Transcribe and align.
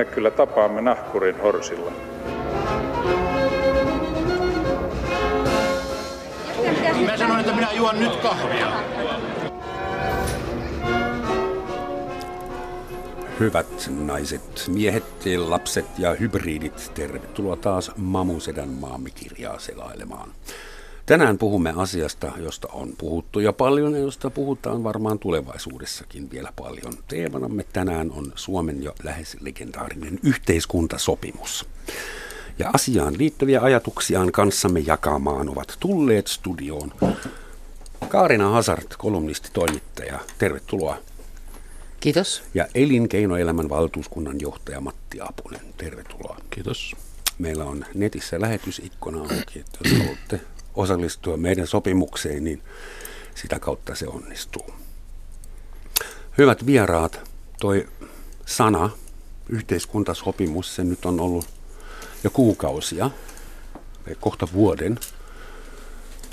me 0.00 0.04
kyllä 0.04 0.30
tapaamme 0.30 0.80
nahkurin 0.80 1.40
horsilla. 1.40 1.92
Mä 7.06 7.16
sanoin, 7.16 7.40
että 7.40 7.52
minä 7.52 7.72
juon 7.72 8.00
nyt 8.00 8.16
kahvia. 8.16 8.72
Hyvät 13.40 13.90
naiset, 14.04 14.64
miehet, 14.68 15.04
lapset 15.36 15.86
ja 15.98 16.14
hybridit, 16.14 16.90
tervetuloa 16.94 17.56
taas 17.56 17.92
Mamusedän 17.96 18.68
maamikirjaa 18.68 19.58
selailemaan. 19.58 20.30
Tänään 21.10 21.38
puhumme 21.38 21.72
asiasta, 21.76 22.32
josta 22.36 22.68
on 22.72 22.92
puhuttu 22.98 23.40
jo 23.40 23.52
paljon 23.52 23.92
ja 23.92 23.98
josta 23.98 24.30
puhutaan 24.30 24.84
varmaan 24.84 25.18
tulevaisuudessakin 25.18 26.30
vielä 26.30 26.52
paljon. 26.56 26.92
Teemanamme 27.08 27.64
tänään 27.72 28.10
on 28.10 28.32
Suomen 28.34 28.82
jo 28.82 28.94
lähes 29.02 29.36
legendaarinen 29.40 30.18
yhteiskuntasopimus. 30.22 31.68
Ja 32.58 32.70
asiaan 32.72 33.18
liittyviä 33.18 33.60
ajatuksiaan 33.60 34.32
kanssamme 34.32 34.80
jakamaan 34.80 35.48
ovat 35.48 35.76
tulleet 35.80 36.26
studioon 36.26 36.92
Kaarina 38.08 38.50
Hazard, 38.50 38.86
kolumnisti, 38.98 39.48
toimittaja. 39.52 40.18
Tervetuloa. 40.38 40.98
Kiitos. 42.00 42.42
Ja 42.54 42.66
Elinkeinoelämän 42.74 43.68
valtuuskunnan 43.68 44.40
johtaja 44.40 44.80
Matti 44.80 45.18
Apunen. 45.20 45.74
Tervetuloa. 45.76 46.36
Kiitos. 46.50 46.96
Meillä 47.38 47.64
on 47.64 47.84
netissä 47.94 48.40
lähetysikkuna 48.40 49.20
auki, 49.20 49.58
että 49.58 49.78
jos 49.84 49.98
haluatte 49.98 50.40
osallistua 50.74 51.36
meidän 51.36 51.66
sopimukseen, 51.66 52.44
niin 52.44 52.62
sitä 53.34 53.58
kautta 53.58 53.94
se 53.94 54.06
onnistuu. 54.08 54.66
Hyvät 56.38 56.66
vieraat, 56.66 57.30
toi 57.60 57.88
sana, 58.46 58.90
yhteiskuntasopimus, 59.48 60.74
se 60.74 60.84
nyt 60.84 61.04
on 61.04 61.20
ollut 61.20 61.46
jo 62.24 62.30
kuukausia, 62.30 63.10
kohta 64.20 64.48
vuoden, 64.52 64.98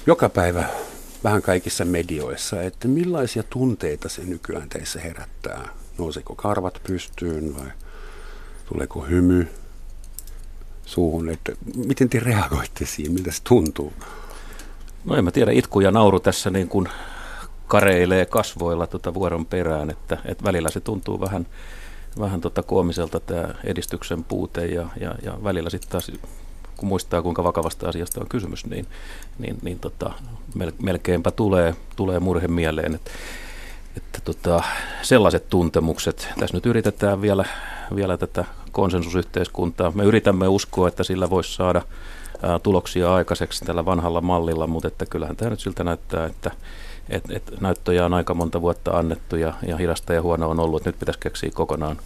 joka 0.06 0.30
päivä 0.30 0.70
vähän 1.24 1.42
kaikissa 1.42 1.86
medioissa, 1.86 2.62
että 2.62 2.88
millaisia 2.88 3.44
tunteita 3.44 4.10
se 4.10 4.22
nykyään 4.22 4.70
teissä 4.70 5.00
herättää. 5.00 5.70
Nouseeko 5.98 6.36
karvat 6.36 6.82
pystyyn 6.88 7.58
vai 7.58 7.72
tuleeko 8.70 9.02
hymy 9.02 9.48
suuhun, 10.86 11.30
että 11.30 11.52
miten 11.86 12.10
te 12.10 12.20
reagoitte 12.20 12.86
siihen, 12.86 13.14
miltä 13.14 13.32
se 13.32 13.42
tuntuu? 13.44 13.94
No 15.08 15.16
en 15.16 15.24
mä 15.24 15.32
tiedä, 15.32 15.52
itku 15.52 15.80
ja 15.80 15.92
nauru 15.92 16.20
tässä 16.20 16.50
niin 16.50 16.68
kuin 16.68 16.90
kareilee 17.68 18.26
kasvoilla 18.26 18.88
tuota 18.88 19.14
vuoron 19.14 19.46
perään, 19.46 19.90
että, 19.90 20.18
että 20.26 20.44
välillä 20.44 20.70
se 20.70 20.80
tuntuu 20.80 21.22
vähän, 21.22 21.48
vähän 22.20 22.42
tota 22.42 22.64
koomiselta 22.64 23.20
tämä 23.20 23.48
edistyksen 23.64 24.24
puute 24.24 24.66
ja, 24.66 24.88
ja, 25.00 25.16
ja 25.24 25.44
välillä 25.44 25.70
sitten 25.70 25.92
taas 25.92 26.12
kun 26.78 26.90
muistaa 26.90 27.22
kuinka 27.22 27.44
vakavasta 27.44 27.90
asiasta 27.90 28.22
on 28.22 28.30
kysymys, 28.30 28.66
niin, 28.66 28.88
niin, 29.40 29.58
niin 29.62 29.80
tota, 29.80 30.14
melkeinpä 30.82 31.32
tulee, 31.32 31.76
tulee 31.96 32.20
murhe 32.20 32.48
mieleen, 32.48 32.96
että, 32.96 33.12
että 33.98 34.20
tota, 34.24 34.64
sellaiset 35.02 35.50
tuntemukset, 35.50 36.28
tässä 36.40 36.58
nyt 36.58 36.66
yritetään 36.66 37.22
vielä, 37.22 37.46
vielä 37.96 38.18
tätä 38.18 38.46
konsensusyhteiskuntaa, 38.72 39.92
me 39.96 40.04
yritämme 40.04 40.48
uskoa, 40.48 40.88
että 40.88 41.04
sillä 41.04 41.30
voisi 41.30 41.54
saada 41.54 41.82
tuloksia 42.64 43.14
aikaiseksi 43.14 43.66
tällä 43.66 43.86
vanhalla 43.86 44.22
mallilla, 44.22 44.68
mutta 44.68 44.88
että 44.88 45.06
kyllähän 45.06 45.36
tämä 45.36 45.50
nyt 45.50 45.60
siltä 45.60 45.84
näyttää, 45.84 46.26
että 46.26 46.52
et, 47.10 47.24
et 47.30 47.62
näyttöjä 47.62 48.06
on 48.06 48.14
aika 48.14 48.34
monta 48.34 48.62
vuotta 48.62 48.92
annettu 48.92 49.36
ja, 49.36 49.54
ja 49.68 49.78
hidasta 49.78 50.14
ja 50.14 50.22
huono 50.22 50.50
on 50.50 50.60
ollut, 50.60 50.82
että 50.82 50.90
nyt 50.90 51.00
pitäisi 51.00 51.20
keksiä 51.20 51.52
kokonaan, 51.54 51.98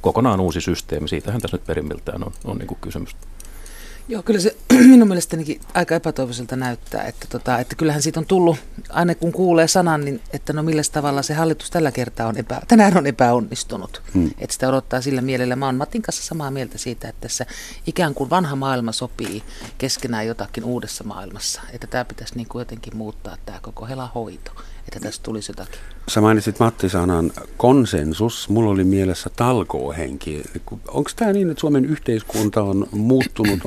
kokonaan 0.00 0.40
uusi 0.40 0.60
systeemi. 0.60 1.08
Siitähän 1.08 1.40
tässä 1.40 1.56
nyt 1.56 1.66
perimmiltään 1.66 2.24
on, 2.24 2.32
on 2.44 2.56
niin 2.58 2.66
kuin 2.66 2.78
kysymys. 2.80 3.16
Joo, 4.08 4.22
kyllä 4.22 4.40
se 4.40 4.56
minun 4.92 5.08
mielestäni 5.08 5.60
aika 5.74 5.94
epätoivoiselta 5.94 6.56
näyttää, 6.56 7.02
että, 7.02 7.26
tota, 7.28 7.58
että 7.58 7.76
kyllähän 7.76 8.02
siitä 8.02 8.20
on 8.20 8.26
tullut, 8.26 8.56
aina 8.88 9.14
kun 9.14 9.32
kuulee 9.32 9.68
sanan, 9.68 10.04
niin 10.04 10.20
että 10.32 10.52
no 10.52 10.62
millä 10.62 10.82
tavalla 10.92 11.22
se 11.22 11.34
hallitus 11.34 11.70
tällä 11.70 11.92
kertaa 11.92 12.26
on 12.26 12.38
epä, 12.38 12.60
tänään 12.68 12.96
on 12.96 13.06
epäonnistunut. 13.06 14.02
Hmm. 14.14 14.30
Että 14.38 14.52
sitä 14.52 14.68
odottaa 14.68 15.00
sillä 15.00 15.20
mielellä. 15.20 15.56
Mä 15.56 15.66
oon 15.66 15.74
Matin 15.74 16.02
kanssa 16.02 16.24
samaa 16.24 16.50
mieltä 16.50 16.78
siitä, 16.78 17.08
että 17.08 17.20
tässä 17.20 17.46
ikään 17.86 18.14
kuin 18.14 18.30
vanha 18.30 18.56
maailma 18.56 18.92
sopii 18.92 19.42
keskenään 19.78 20.26
jotakin 20.26 20.64
uudessa 20.64 21.04
maailmassa. 21.04 21.60
Että 21.72 21.86
tämä 21.86 22.04
pitäisi 22.04 22.36
niin 22.36 22.48
kuin 22.48 22.60
jotenkin 22.60 22.96
muuttaa 22.96 23.36
tämä 23.46 23.58
koko 23.62 23.86
hela 23.86 24.10
hoito 24.14 24.52
että 24.88 25.00
tästä 25.00 25.22
tulisi 25.22 25.52
jotakin. 25.52 25.80
Sä 26.08 26.20
mainitsit 26.20 26.58
Matti 26.58 26.88
sanan 26.88 27.32
konsensus. 27.56 28.48
Mulla 28.48 28.70
oli 28.70 28.84
mielessä 28.84 29.30
talkoohenki. 29.36 30.42
Onko 30.88 31.10
tämä 31.16 31.32
niin, 31.32 31.50
että 31.50 31.60
Suomen 31.60 31.84
yhteiskunta 31.84 32.62
on 32.62 32.86
muuttunut 32.92 33.60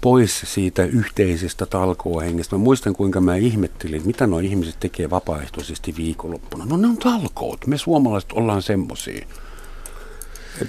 pois 0.00 0.42
siitä 0.44 0.84
yhteisestä 0.84 1.66
talkoohengestä? 1.66 2.56
Mä 2.56 2.64
muistan, 2.64 2.92
kuinka 2.92 3.20
mä 3.20 3.36
ihmettelin, 3.36 4.02
mitä 4.06 4.26
nuo 4.26 4.38
ihmiset 4.38 4.80
tekee 4.80 5.10
vapaaehtoisesti 5.10 5.94
viikonloppuna. 5.96 6.64
No 6.64 6.76
ne 6.76 6.86
on 6.86 6.96
talkoot. 6.96 7.66
Me 7.66 7.78
suomalaiset 7.78 8.32
ollaan 8.32 8.62
semmosia. 8.62 9.26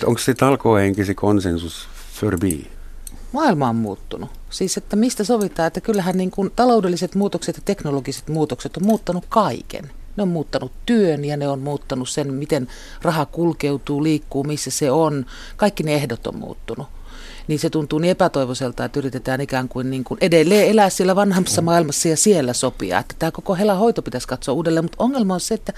Onko 0.05 0.19
se 0.19 0.33
talkoohenki 0.33 1.05
se 1.05 1.13
konsensus 1.13 1.87
förbi? 2.13 2.74
Maailma 3.35 3.69
on 3.69 3.75
muuttunut. 3.75 4.29
Siis, 4.49 4.77
että 4.77 4.95
mistä 4.95 5.23
sovitaan, 5.23 5.67
että 5.67 5.81
kyllähän 5.81 6.17
niin 6.17 6.31
kuin 6.31 6.51
taloudelliset 6.55 7.15
muutokset 7.15 7.55
ja 7.55 7.61
teknologiset 7.65 8.27
muutokset 8.27 8.77
on 8.77 8.85
muuttanut 8.85 9.25
kaiken. 9.29 9.89
Ne 10.17 10.23
on 10.23 10.29
muuttanut 10.29 10.71
työn 10.85 11.25
ja 11.25 11.37
ne 11.37 11.47
on 11.47 11.59
muuttanut 11.59 12.09
sen, 12.09 12.33
miten 12.33 12.67
raha 13.01 13.25
kulkeutuu, 13.25 14.03
liikkuu, 14.03 14.43
missä 14.43 14.71
se 14.71 14.91
on. 14.91 15.25
Kaikki 15.57 15.83
ne 15.83 15.93
ehdot 15.93 16.27
on 16.27 16.35
muuttunut. 16.35 16.87
Niin 17.47 17.59
se 17.59 17.69
tuntuu 17.69 17.99
niin 17.99 18.11
epätoivoiselta, 18.11 18.85
että 18.85 18.99
yritetään 18.99 19.41
ikään 19.41 19.69
kuin, 19.69 19.89
niin 19.89 20.03
kuin 20.03 20.17
edelleen 20.21 20.67
elää 20.67 20.89
siellä 20.89 21.15
vanhassa 21.15 21.61
maailmassa 21.61 22.07
ja 22.07 22.17
siellä 22.17 22.53
sopia. 22.53 22.99
Että 22.99 23.15
tämä 23.19 23.31
koko 23.31 23.55
hela 23.55 23.73
hoito 23.73 24.01
pitäisi 24.01 24.27
katsoa 24.27 24.55
uudelleen, 24.55 24.83
mutta 24.85 25.03
ongelma 25.03 25.33
on 25.33 25.39
se, 25.39 25.53
että 25.53 25.73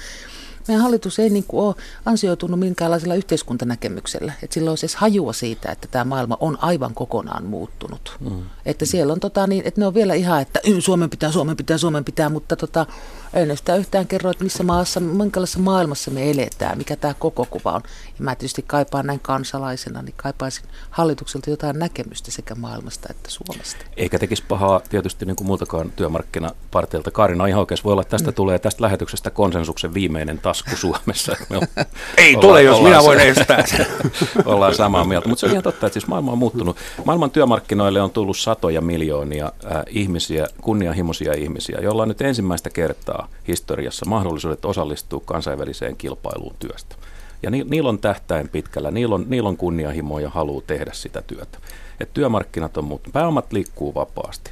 meidän 0.68 0.84
hallitus 0.84 1.20
ei 1.20 1.30
niin 1.30 1.44
kuin 1.48 1.64
ole 1.64 1.76
ansioitunut 2.06 2.60
minkäänlaisella 2.60 3.16
yhteiskuntanäkemyksellä. 3.16 4.34
Että 4.44 4.54
sillä 4.54 4.70
olisi 4.70 4.86
edes 4.86 4.96
hajua 4.96 5.34
siitä, 5.34 5.72
että 5.72 5.88
tämä 5.92 6.06
maailma 6.06 6.38
on 6.40 6.58
aivan 6.62 6.94
kokonaan 6.94 7.46
muuttunut. 7.46 8.18
Mm. 8.20 8.44
Että 8.66 8.86
siellä 8.86 9.14
on 9.14 9.20
tota 9.20 9.48
niin, 9.48 9.62
että 9.66 9.82
ne 9.82 9.88
on 9.88 9.94
vielä 9.94 10.14
ihan, 10.14 10.42
että 10.42 10.60
Suomen 10.80 11.10
pitää, 11.10 11.32
Suomen 11.32 11.58
pitää, 11.58 11.78
Suomen 11.78 12.06
pitää, 12.06 12.30
mutta 12.30 12.56
tota, 12.56 12.86
ei 13.34 13.46
ne 13.46 13.56
sitä 13.56 13.76
yhtään 13.76 14.08
kerro, 14.08 14.32
että 14.32 14.44
missä 14.44 14.64
maassa, 14.64 15.00
minkälaisessa 15.00 15.60
maailmassa 15.60 16.12
me 16.12 16.32
eletään, 16.32 16.78
mikä 16.78 16.96
tämä 16.96 17.14
koko 17.20 17.46
kuva 17.50 17.72
on. 17.72 17.82
Ja 18.20 18.24
mä 18.24 18.36
tietysti 18.36 18.64
kaipaan 18.68 19.06
näin 19.06 19.20
kansalaisena, 19.20 20.02
niin 20.02 20.14
kaipaisin 20.18 20.66
hallitukselta 20.90 21.50
jotain 21.50 21.80
näkemystä 21.80 22.32
sekä 22.32 22.56
maailmasta 22.56 23.08
että 23.10 23.32
Suomesta. 23.32 23.86
Eikä 23.98 24.20
tekisi 24.20 24.44
pahaa 24.48 24.82
tietysti 24.90 25.26
niin 25.26 25.36
kuin 25.36 25.48
muutakaan 25.48 25.92
työmarkkinaparteilta. 25.96 27.12
Karina 27.12 27.48
ihan 27.48 27.60
oikein 27.60 27.80
voi 27.84 27.92
olla, 27.92 28.02
että 28.02 28.12
tästä 28.12 28.32
mm. 28.32 28.36
tulee 28.36 28.60
tästä 28.60 28.84
lähetyksestä 28.84 29.30
konsensuksen 29.30 29.94
viimeinen 29.94 30.40
tasku 30.40 30.76
Suomessa. 30.76 31.36
ei 32.18 32.36
tule, 32.36 32.64
jos 32.64 32.82
minä 32.82 33.04
voin 33.04 33.20
estää 33.20 33.66
sen. 33.66 33.88
ollaan 34.46 34.76
samaa 34.76 35.04
mieltä, 35.04 35.30
mutta 35.30 35.40
se 35.40 35.46
on 35.46 35.52
ihan 35.52 35.64
totta, 35.64 35.88
että 35.88 35.94
siis 35.94 36.08
maailma 36.08 36.32
on 36.32 36.38
muuttunut. 36.38 36.78
Maailman 37.06 37.32
työmarkkinoille 37.32 38.02
on 38.02 38.12
tullut 38.12 38.38
satoja 38.38 38.82
miljoonia 38.82 39.52
äh, 39.66 39.84
ihmisiä, 39.90 40.48
kunnianhimoisia 40.62 41.34
ihmisiä, 41.34 41.78
joilla 41.82 42.02
on 42.02 42.08
nyt 42.08 42.22
ensimmäistä 42.22 42.70
kertaa 42.70 43.17
historiassa 43.48 44.06
mahdollisuudet 44.06 44.66
osallistua 44.66 45.22
kansainväliseen 45.26 45.98
kilpailuun 45.98 46.56
työstä. 46.60 46.96
Ja 47.44 47.50
ni, 47.50 47.66
niillä 47.70 47.90
on 47.90 48.00
tähtäin 48.00 48.50
pitkällä, 48.50 48.92
niillä 48.92 49.16
on, 49.16 49.26
niillä 49.28 49.50
on 49.50 49.58
kunnianhimo 49.58 50.20
ja 50.20 50.30
halu 50.30 50.64
tehdä 50.68 50.92
sitä 50.94 51.22
työtä. 51.22 51.58
Et 52.00 52.14
työmarkkinat 52.14 52.78
on 52.78 52.84
muuttunut, 52.84 53.14
pääomat 53.14 53.54
liikkuu 53.54 53.96
vapaasti. 53.96 54.52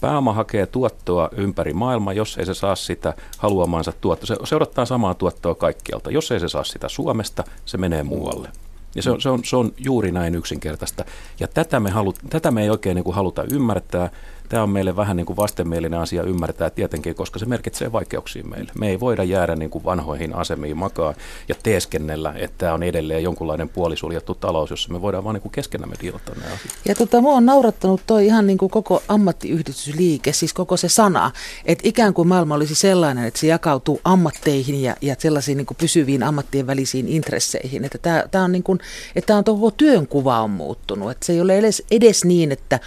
Pääoma 0.00 0.32
hakee 0.32 0.66
tuottoa 0.66 1.28
ympäri 1.36 1.72
maailmaa, 1.72 2.12
jos 2.12 2.38
ei 2.38 2.46
se 2.46 2.54
saa 2.54 2.76
sitä 2.76 3.14
haluamansa 3.38 3.92
tuottoa. 4.00 4.26
Se, 4.26 4.36
se 4.44 4.56
odottaa 4.56 4.84
samaa 4.84 5.14
tuottoa 5.14 5.54
kaikkialta. 5.54 6.10
Jos 6.10 6.30
ei 6.30 6.40
se 6.40 6.48
saa 6.48 6.64
sitä 6.64 6.88
Suomesta, 6.88 7.44
se 7.64 7.78
menee 7.78 8.02
muualle. 8.02 8.48
Ja 8.94 9.02
se 9.02 9.10
on, 9.10 9.20
se 9.20 9.28
on, 9.28 9.44
se 9.44 9.56
on 9.56 9.72
juuri 9.78 10.12
näin 10.12 10.34
yksinkertaista. 10.34 11.04
Ja 11.40 11.48
tätä 11.48 11.80
me, 11.80 11.90
halu, 11.90 12.14
tätä 12.30 12.50
me 12.50 12.62
ei 12.62 12.70
oikein 12.70 12.94
niin 12.94 13.04
kuin 13.04 13.14
haluta 13.14 13.44
ymmärtää 13.50 14.10
tämä 14.48 14.62
on 14.62 14.70
meille 14.70 14.96
vähän 14.96 15.16
niin 15.16 15.26
kuin 15.26 15.36
vastenmielinen 15.36 16.00
asia 16.00 16.22
ymmärtää 16.22 16.70
tietenkin, 16.70 17.14
koska 17.14 17.38
se 17.38 17.46
merkitsee 17.46 17.92
vaikeuksia 17.92 18.44
meille. 18.44 18.72
Me 18.78 18.88
ei 18.88 19.00
voida 19.00 19.24
jäädä 19.24 19.56
niin 19.56 19.70
kuin 19.70 19.84
vanhoihin 19.84 20.34
asemiin 20.34 20.76
makaa 20.76 21.14
ja 21.48 21.54
teeskennellä, 21.62 22.34
että 22.36 22.58
tämä 22.58 22.74
on 22.74 22.82
edelleen 22.82 23.22
jonkunlainen 23.22 23.68
puolisuljettu 23.68 24.34
talous, 24.34 24.70
jossa 24.70 24.92
me 24.92 25.02
voidaan 25.02 25.24
vaan 25.24 25.34
niin 25.34 25.42
kuin 25.42 25.52
keskenämme 25.52 25.96
diilata 26.02 26.32
nämä 26.34 26.54
asiat. 26.54 26.74
Ja 26.84 26.94
tota, 26.94 27.20
mua 27.20 27.34
on 27.34 27.46
naurattanut 27.46 28.00
toi 28.06 28.26
ihan 28.26 28.46
niin 28.46 28.58
kuin 28.58 28.70
koko 28.70 29.02
ammattiyhdistysliike, 29.08 30.32
siis 30.32 30.54
koko 30.54 30.76
se 30.76 30.88
sana, 30.88 31.30
että 31.64 31.88
ikään 31.88 32.14
kuin 32.14 32.28
maailma 32.28 32.54
olisi 32.54 32.74
sellainen, 32.74 33.24
että 33.24 33.40
se 33.40 33.46
jakautuu 33.46 34.00
ammatteihin 34.04 34.82
ja, 34.82 34.96
ja 35.00 35.16
sellaisiin 35.18 35.56
niin 35.56 35.66
kuin 35.66 35.76
pysyviin 35.80 36.22
ammattien 36.22 36.66
välisiin 36.66 37.08
intresseihin. 37.08 37.84
Että 37.84 37.98
tämä, 37.98 38.24
tämä 38.30 38.44
on 38.44 38.52
niin 38.52 38.62
kuin, 38.62 38.78
että 39.16 39.26
tämä 39.26 39.38
on 39.38 39.44
koko 39.44 39.70
työnkuva 39.70 40.40
on 40.40 40.50
muuttunut, 40.50 41.10
että 41.10 41.26
se 41.26 41.32
ei 41.32 41.40
ole 41.40 41.58
edes, 41.58 41.82
edes 41.90 42.24
niin, 42.24 42.52
että 42.52 42.80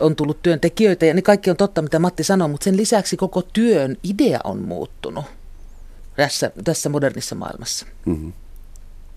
on 0.00 0.16
tullut 0.16 0.42
työntekijöitä 0.42 1.06
ja 1.06 1.14
ne 1.14 1.22
kaikki 1.22 1.50
on 1.50 1.56
totta, 1.56 1.82
mitä 1.82 1.98
Matti 1.98 2.24
sanoi, 2.24 2.48
mutta 2.48 2.64
sen 2.64 2.76
lisäksi 2.76 3.16
koko 3.16 3.42
työn 3.42 3.96
idea 4.02 4.40
on 4.44 4.58
muuttunut 4.58 5.24
tässä, 6.16 6.50
tässä 6.64 6.88
modernissa 6.88 7.34
maailmassa. 7.34 7.86
Mm-hmm. 8.06 8.32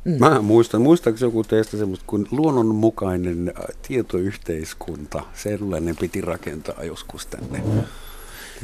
Mm. 0.06 0.18
Mä 0.19 0.42
muistan, 0.42 0.81
muistaako 0.81 1.19
joku 1.22 1.44
teistä 1.44 1.77
semmoista 1.77 2.06
kuin 2.07 2.27
luonnonmukainen 2.31 3.54
tietoyhteiskunta, 3.88 5.24
sellainen 5.33 5.95
piti 5.95 6.22
rakentaa 6.22 6.83
joskus 6.83 7.25
tänne. 7.25 7.63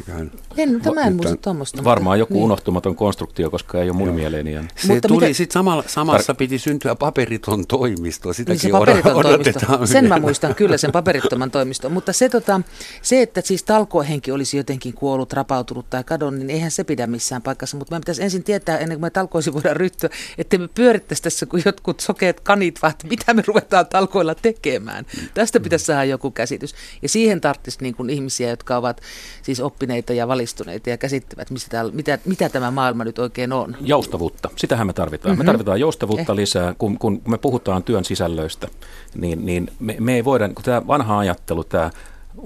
Mm. 0.07 0.29
En, 0.57 0.81
tämä 0.81 1.01
en 1.01 1.15
muista 1.15 1.37
tuommoista. 1.37 1.83
Varmaan 1.83 2.19
joku 2.19 2.33
niin. 2.33 2.43
unohtumaton 2.43 2.95
konstruktio, 2.95 3.49
koska 3.49 3.81
ei 3.81 3.89
ole 3.89 3.97
mun 3.97 4.09
mieleeni. 4.09 4.53
Se 4.75 4.93
mutta 4.93 5.07
tuli, 5.07 5.25
mitä... 5.25 5.37
sitten 5.37 5.53
samalla, 5.53 5.83
samassa 5.87 6.27
Tar... 6.27 6.35
piti 6.35 6.59
syntyä 6.59 6.95
paperiton 6.95 7.67
toimisto, 7.67 8.33
sitäkin 8.33 8.51
niin 8.51 8.59
se 8.59 8.69
paperiton 8.69 9.21
toimisto. 9.21 9.85
Sen 9.85 10.07
mä 10.07 10.19
muistan 10.19 10.55
kyllä, 10.55 10.77
sen 10.77 10.91
paperittoman 10.91 11.51
toimiston. 11.51 11.91
Mutta 11.91 12.13
se, 12.13 12.29
tota, 12.29 12.61
se, 13.01 13.21
että 13.21 13.41
siis 13.41 13.63
talkohenki 13.63 14.31
olisi 14.31 14.57
jotenkin 14.57 14.93
kuollut, 14.93 15.33
rapautunut 15.33 15.89
tai 15.89 16.03
kadonnut, 16.03 16.39
niin 16.39 16.49
eihän 16.49 16.71
se 16.71 16.83
pidä 16.83 17.07
missään 17.07 17.41
paikassa. 17.41 17.77
Mutta 17.77 17.91
meidän 17.91 18.01
pitäisi 18.01 18.23
ensin 18.23 18.43
tietää, 18.43 18.77
ennen 18.77 18.97
kuin 18.97 19.05
me 19.05 19.09
talkoisi 19.09 19.53
voidaan 19.53 19.75
ryhtyä, 19.75 20.09
että 20.37 20.57
me 20.57 20.67
pyörittäisi 20.67 21.23
tässä 21.23 21.45
kuin 21.45 21.63
jotkut 21.65 21.99
sokeet 21.99 22.39
kanit, 22.39 22.81
vaan 22.81 22.91
että 22.91 23.07
mitä 23.07 23.33
me 23.33 23.43
ruvetaan 23.47 23.87
talkoilla 23.87 24.35
tekemään. 24.35 25.05
Tästä 25.33 25.59
pitäisi 25.59 25.85
saada 25.85 26.03
joku 26.03 26.31
käsitys. 26.31 26.75
Ja 27.01 27.09
siihen 27.09 27.41
tarvitsisi 27.41 27.77
niin 27.81 27.95
kuin 27.95 28.09
ihmisiä, 28.09 28.49
jotka 28.49 28.77
ovat 28.77 29.01
siis 29.41 29.59
oppineet 29.59 29.80
oppineita 29.81 30.13
ja 30.13 30.27
valistuneita 30.27 30.89
ja 30.89 30.97
käsittävät, 30.97 31.49
mistä 31.49 31.69
täällä, 31.69 31.91
mitä, 31.91 32.19
mitä 32.25 32.49
tämä 32.49 32.71
maailma 32.71 33.03
nyt 33.03 33.19
oikein 33.19 33.53
on. 33.53 33.77
Joustavuutta, 33.81 34.49
sitähän 34.55 34.87
me 34.87 34.93
tarvitaan. 34.93 35.31
Mm-hmm. 35.31 35.45
Me 35.45 35.51
tarvitaan 35.51 35.79
joustavuutta 35.79 36.31
eh. 36.31 36.35
lisää, 36.35 36.75
kun, 36.77 36.97
kun 36.97 37.21
me 37.27 37.37
puhutaan 37.37 37.83
työn 37.83 38.05
sisällöistä, 38.05 38.67
niin, 39.15 39.45
niin 39.45 39.71
me, 39.79 39.95
me 39.99 40.15
ei 40.15 40.25
voida, 40.25 40.49
kun 40.49 40.63
tämä 40.63 40.87
vanha 40.87 41.19
ajattelu, 41.19 41.63
tämä 41.63 41.91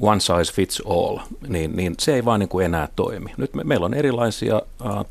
one 0.01 0.19
size 0.19 0.53
fits 0.53 0.81
all, 0.85 1.19
niin, 1.47 1.75
niin 1.75 1.95
se 1.99 2.15
ei 2.15 2.25
vaan 2.25 2.39
niin 2.39 2.49
kuin 2.49 2.65
enää 2.65 2.87
toimi. 2.95 3.33
Nyt 3.37 3.53
me, 3.53 3.63
meillä 3.63 3.85
on 3.85 3.93
erilaisia 3.93 4.61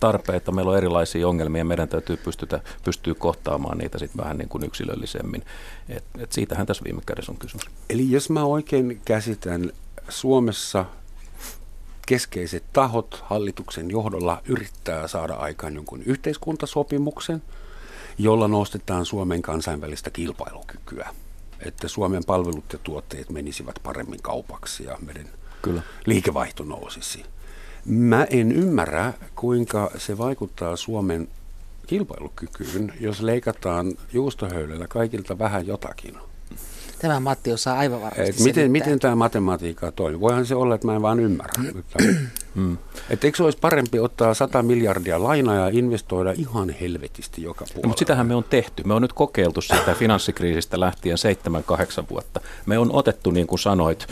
tarpeita, 0.00 0.52
meillä 0.52 0.70
on 0.70 0.78
erilaisia 0.78 1.28
ongelmia, 1.28 1.64
meidän 1.64 1.88
täytyy 1.88 2.16
pystytä, 2.16 2.60
pystyä 2.84 3.14
kohtaamaan 3.14 3.78
niitä 3.78 3.98
sitten 3.98 4.22
vähän 4.24 4.38
niin 4.38 4.48
kuin 4.48 4.64
yksilöllisemmin. 4.64 5.42
Et, 5.88 6.04
et 6.18 6.32
siitähän 6.32 6.66
tässä 6.66 6.84
viime 6.84 7.02
kädessä 7.06 7.32
on 7.32 7.38
kysymys. 7.38 7.66
Eli 7.90 8.10
jos 8.10 8.30
mä 8.30 8.44
oikein 8.44 9.00
käsitän, 9.04 9.72
Suomessa 10.08 10.84
keskeiset 12.06 12.64
tahot 12.72 13.24
hallituksen 13.26 13.90
johdolla 13.90 14.42
yrittää 14.46 15.08
saada 15.08 15.34
aikaan 15.34 15.74
jonkun 15.74 16.02
yhteiskuntasopimuksen, 16.02 17.42
jolla 18.18 18.48
nostetaan 18.48 19.06
Suomen 19.06 19.42
kansainvälistä 19.42 20.10
kilpailukykyä, 20.10 21.08
että 21.60 21.88
Suomen 21.88 22.24
palvelut 22.26 22.72
ja 22.72 22.78
tuotteet 22.78 23.30
menisivät 23.30 23.80
paremmin 23.82 24.22
kaupaksi 24.22 24.84
ja 24.84 24.98
meidän 25.06 25.28
Kyllä. 25.62 25.82
liikevaihto 26.06 26.64
nousisi. 26.64 27.24
Mä 27.84 28.26
en 28.30 28.52
ymmärrä, 28.52 29.12
kuinka 29.34 29.90
se 29.98 30.18
vaikuttaa 30.18 30.76
Suomen 30.76 31.28
kilpailukykyyn, 31.86 32.92
jos 33.00 33.20
leikataan 33.20 33.92
juustohöylällä 34.12 34.88
kaikilta 34.88 35.38
vähän 35.38 35.66
jotakin. 35.66 36.18
Tämä 36.98 37.20
Matti 37.20 37.52
osaa 37.52 37.78
aivan 37.78 38.00
varmasti 38.00 38.42
miten, 38.42 38.70
miten 38.70 38.98
tämä 38.98 39.14
matematiikka 39.14 39.92
toimii? 39.92 40.20
Voihan 40.20 40.46
se 40.46 40.54
olla, 40.54 40.74
että 40.74 40.86
mä 40.86 40.96
en 40.96 41.02
vaan 41.02 41.20
ymmärrä. 41.20 41.62
Mutta, 41.74 41.98
mm. 42.54 42.78
et 43.10 43.24
eikö 43.24 43.36
se 43.36 43.42
olisi 43.42 43.58
parempi 43.58 43.98
ottaa 43.98 44.34
100 44.34 44.62
miljardia 44.62 45.22
lainaa 45.22 45.56
ja 45.56 45.68
investoida 45.72 46.32
ihan 46.32 46.70
helvetisti 46.70 47.42
joka 47.42 47.64
puolella? 47.64 47.82
No, 47.82 47.88
mutta 47.88 47.98
sitähän 47.98 48.26
me 48.26 48.34
on 48.34 48.44
tehty. 48.44 48.82
Me 48.86 48.94
on 48.94 49.02
nyt 49.02 49.12
kokeiltu 49.12 49.60
sitä 49.60 49.94
finanssikriisistä 50.04 50.80
lähtien 50.80 51.16
7-8 52.02 52.04
vuotta. 52.10 52.40
Me 52.66 52.78
on 52.78 52.92
otettu, 52.92 53.30
niin 53.30 53.46
kuin 53.46 53.58
sanoit, 53.58 54.06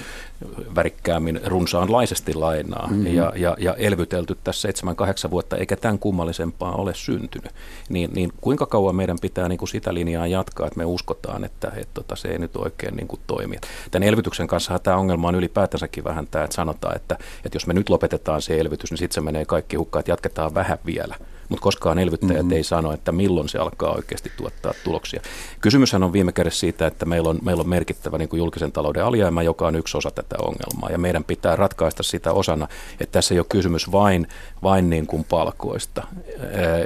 värikkäämmin 0.75 1.41
runsaanlaisesti 1.45 2.35
lainaa 2.35 2.87
mm-hmm. 2.87 3.07
ja, 3.07 3.33
ja, 3.37 3.57
ja 3.59 3.75
elvytelty 3.75 4.39
tässä 4.45 4.69
7-8 4.69 5.31
vuotta, 5.31 5.57
eikä 5.57 5.77
tämän 5.77 5.99
kummallisempaa 5.99 6.75
ole 6.75 6.95
syntynyt. 6.95 7.53
Niin, 7.89 8.11
niin 8.15 8.33
kuinka 8.41 8.67
kauan 8.67 8.97
meidän 8.97 9.19
pitää 9.21 9.49
niin 9.49 9.59
kuin 9.59 9.69
sitä 9.69 9.95
linjaa 9.95 10.27
jatkaa, 10.27 10.67
että 10.67 10.79
me 10.79 10.85
uskotaan, 10.85 11.45
että, 11.45 11.63
että, 11.69 11.81
että 11.81 11.95
tota, 11.95 12.17
se 12.17 12.29
ei 12.29 12.39
nyt 12.39 12.57
oikein 12.57 12.97
niin 12.97 13.09
kuin 13.09 13.21
toimi. 13.27 13.57
Tämän 13.91 14.09
elvytyksen 14.09 14.47
kanssa 14.47 14.79
tämä 14.79 14.97
ongelma 14.97 15.29
on 15.29 15.35
ylipäätänsäkin 15.35 16.05
vähän 16.05 16.27
tämä, 16.31 16.45
että 16.45 16.55
sanotaan, 16.55 16.97
että, 16.97 17.19
että 17.45 17.57
jos 17.57 17.67
me 17.67 17.75
nyt 17.75 17.89
lopetetaan 17.89 18.32
se 18.41 18.61
elvytys, 18.61 18.91
niin 18.91 18.99
sitten 18.99 19.15
se 19.15 19.21
menee 19.21 19.45
kaikki 19.45 19.77
hukkaan, 19.77 20.01
että 20.01 20.13
jatketaan 20.13 20.55
vähän 20.55 20.79
vielä 20.87 21.17
mutta 21.53 21.63
koskaan 21.63 21.99
elvyttäjät 21.99 22.43
mm-hmm. 22.43 22.53
ei 22.53 22.65
sano, 22.65 22.93
että 22.93 23.13
milloin 23.13 23.49
se 23.49 23.59
alkaa 23.59 23.93
oikeasti 23.93 24.33
tuottaa 24.37 24.75
tuloksia. 24.85 25.21
Kysymyshän 25.61 26.03
on 26.03 26.13
viime 26.13 26.33
kädessä 26.33 26.61
siitä, 26.61 26.87
että 26.87 27.07
meillä 27.07 27.31
on, 27.31 27.39
meillä 27.43 27.61
on 27.61 27.69
merkittävä 27.69 28.19
niin 28.19 28.29
kuin 28.29 28.39
julkisen 28.39 28.73
talouden 28.73 29.05
alijäämä, 29.05 29.43
joka 29.43 29.67
on 29.67 29.77
yksi 29.77 29.97
osa 29.97 30.11
tätä 30.11 30.37
ongelmaa, 30.39 30.91
ja 30.91 30.99
meidän 30.99 31.25
pitää 31.25 31.57
ratkaista 31.57 32.03
sitä 32.03 32.33
osana, 32.33 32.69
että 33.01 33.13
tässä 33.13 33.35
ei 33.35 33.39
ole 33.39 33.47
kysymys 33.49 33.93
vain, 33.93 34.27
vain 34.63 34.91
niin 34.91 35.07
kuin 35.07 35.25
palkoista, 35.25 36.07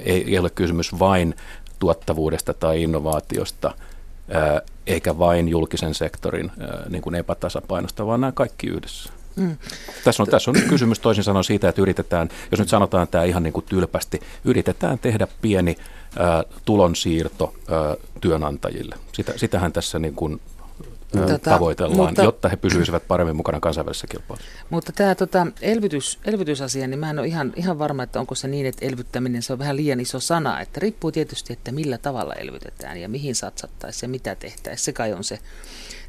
ei, 0.05 0.25
ei 0.25 0.39
ole 0.39 0.51
kysymys 0.51 0.99
vain 0.99 1.35
tuottavuudesta 1.79 2.55
tai 2.55 2.83
innovaatiosta, 2.83 3.75
eikä 4.87 5.19
vain 5.19 5.49
julkisen 5.49 5.95
sektorin 5.95 6.53
niin 6.89 7.03
kuin 7.03 7.15
epätasapainosta, 7.15 8.07
vaan 8.07 8.21
nämä 8.21 8.33
kaikki 8.33 8.67
yhdessä. 8.67 9.16
Mm. 9.37 9.56
Tässä, 10.05 10.23
on, 10.23 10.29
tässä 10.29 10.50
on 10.50 10.55
nyt 10.55 10.69
kysymys 10.69 10.99
toisin 10.99 11.25
sanoen 11.25 11.44
siitä, 11.44 11.69
että 11.69 11.83
yritetään, 11.83 12.29
jos 12.50 12.61
nyt 12.61 12.69
sanotaan 12.69 13.09
tämä 13.09 13.25
ihan 13.25 13.43
niin 13.43 13.53
kuin 13.53 13.67
tylpästi, 13.69 14.21
yritetään 14.44 14.99
tehdä 14.99 15.29
pieni 15.43 15.77
ä, 16.21 16.44
tulonsiirto 16.65 17.55
ä, 17.71 17.97
työnantajille. 18.21 18.97
Sitä, 19.12 19.33
sitähän 19.37 19.73
tässä 19.73 19.99
niin 19.99 20.15
kuin 20.15 20.41
tota, 21.12 21.38
tavoitellaan, 21.38 22.09
mutta, 22.09 22.23
jotta 22.23 22.49
he 22.49 22.56
pysyisivät 22.56 23.09
paremmin 23.09 23.37
mukana 23.37 23.61
kansainvälisessä 23.61 24.06
kilpailussa. 24.06 24.50
Mutta 24.71 24.93
tämä 24.93 25.15
tota, 25.15 25.47
elvytys, 25.62 26.19
elvytysasia, 26.25 26.87
niin 26.87 26.99
mä 26.99 27.11
en 27.11 27.19
ole 27.19 27.27
ihan, 27.27 27.53
ihan 27.56 27.79
varma, 27.79 28.03
että 28.03 28.21
onko 28.21 28.35
se 28.35 28.49
niin, 28.49 28.67
että 28.67 28.87
elvyttäminen 28.87 29.43
se 29.43 29.53
on 29.53 29.59
vähän 29.59 29.77
liian 29.77 30.00
iso 30.00 30.21
sana. 30.21 30.61
Että 30.61 30.81
riippuu 30.81 31.12
tietysti, 31.12 31.53
että 31.53 31.73
millä 31.73 31.99
tavalla 31.99 32.35
elvytetään 32.35 33.00
ja 33.00 33.09
mihin 33.09 33.35
satsattaisiin 33.35 34.09
ja 34.09 34.11
mitä 34.11 34.35
tehtäisiin. 34.35 34.85
Se 34.85 34.93
kai 34.93 35.12
on 35.12 35.25
se, 35.25 35.38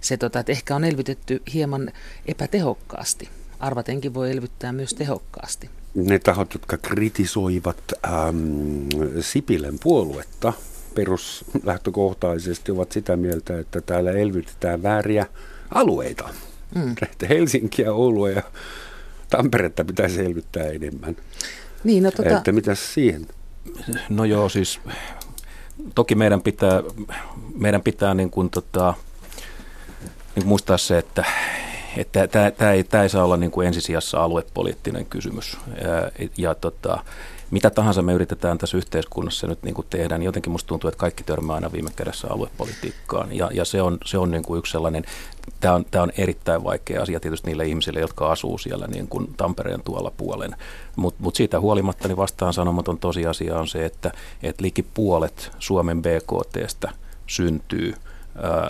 se 0.01 0.17
tota, 0.17 0.39
että 0.39 0.51
ehkä 0.51 0.75
on 0.75 0.83
elvytetty 0.83 1.41
hieman 1.53 1.91
epätehokkaasti. 2.25 3.29
Arvatenkin 3.59 4.13
voi 4.13 4.31
elvyttää 4.31 4.71
myös 4.71 4.93
tehokkaasti. 4.93 5.69
Ne 5.95 6.19
tahot, 6.19 6.53
jotka 6.53 6.77
kritisoivat 6.77 7.77
ähm, 8.05 8.87
Sipilän 9.21 9.79
puoluetta, 9.83 10.53
peruslähtökohtaisesti 10.95 12.71
ovat 12.71 12.91
sitä 12.91 13.17
mieltä, 13.17 13.59
että 13.59 13.81
täällä 13.81 14.11
elvytetään 14.11 14.83
vääriä 14.83 15.25
alueita. 15.71 16.29
Mm. 16.75 16.91
Että 17.11 17.27
Helsinkiä, 17.27 17.93
Oulua 17.93 18.29
ja 18.29 18.43
Tamperetta 19.29 19.85
pitäisi 19.85 20.25
elvyttää 20.25 20.63
enemmän. 20.63 21.15
Niin, 21.83 22.03
no, 22.03 22.11
tota... 22.11 22.37
Että 22.37 22.51
mitäs 22.51 22.93
siihen? 22.93 23.27
No 24.09 24.25
joo, 24.25 24.49
siis 24.49 24.79
toki 25.95 26.15
meidän 26.15 26.41
pitää, 26.41 26.83
meidän 27.55 27.81
pitää 27.81 28.13
niin 28.13 28.29
kuin 28.29 28.49
tota, 28.49 28.93
niin 30.37 30.47
muistaa 30.47 30.77
se, 30.77 30.97
että 30.97 31.25
että 31.97 32.27
tämä 32.27 32.71
ei, 32.71 32.85
ei 33.01 33.09
saa 33.09 33.23
olla 33.23 33.37
niin 33.37 33.51
kuin 33.51 33.67
ensisijassa 33.67 34.23
aluepoliittinen 34.23 35.05
kysymys. 35.05 35.57
Ja, 35.83 36.27
ja 36.37 36.55
tota, 36.55 37.03
mitä 37.51 37.69
tahansa 37.69 38.01
me 38.01 38.13
yritetään 38.13 38.57
tässä 38.57 38.77
yhteiskunnassa 38.77 39.47
nyt 39.47 39.63
niin 39.63 39.73
kuin 39.75 39.87
tehdä, 39.89 40.17
niin 40.17 40.25
jotenkin 40.25 40.51
musta 40.51 40.67
tuntuu, 40.67 40.87
että 40.87 40.99
kaikki 40.99 41.23
törmää 41.23 41.55
aina 41.55 41.71
viime 41.71 41.89
kädessä 41.95 42.27
aluepolitiikkaan. 42.31 43.35
Ja, 43.35 43.49
ja 43.53 43.65
se 43.65 43.81
on, 43.81 43.97
se 44.05 44.17
on 44.17 44.31
niin 44.31 44.43
kuin 44.43 44.59
yksi 44.59 44.71
sellainen, 44.71 45.03
tämä 45.59 45.75
on, 45.75 45.85
tämä 45.91 46.03
on 46.03 46.11
erittäin 46.17 46.63
vaikea 46.63 47.01
asia 47.01 47.19
tietysti 47.19 47.47
niille 47.47 47.65
ihmisille, 47.65 47.99
jotka 47.99 48.31
asuu 48.31 48.57
siellä 48.57 48.87
niin 48.87 49.07
kuin 49.07 49.33
Tampereen 49.37 49.83
tuolla 49.83 50.11
puolen. 50.17 50.55
Mutta 50.95 51.23
mut 51.23 51.35
siitä 51.35 51.59
huolimatta 51.59 52.07
niin 52.07 52.17
vastaan 52.17 52.53
sanomaton 52.53 52.97
tosiasia 52.99 53.59
on 53.59 53.67
se, 53.67 53.85
että, 53.85 54.11
että 54.43 54.63
liki 54.63 54.83
puolet 54.83 55.51
Suomen 55.59 56.01
BKTstä 56.01 56.91
syntyy– 57.27 57.93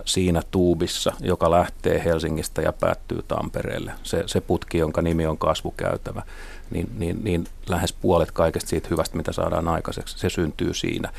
siinä 0.05 0.41
tuubissa, 0.51 1.13
joka 1.19 1.51
lähtee 1.51 2.03
Helsingistä 2.05 2.61
ja 2.61 2.73
päättyy 2.73 3.23
Tampereelle. 3.27 3.91
Se, 4.03 4.23
se 4.25 4.41
putki, 4.41 4.77
jonka 4.77 5.01
nimi 5.01 5.25
on 5.25 5.37
kasvukäytävä, 5.37 6.23
niin, 6.71 6.89
niin, 6.97 7.23
niin 7.23 7.47
lähes 7.69 7.93
puolet 7.93 8.31
kaikesta 8.31 8.69
siitä 8.69 8.87
hyvästä, 8.91 9.17
mitä 9.17 9.31
saadaan 9.31 9.67
aikaiseksi, 9.67 10.19
se 10.19 10.29
syntyy 10.29 10.73
siinä. 10.73 11.11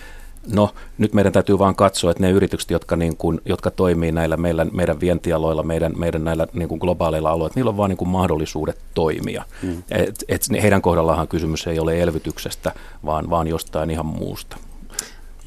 No, 0.52 0.74
nyt 0.98 1.12
meidän 1.12 1.32
täytyy 1.32 1.58
vaan 1.58 1.74
katsoa, 1.74 2.10
että 2.10 2.22
ne 2.22 2.30
yritykset, 2.30 2.70
jotka, 2.70 2.96
niin 2.96 3.16
kuin, 3.16 3.40
jotka 3.44 3.70
toimii 3.70 4.12
näillä 4.12 4.36
meidän, 4.36 4.70
meidän 4.72 5.00
vientialoilla, 5.00 5.62
meidän, 5.62 5.92
meidän 5.96 6.24
näillä 6.24 6.46
niin 6.52 6.68
kuin 6.68 6.78
globaaleilla 6.78 7.30
alueilla, 7.30 7.52
niillä 7.54 7.68
on 7.68 7.76
vaan 7.76 7.90
niin 7.90 7.96
kuin 7.96 8.08
mahdollisuudet 8.08 8.78
toimia. 8.94 9.44
Mm. 9.62 9.82
Et, 9.90 10.24
et 10.28 10.42
heidän 10.62 10.82
kohdallaanhan 10.82 11.28
kysymys 11.28 11.66
ei 11.66 11.78
ole 11.78 12.00
elvytyksestä, 12.00 12.72
vaan, 13.04 13.30
vaan 13.30 13.48
jostain 13.48 13.90
ihan 13.90 14.06
muusta. 14.06 14.56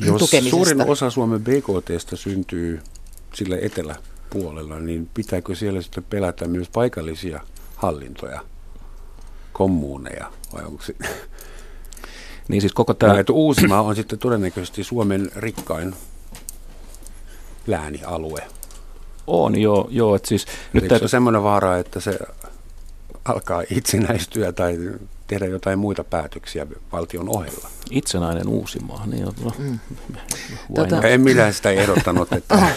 Jos 0.05 0.31
suurin 0.49 0.89
osa 0.89 1.09
Suomen 1.09 1.41
BKTstä 1.41 2.15
syntyy 2.15 2.81
sillä 3.33 3.57
eteläpuolella, 3.61 4.79
niin 4.79 5.09
pitääkö 5.13 5.55
siellä 5.55 5.81
sitten 5.81 6.03
pelätä 6.03 6.47
myös 6.47 6.69
paikallisia 6.69 7.39
hallintoja, 7.75 8.41
kommuuneja 9.53 10.31
vai 10.53 10.63
onko 10.63 10.83
se... 10.83 10.95
Niin 12.47 12.61
siis 12.61 12.73
koko 12.73 12.93
tämä... 12.93 13.13
Uusimaa 13.31 13.81
on 13.81 13.95
sitten 13.95 14.19
todennäköisesti 14.19 14.83
Suomen 14.83 15.31
rikkain 15.35 15.95
läänialue. 17.67 18.47
On, 19.27 19.61
joo. 19.61 19.87
joo 19.91 20.15
että 20.15 20.27
siis 20.27 20.45
nyt 20.73 20.81
täytyy... 20.81 20.97
se 20.97 21.03
on 21.05 21.09
semmoinen 21.09 21.43
vaara, 21.43 21.77
että 21.77 21.99
se 21.99 22.19
alkaa 23.25 23.63
itsenäistyä 23.69 24.51
tai 24.51 24.77
tehdä 25.27 25.45
jotain 25.45 25.79
muita 25.79 26.03
päätöksiä 26.03 26.67
valtion 26.91 27.29
ohella. 27.29 27.69
Itsenäinen 27.91 28.47
Uusimaa, 28.47 29.05
niin 29.05 29.27
on. 29.27 29.33
No, 29.43 29.53
mm. 29.57 29.79
tota, 30.75 31.07
en 31.07 31.21
minä 31.21 31.51
sitä 31.51 31.71
ehdottanut. 31.71 32.33
Että... 32.33 32.67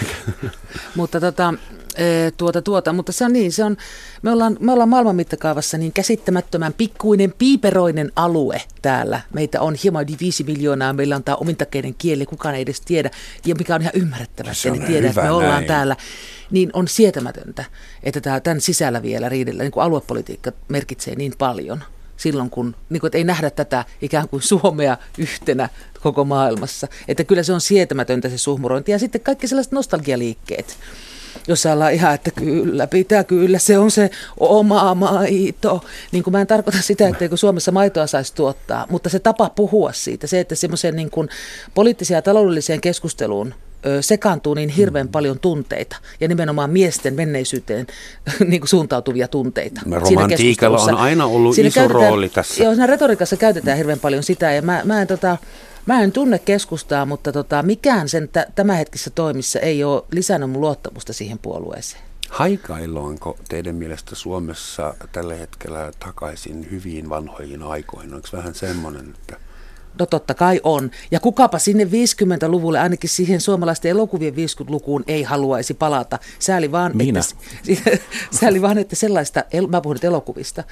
mutta 0.96 1.20
tota, 1.20 1.54
e, 1.96 2.30
tuota, 2.36 2.62
tuota, 2.62 2.92
mutta 2.92 3.12
se 3.12 3.24
on 3.24 3.32
niin, 3.32 3.52
se 3.52 3.64
on, 3.64 3.76
me 4.22 4.30
ollaan, 4.30 4.56
me 4.60 4.72
ollaan 4.72 4.88
maailman 4.88 5.16
mittakaavassa 5.16 5.78
niin 5.78 5.92
käsittämättömän 5.92 6.72
pikkuinen 6.72 7.34
piiperoinen 7.38 8.12
alue 8.16 8.62
täällä. 8.82 9.20
Meitä 9.32 9.60
on 9.60 9.74
hieman 9.82 10.04
yli 10.08 10.16
viisi 10.20 10.44
miljoonaa, 10.44 10.92
meillä 10.92 11.16
on 11.16 11.24
tämä 11.24 11.36
omintakeinen 11.36 11.94
kieli, 11.94 12.26
kukaan 12.26 12.54
ei 12.54 12.62
edes 12.62 12.80
tiedä, 12.80 13.10
ja 13.46 13.54
mikä 13.54 13.74
on 13.74 13.80
ihan 13.80 13.92
ymmärrettävää, 13.94 14.52
että 14.52 14.80
ne 14.80 14.86
tiedä, 14.86 15.08
että 15.08 15.22
me 15.22 15.30
ollaan 15.30 15.50
näin. 15.50 15.66
täällä 15.66 15.96
niin 16.54 16.70
on 16.72 16.88
sietämätöntä, 16.88 17.64
että 18.02 18.20
tämä, 18.20 18.40
tämän 18.40 18.60
sisällä 18.60 19.02
vielä 19.02 19.28
riidellä, 19.28 19.62
niin 19.62 19.72
kuin 19.72 19.84
aluepolitiikka 19.84 20.52
merkitsee 20.68 21.14
niin 21.14 21.32
paljon 21.38 21.84
silloin, 22.16 22.50
kun, 22.50 22.76
niin 22.90 23.00
kuin, 23.00 23.08
että 23.08 23.18
ei 23.18 23.24
nähdä 23.24 23.50
tätä 23.50 23.84
ikään 24.02 24.28
kuin 24.28 24.42
Suomea 24.42 24.96
yhtenä 25.18 25.68
koko 26.00 26.24
maailmassa. 26.24 26.88
Että 27.08 27.24
kyllä 27.24 27.42
se 27.42 27.52
on 27.52 27.60
sietämätöntä 27.60 28.28
se 28.28 28.38
suhmurointi. 28.38 28.92
Ja 28.92 28.98
sitten 28.98 29.20
kaikki 29.20 29.48
sellaiset 29.48 29.72
nostalgialiikkeet, 29.72 30.76
jossa 31.48 31.72
ollaan 31.72 31.92
ihan, 31.92 32.14
että 32.14 32.30
kyllä, 32.30 32.86
pitää 32.86 33.24
kyllä, 33.24 33.58
se 33.58 33.78
on 33.78 33.90
se 33.90 34.10
oma 34.40 34.94
maito. 34.94 35.84
Niin 36.12 36.24
kuin 36.24 36.32
mä 36.32 36.40
en 36.40 36.46
tarkoita 36.46 36.82
sitä, 36.82 37.08
että 37.08 37.28
kun 37.28 37.38
Suomessa 37.38 37.72
maitoa 37.72 38.06
saisi 38.06 38.34
tuottaa, 38.34 38.86
mutta 38.90 39.08
se 39.08 39.18
tapa 39.18 39.50
puhua 39.50 39.92
siitä, 39.92 40.26
se, 40.26 40.40
että 40.40 40.54
semmoiseen 40.54 40.96
niin 40.96 41.10
kuin 41.10 41.28
poliittiseen 41.74 42.18
ja 42.18 42.22
taloudelliseen 42.22 42.80
keskusteluun 42.80 43.54
sekaantuu 44.00 44.54
niin 44.54 44.68
hirveän 44.68 45.06
mm. 45.06 45.12
paljon 45.12 45.38
tunteita 45.38 45.96
ja 46.20 46.28
nimenomaan 46.28 46.70
miesten 46.70 47.14
menneisyyteen 47.14 47.86
niin 48.48 48.60
kuin 48.60 48.68
suuntautuvia 48.68 49.28
tunteita. 49.28 49.80
Romantiikalla 49.90 50.78
on 50.78 50.94
aina 50.94 51.26
ollut 51.26 51.54
siinä 51.54 51.68
iso 51.68 51.88
rooli 51.88 52.28
tässä. 52.28 52.62
Joo, 52.62 52.72
siinä 52.72 52.86
retoriikassa 52.86 53.36
käytetään 53.36 53.76
hirveän 53.76 54.00
paljon 54.00 54.22
sitä 54.22 54.52
ja 54.52 54.62
mä, 54.62 54.80
mä 54.84 55.02
en 55.02 55.06
tota, 55.06 55.36
Mä 55.86 56.02
en 56.02 56.12
tunne 56.12 56.38
keskustaa, 56.38 57.06
mutta 57.06 57.32
tota, 57.32 57.62
mikään 57.62 58.08
sen 58.08 58.28
t- 58.28 58.54
tämänhetkisessä 58.54 59.10
toimissa 59.10 59.60
ei 59.60 59.84
ole 59.84 60.02
lisännyt 60.12 60.50
mun 60.50 60.60
luottamusta 60.60 61.12
siihen 61.12 61.38
puolueeseen. 61.38 62.02
Haikaillaanko 62.30 63.38
teidän 63.48 63.74
mielestä 63.74 64.14
Suomessa 64.14 64.94
tällä 65.12 65.34
hetkellä 65.34 65.92
takaisin 65.98 66.70
hyviin 66.70 67.08
vanhoihin 67.08 67.62
aikoihin? 67.62 68.14
Onko 68.14 68.28
vähän 68.32 68.54
semmoinen, 68.54 69.14
että 69.14 69.36
No 69.98 70.06
totta 70.06 70.34
kai 70.34 70.60
on. 70.62 70.90
Ja 71.10 71.20
kukapa 71.20 71.58
sinne 71.58 71.84
50-luvulle, 71.84 72.80
ainakin 72.80 73.10
siihen 73.10 73.40
suomalaisten 73.40 73.90
elokuvien 73.90 74.34
50-lukuun 74.34 75.04
ei 75.06 75.22
haluaisi 75.22 75.74
palata. 75.74 76.18
Sääli 76.38 76.72
vaan, 76.72 76.92
Minä. 76.94 77.20
Että, 77.20 77.98
sääli 78.30 78.62
vaan, 78.66 78.78
että 78.78 78.96
sellaista, 78.96 79.44
mä 79.68 79.80
puhun 79.80 79.94
nyt 79.94 80.04
elokuvista, 80.04 80.64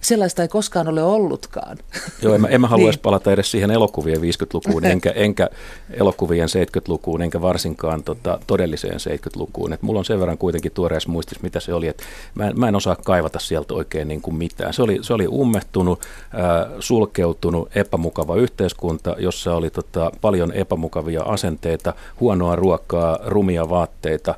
sellaista 0.00 0.42
ei 0.42 0.48
koskaan 0.48 0.88
ole 0.88 1.02
ollutkaan. 1.02 1.78
Joo, 2.22 2.34
en 2.34 2.40
mä, 2.40 2.48
en 2.48 2.60
mä 2.60 2.68
haluaisi 2.74 2.96
niin. 2.96 3.02
palata 3.02 3.32
edes 3.32 3.50
siihen 3.50 3.70
elokuvien 3.70 4.20
50-lukuun, 4.20 4.84
enkä, 4.92 5.10
enkä 5.10 5.50
elokuvien 5.90 6.48
70-lukuun, 6.48 7.22
enkä 7.22 7.40
varsinkaan 7.40 8.02
tota, 8.02 8.40
todelliseen 8.46 9.00
70-lukuun. 9.00 9.72
Et 9.72 9.82
mulla 9.82 9.98
on 9.98 10.04
sen 10.04 10.20
verran 10.20 10.38
kuitenkin 10.38 10.72
tuoreessa 10.72 11.10
muistis, 11.10 11.42
mitä 11.42 11.60
se 11.60 11.74
oli, 11.74 11.88
että 11.88 12.04
mä, 12.34 12.52
mä 12.56 12.68
en 12.68 12.76
osaa 12.76 12.96
kaivata 12.96 13.38
sieltä 13.38 13.74
oikein 13.74 14.08
niin 14.08 14.22
kuin 14.22 14.36
mitään. 14.36 14.74
Se 14.74 14.82
oli, 14.82 14.98
se 15.02 15.14
oli 15.14 15.26
ummehtunut, 15.28 16.00
äh, 16.00 16.72
sulkeutunut, 16.78 17.76
epämukava 17.76 18.36
yhteys 18.36 18.69
yhteiskunta, 18.70 19.16
jossa 19.18 19.54
oli 19.54 19.70
tota, 19.70 20.10
paljon 20.20 20.52
epämukavia 20.52 21.22
asenteita, 21.22 21.94
huonoa 22.20 22.56
ruokaa, 22.56 23.18
rumia 23.26 23.68
vaatteita, 23.68 24.34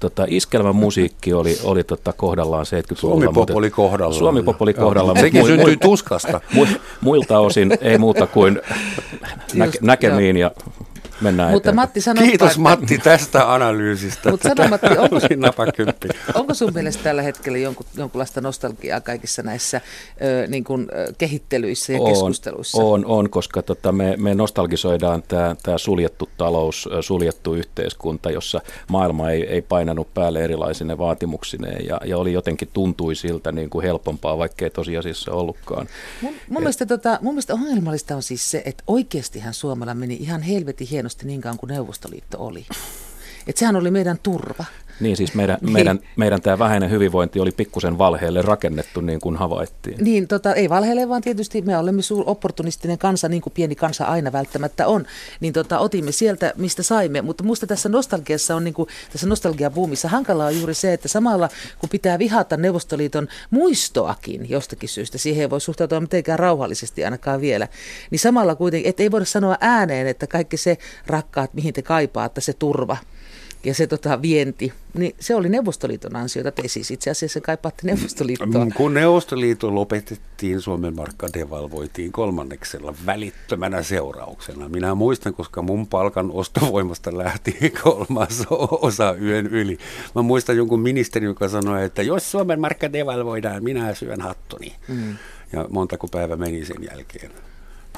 tota, 0.00 0.24
iskelmä 0.28 0.72
musiikki 0.72 1.32
oli, 1.32 1.58
oli 1.64 1.84
tota, 1.84 2.12
kohdallaan 2.12 2.66
70-luvulla. 2.66 3.20
Suomi-pop 3.24 3.56
oli 3.56 3.70
kohdallaan. 3.70 4.18
Suomi-pop 4.18 4.62
oli 4.62 4.74
kohdallaan. 4.74 5.20
Sekin 5.20 5.46
syntyi 5.46 5.76
tuskasta. 5.76 6.40
Muilta 7.00 7.38
osin 7.38 7.78
ei 7.80 7.98
muuta 7.98 8.26
kuin 8.26 8.60
nä- 9.54 9.70
näkemiin 9.80 10.36
ja 10.36 10.50
mennään 11.20 11.52
Mutta 11.52 11.72
Matti, 11.72 12.00
Kiitos 12.18 12.48
että... 12.48 12.60
Matti 12.60 12.98
tästä 12.98 13.54
analyysistä. 13.54 14.30
Mutta 14.30 14.48
sano 14.48 14.68
Matti, 14.68 14.86
onko, 14.86 15.18
onko 16.34 16.54
sun 16.54 16.72
mielestä 16.74 17.02
tällä 17.02 17.22
hetkellä 17.22 17.58
jonkun, 17.58 17.86
jonkunlaista 17.96 18.40
nostalgiaa 18.40 19.00
kaikissa 19.00 19.42
näissä 19.42 19.80
ö, 20.22 20.46
niin 20.46 20.64
kuin, 20.64 20.88
ö, 20.92 21.12
kehittelyissä 21.18 21.92
ja 21.92 22.00
on, 22.00 22.08
keskusteluissa? 22.08 22.82
On, 22.82 23.04
on 23.06 23.30
koska 23.30 23.62
tota, 23.62 23.92
me, 23.92 24.14
me 24.16 24.34
nostalgisoidaan 24.34 25.22
tämä 25.62 25.78
suljettu 25.78 26.28
talous, 26.36 26.88
suljettu 27.00 27.54
yhteiskunta, 27.54 28.30
jossa 28.30 28.60
maailma 28.88 29.30
ei, 29.30 29.46
ei 29.46 29.62
painanut 29.62 30.14
päälle 30.14 30.44
erilaisine 30.44 30.98
vaatimuksineen 30.98 31.86
ja, 31.86 32.00
ja 32.04 32.18
oli 32.18 32.32
jotenkin 32.32 32.68
tuntui 32.72 33.14
siltä 33.14 33.52
niin 33.52 33.70
kuin 33.70 33.84
helpompaa, 33.84 34.38
vaikkei 34.38 34.70
tosiasiassa 34.70 35.32
ollutkaan. 35.32 35.88
Mun, 36.22 36.32
mun, 36.32 36.56
Et, 36.56 36.60
mielestä, 36.60 36.86
tota, 36.86 37.18
mun 37.22 37.34
mielestä 37.34 37.54
ongelmallista 37.54 38.16
on 38.16 38.22
siis 38.22 38.50
se, 38.50 38.62
että 38.64 38.84
oikeastihan 38.86 39.54
Suomella 39.54 39.94
meni 39.94 40.14
ihan 40.14 40.42
helvetin 40.42 40.86
hieno 40.86 41.07
hienosti 41.08 41.26
niin 41.26 41.40
kauan 41.40 41.58
kuin 41.58 41.68
Neuvostoliitto 41.68 42.46
oli. 42.46 42.66
Että 43.46 43.58
sehän 43.58 43.76
oli 43.76 43.90
meidän 43.90 44.18
turva. 44.22 44.64
Niin 45.00 45.16
siis 45.16 45.34
meidän, 45.34 45.58
niin. 45.60 45.72
meidän, 45.72 46.00
meidän 46.16 46.42
tämä 46.42 46.58
vähäinen 46.58 46.90
hyvinvointi 46.90 47.40
oli 47.40 47.50
pikkusen 47.50 47.98
valheelle 47.98 48.42
rakennettu 48.42 49.00
niin 49.00 49.20
kuin 49.20 49.36
havaittiin. 49.36 50.04
Niin, 50.04 50.28
tota, 50.28 50.54
ei 50.54 50.68
valheelle, 50.68 51.08
vaan 51.08 51.22
tietysti 51.22 51.62
me 51.62 51.78
olemme 51.78 52.02
suur 52.02 52.24
opportunistinen 52.26 52.98
kansa, 52.98 53.28
niin 53.28 53.42
kuin 53.42 53.52
pieni 53.52 53.74
kansa 53.74 54.04
aina 54.04 54.32
välttämättä 54.32 54.86
on. 54.86 55.06
Niin 55.40 55.52
tota, 55.52 55.78
otimme 55.78 56.12
sieltä, 56.12 56.52
mistä 56.56 56.82
saimme. 56.82 57.22
Mutta 57.22 57.44
minusta 57.44 57.66
tässä 57.66 57.88
nostalgiassa 57.88 58.56
on, 58.56 58.64
niin 58.64 58.74
kuin, 58.74 58.88
tässä 59.12 59.26
nostalgiabuumissa 59.26 60.08
hankalaa 60.08 60.46
on 60.46 60.56
juuri 60.56 60.74
se, 60.74 60.92
että 60.92 61.08
samalla 61.08 61.48
kun 61.78 61.88
pitää 61.88 62.18
vihata 62.18 62.56
Neuvostoliiton 62.56 63.28
muistoakin 63.50 64.50
jostakin 64.50 64.88
syystä, 64.88 65.18
siihen 65.18 65.42
ei 65.42 65.50
voi 65.50 65.60
suhtautua 65.60 66.00
mitenkään 66.00 66.38
rauhallisesti 66.38 67.04
ainakaan 67.04 67.40
vielä, 67.40 67.68
niin 68.10 68.18
samalla 68.18 68.54
kuitenkin, 68.54 68.90
että 68.90 69.02
ei 69.02 69.10
voida 69.10 69.24
sanoa 69.24 69.56
ääneen, 69.60 70.06
että 70.06 70.26
kaikki 70.26 70.56
se 70.56 70.78
rakkaat, 71.06 71.54
mihin 71.54 71.74
te 71.74 71.82
kaipaatte, 71.82 72.40
se 72.40 72.52
turva, 72.52 72.96
ja 73.64 73.74
se 73.74 73.86
tota, 73.86 74.22
vienti, 74.22 74.72
niin 74.94 75.14
se 75.20 75.34
oli 75.34 75.48
Neuvostoliiton 75.48 76.16
ansiota. 76.16 76.52
Te 76.52 76.68
siis 76.68 76.90
itse 76.90 77.10
asiassa 77.10 77.40
kaipaatte 77.40 77.86
Neuvostoliittoa. 77.86 78.64
Mm, 78.64 78.72
kun 78.72 78.94
Neuvostoliitto 78.94 79.74
lopetettiin, 79.74 80.60
Suomen 80.60 80.96
markka 80.96 81.28
devalvoitiin 81.34 82.12
kolmanneksella 82.12 82.94
välittömänä 83.06 83.82
seurauksena. 83.82 84.68
Minä 84.68 84.94
muistan, 84.94 85.34
koska 85.34 85.62
mun 85.62 85.86
palkan 85.86 86.30
ostovoimasta 86.30 87.18
lähti 87.18 87.56
kolmas 87.82 88.46
osa 88.70 89.14
yön 89.22 89.46
yli. 89.46 89.78
Mä 90.14 90.22
muistan 90.22 90.56
jonkun 90.56 90.80
ministerin, 90.80 91.26
joka 91.26 91.48
sanoi, 91.48 91.84
että 91.84 92.02
jos 92.02 92.30
Suomen 92.30 92.60
markka 92.60 92.92
devalvoidaan, 92.92 93.64
minä 93.64 93.94
syön 93.94 94.20
hattoni. 94.20 94.76
Mm. 94.88 95.16
Ja 95.52 95.66
montako 95.70 96.08
päivä 96.08 96.36
meni 96.36 96.64
sen 96.64 96.84
jälkeen. 96.90 97.30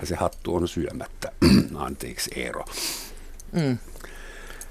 Ja 0.01 0.07
se 0.07 0.17
hattu 0.17 0.55
on 0.55 0.69
syömättä. 0.69 1.33
Anteeksi 1.75 2.31
Eero. 2.37 2.65
Mm. 3.53 3.79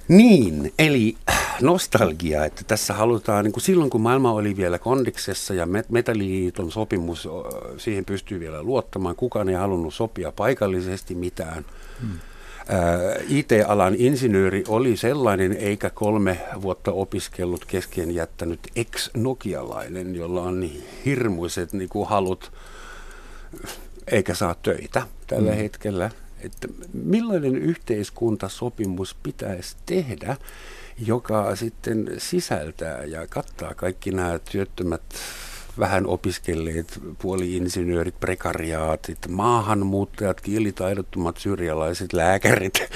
Niin, 0.09 0.73
eli 0.79 1.15
nostalgia, 1.61 2.45
että 2.45 2.63
tässä 2.67 2.93
halutaan, 2.93 3.43
niin 3.43 3.51
kuin 3.51 3.63
silloin 3.63 3.89
kun 3.89 4.01
maailma 4.01 4.31
oli 4.31 4.57
vielä 4.57 4.79
kondiksessa 4.79 5.53
ja 5.53 5.67
metalliliiton 5.89 6.71
sopimus, 6.71 7.29
siihen 7.77 8.05
pystyy 8.05 8.39
vielä 8.39 8.63
luottamaan, 8.63 9.15
kukaan 9.15 9.49
ei 9.49 9.55
halunnut 9.55 9.93
sopia 9.93 10.31
paikallisesti 10.31 11.15
mitään. 11.15 11.65
Hmm. 12.01 12.19
IT-alan 13.27 13.95
insinööri 13.97 14.63
oli 14.67 14.97
sellainen, 14.97 15.57
eikä 15.57 15.89
kolme 15.89 16.39
vuotta 16.61 16.91
opiskellut 16.91 17.65
kesken 17.65 18.15
jättänyt 18.15 18.59
ex-nokialainen, 18.75 20.15
jolla 20.15 20.41
on 20.41 20.59
niin 20.59 20.83
hirmuiset 21.05 21.73
niin 21.73 21.89
kuin 21.89 22.09
halut, 22.09 22.51
eikä 24.07 24.33
saa 24.33 24.55
töitä 24.63 25.01
tällä 25.27 25.51
hmm. 25.51 25.61
hetkellä 25.61 26.11
että 26.43 26.67
millainen 26.93 27.55
yhteiskuntasopimus 27.55 29.15
pitäisi 29.23 29.75
tehdä, 29.85 30.37
joka 31.05 31.55
sitten 31.55 32.11
sisältää 32.17 33.03
ja 33.03 33.27
kattaa 33.27 33.73
kaikki 33.73 34.11
nämä 34.11 34.39
työttömät 34.51 35.01
vähän 35.79 36.05
opiskelleet 36.05 37.01
puoli-insinöörit, 37.21 38.19
prekariaatit, 38.19 39.17
maahanmuuttajat, 39.29 40.41
kielitaidottomat 40.41 41.37
syrjalaiset, 41.37 42.13
lääkärit. 42.13 42.79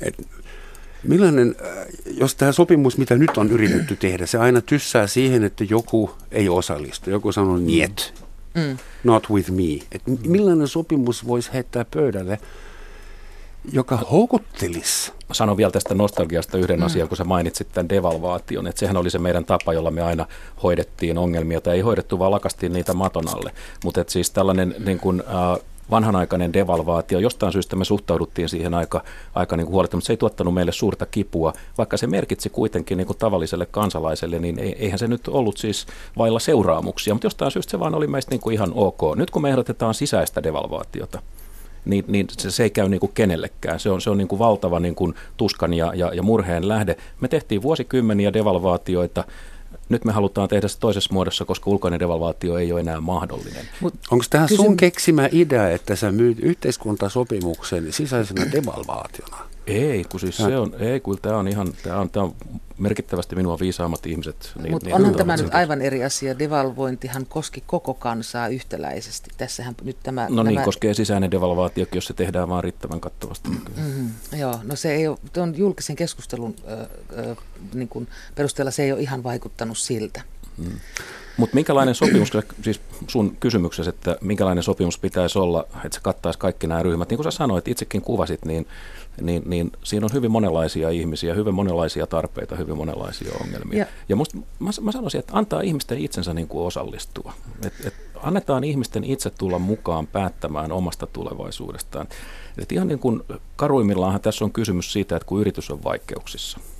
Et 0.00 0.28
millainen, 1.02 1.54
äh, 1.60 1.86
jos 2.06 2.34
tämä 2.34 2.52
sopimus, 2.52 2.98
mitä 2.98 3.16
nyt 3.16 3.36
on 3.36 3.50
yritetty 3.50 3.96
tehdä, 4.06 4.26
se 4.26 4.38
aina 4.38 4.60
tyssää 4.60 5.06
siihen, 5.06 5.44
että 5.44 5.64
joku 5.64 6.10
ei 6.30 6.48
osallistu, 6.48 7.10
joku 7.10 7.32
sanoo 7.32 7.56
niet, 7.56 8.14
mm. 8.54 8.78
not 9.04 9.30
with 9.30 9.50
me. 9.50 9.86
Et 9.92 10.02
millainen 10.26 10.68
sopimus 10.68 11.26
voisi 11.26 11.50
heittää 11.52 11.84
pöydälle, 11.84 12.38
joka 13.72 13.96
houkuttelisi. 13.96 15.12
Sanon 15.32 15.56
vielä 15.56 15.70
tästä 15.70 15.94
nostalgiasta 15.94 16.58
yhden 16.58 16.78
mm. 16.78 16.86
asian, 16.86 17.08
kun 17.08 17.16
sä 17.16 17.24
mainitsit 17.24 17.68
tämän 17.72 17.88
devalvaation, 17.88 18.66
että 18.66 18.80
sehän 18.80 18.96
oli 18.96 19.10
se 19.10 19.18
meidän 19.18 19.44
tapa, 19.44 19.72
jolla 19.72 19.90
me 19.90 20.02
aina 20.02 20.26
hoidettiin 20.62 21.18
ongelmia, 21.18 21.60
tai 21.60 21.74
ei 21.74 21.80
hoidettu, 21.80 22.18
vaan 22.18 22.30
lakastiin 22.30 22.72
niitä 22.72 22.94
maton 22.94 23.28
alle. 23.28 23.52
Mutta 23.84 24.04
siis 24.06 24.30
tällainen 24.30 24.74
niin 24.78 24.98
kuin, 24.98 25.22
äh, 25.28 25.64
vanhanaikainen 25.90 26.52
devalvaatio. 26.52 27.18
Jostain 27.18 27.52
syystä 27.52 27.76
me 27.76 27.84
suhtauduttiin 27.84 28.48
siihen 28.48 28.74
aika, 28.74 29.04
aika 29.34 29.56
niin 29.56 29.66
kuin 29.66 29.86
mutta 29.92 30.06
se 30.06 30.12
ei 30.12 30.16
tuottanut 30.16 30.54
meille 30.54 30.72
suurta 30.72 31.06
kipua, 31.06 31.52
vaikka 31.78 31.96
se 31.96 32.06
merkitsi 32.06 32.50
kuitenkin 32.50 32.98
niin 32.98 33.06
kuin 33.06 33.18
tavalliselle 33.18 33.66
kansalaiselle, 33.66 34.38
niin 34.38 34.58
eihän 34.58 34.98
se 34.98 35.08
nyt 35.08 35.28
ollut 35.28 35.56
siis 35.56 35.86
vailla 36.18 36.38
seuraamuksia, 36.38 37.14
mutta 37.14 37.26
jostain 37.26 37.50
syystä 37.50 37.70
se 37.70 37.80
vaan 37.80 37.94
oli 37.94 38.06
meistä 38.06 38.30
niin 38.30 38.40
kuin 38.40 38.54
ihan 38.54 38.72
ok. 38.74 39.00
Nyt 39.16 39.30
kun 39.30 39.42
me 39.42 39.50
ehdotetaan 39.50 39.94
sisäistä 39.94 40.42
devalvaatiota, 40.42 41.22
niin, 41.84 42.04
niin 42.08 42.26
se, 42.38 42.50
se 42.50 42.62
ei 42.62 42.70
käy 42.70 42.88
niin 42.88 43.00
kuin 43.00 43.12
kenellekään. 43.14 43.80
Se 43.80 43.90
on, 43.90 44.00
se 44.00 44.10
on 44.10 44.18
niin 44.18 44.28
kuin 44.28 44.38
valtava 44.38 44.80
niin 44.80 44.94
kuin 44.94 45.14
tuskan 45.36 45.74
ja, 45.74 45.92
ja, 45.94 46.14
ja 46.14 46.22
murheen 46.22 46.68
lähde. 46.68 46.96
Me 47.20 47.28
tehtiin 47.28 47.62
vuosikymmeniä 47.62 48.32
devalvaatioita. 48.32 49.24
Nyt 49.88 50.04
me 50.04 50.12
halutaan 50.12 50.48
tehdä 50.48 50.68
se 50.68 50.78
toisessa 50.78 51.14
muodossa, 51.14 51.44
koska 51.44 51.70
ulkoinen 51.70 52.00
devalvaatio 52.00 52.58
ei 52.58 52.72
ole 52.72 52.80
enää 52.80 53.00
mahdollinen. 53.00 53.66
Onko 54.10 54.24
tähän 54.30 54.48
kysyn... 54.48 54.64
sun 54.64 54.76
keksimä 54.76 55.28
idea, 55.32 55.70
että 55.70 55.96
sä 55.96 56.12
myyt 56.12 56.38
yhteiskuntasopimuksen 56.40 57.92
sisäisenä 57.92 58.52
devalvaationa? 58.52 59.49
Ei, 59.70 60.04
kun 60.04 60.20
siis 60.20 60.36
se 60.36 60.58
on, 60.58 60.74
ei, 60.78 61.00
kun 61.00 61.18
tämä 61.22 61.36
on 61.36 61.48
ihan, 61.48 61.72
tämä 61.82 62.00
on, 62.00 62.10
tämä 62.10 62.24
on 62.24 62.34
merkittävästi 62.78 63.36
minua 63.36 63.58
viisaammat 63.58 64.06
ihmiset. 64.06 64.52
Niin, 64.62 64.72
Mutta 64.72 64.86
niin 64.86 64.94
onhan 64.94 65.14
tämä 65.14 65.36
nyt 65.36 65.54
aivan 65.54 65.82
eri 65.82 66.04
asia. 66.04 66.38
Devalvointihan 66.38 67.26
koski 67.26 67.62
koko 67.66 67.94
kansaa 67.94 68.48
yhtäläisesti. 68.48 69.30
Tässähän 69.36 69.74
nyt 69.82 69.96
tämä... 70.02 70.26
No 70.30 70.42
niin, 70.42 70.54
nämä... 70.54 70.64
koskee 70.64 70.94
sisäinen 70.94 71.30
devalvaatio, 71.30 71.86
jos 71.94 72.06
se 72.06 72.14
tehdään 72.14 72.48
vaan 72.48 72.64
riittävän 72.64 73.00
kattavasti. 73.00 73.48
Mm-hmm, 73.48 74.10
joo, 74.38 74.58
no 74.62 74.76
se 74.76 74.94
ei 74.94 75.08
ole, 75.08 75.18
tuon 75.32 75.58
julkisen 75.58 75.96
keskustelun 75.96 76.54
ö, 76.68 76.86
ö, 77.18 77.36
niin 77.74 77.88
kuin 77.88 78.08
perusteella 78.34 78.70
se 78.70 78.82
ei 78.82 78.92
ole 78.92 79.00
ihan 79.00 79.22
vaikuttanut 79.22 79.78
siltä. 79.78 80.22
Mm. 80.58 80.80
Mutta 81.36 81.54
minkälainen 81.54 81.94
sopimus, 81.94 82.32
siis 82.64 82.80
sun 83.08 83.36
kysymyksessä, 83.40 83.90
että 83.90 84.16
minkälainen 84.20 84.64
sopimus 84.64 84.98
pitäisi 84.98 85.38
olla, 85.38 85.66
että 85.84 85.94
se 85.94 86.00
kattaisi 86.02 86.38
kaikki 86.38 86.66
nämä 86.66 86.82
ryhmät, 86.82 87.10
niin 87.10 87.18
kuin 87.18 87.24
sä 87.24 87.30
sanoit, 87.30 87.68
itsekin 87.68 88.02
kuvasit, 88.02 88.44
niin 88.44 88.66
niin, 89.20 89.42
niin 89.46 89.72
siinä 89.84 90.06
on 90.06 90.12
hyvin 90.12 90.30
monenlaisia 90.30 90.90
ihmisiä, 90.90 91.34
hyvin 91.34 91.54
monenlaisia 91.54 92.06
tarpeita, 92.06 92.56
hyvin 92.56 92.76
monenlaisia 92.76 93.32
ongelmia. 93.44 93.78
Ja, 93.78 93.86
ja 94.08 94.16
musta, 94.16 94.38
mä, 94.58 94.70
mä 94.80 94.92
sanoisin, 94.92 95.18
että 95.18 95.32
antaa 95.36 95.60
ihmisten 95.60 95.98
itsensä 95.98 96.34
niin 96.34 96.48
kuin 96.48 96.66
osallistua. 96.66 97.32
Et, 97.66 97.74
et 97.84 97.94
annetaan 98.22 98.64
ihmisten 98.64 99.04
itse 99.04 99.30
tulla 99.30 99.58
mukaan 99.58 100.06
päättämään 100.06 100.72
omasta 100.72 101.06
tulevaisuudestaan. 101.06 102.08
Et 102.58 102.72
ihan 102.72 102.88
niin 102.88 102.98
kuin 102.98 103.22
karuimmillaanhan 103.56 104.20
tässä 104.20 104.44
on 104.44 104.52
kysymys 104.52 104.92
siitä, 104.92 105.16
että 105.16 105.26
kun 105.26 105.40
yritys 105.40 105.70
on 105.70 105.84
vaikeuksissa– 105.84 106.60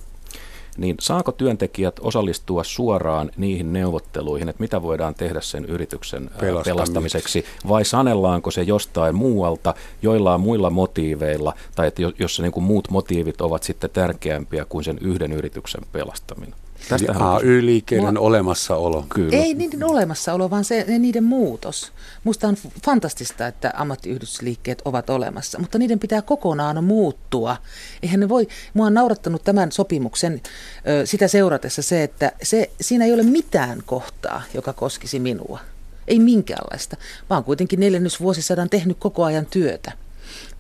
niin 0.81 0.97
saako 1.01 1.33
työntekijät 1.33 1.97
osallistua 2.01 2.65
suoraan 2.65 3.31
niihin 3.37 3.73
neuvotteluihin, 3.73 4.49
että 4.49 4.61
mitä 4.61 4.83
voidaan 4.83 5.15
tehdä 5.15 5.41
sen 5.41 5.65
yrityksen 5.65 6.31
pelastamiseksi, 6.65 7.45
vai 7.69 7.85
sanellaanko 7.85 8.51
se 8.51 8.63
jostain 8.63 9.15
muualta 9.15 9.75
joillain 10.03 10.41
muilla 10.41 10.71
motiiveilla, 10.71 11.55
tai 11.75 11.87
että 11.87 12.03
jos 12.19 12.41
niin 12.41 12.53
kuin 12.53 12.65
muut 12.65 12.91
motiivit 12.91 13.41
ovat 13.41 13.63
sitten 13.63 13.91
tärkeämpiä 13.91 14.65
kuin 14.65 14.85
sen 14.85 14.99
yhden 15.01 15.33
yrityksen 15.33 15.81
pelastaminen? 15.93 16.55
Tästä 16.89 17.13
AY-liikkeiden 17.13 18.15
Mua... 18.15 18.27
olemassaolo. 18.27 19.07
Kyllä. 19.09 19.37
Ei 19.37 19.55
niiden 19.55 19.85
olemassaolo, 19.85 20.51
vaan 20.51 20.65
se, 20.65 20.85
niiden 20.99 21.25
muutos. 21.25 21.93
Musta 22.25 22.49
on 22.49 22.57
fantastista, 22.85 23.47
että 23.47 23.73
ammattiyhdistysliikkeet 23.75 24.83
ovat 24.85 25.11
olemassa, 25.11 25.59
mutta 25.59 25.79
niiden 25.79 25.99
pitää 25.99 26.23
kokonaan 26.23 26.85
muuttua. 26.85 27.57
Eihän 28.03 28.21
ne 28.21 28.29
voi, 28.29 28.49
mua 28.75 28.87
on 28.87 28.95
naurattanut 28.95 29.45
tämän 29.45 29.73
sopimuksen 29.73 30.41
ö, 30.89 31.07
sitä 31.07 31.29
seuratessa 31.29 31.83
se, 31.83 32.03
että 32.03 32.33
se, 32.43 32.71
siinä 32.81 33.05
ei 33.05 33.13
ole 33.13 33.23
mitään 33.23 33.83
kohtaa, 33.87 34.43
joka 34.55 34.73
koskisi 34.73 35.21
minua. 35.21 35.61
Ei 36.09 36.19
minkäänlaista. 36.19 36.97
Mä 37.31 37.37
oon 37.37 37.45
kuitenkin 37.45 37.81
neljännysvuosisadan 37.81 38.71
tehnyt 38.71 38.97
koko 39.01 39.25
ajan 39.25 39.47
työtä 39.47 39.93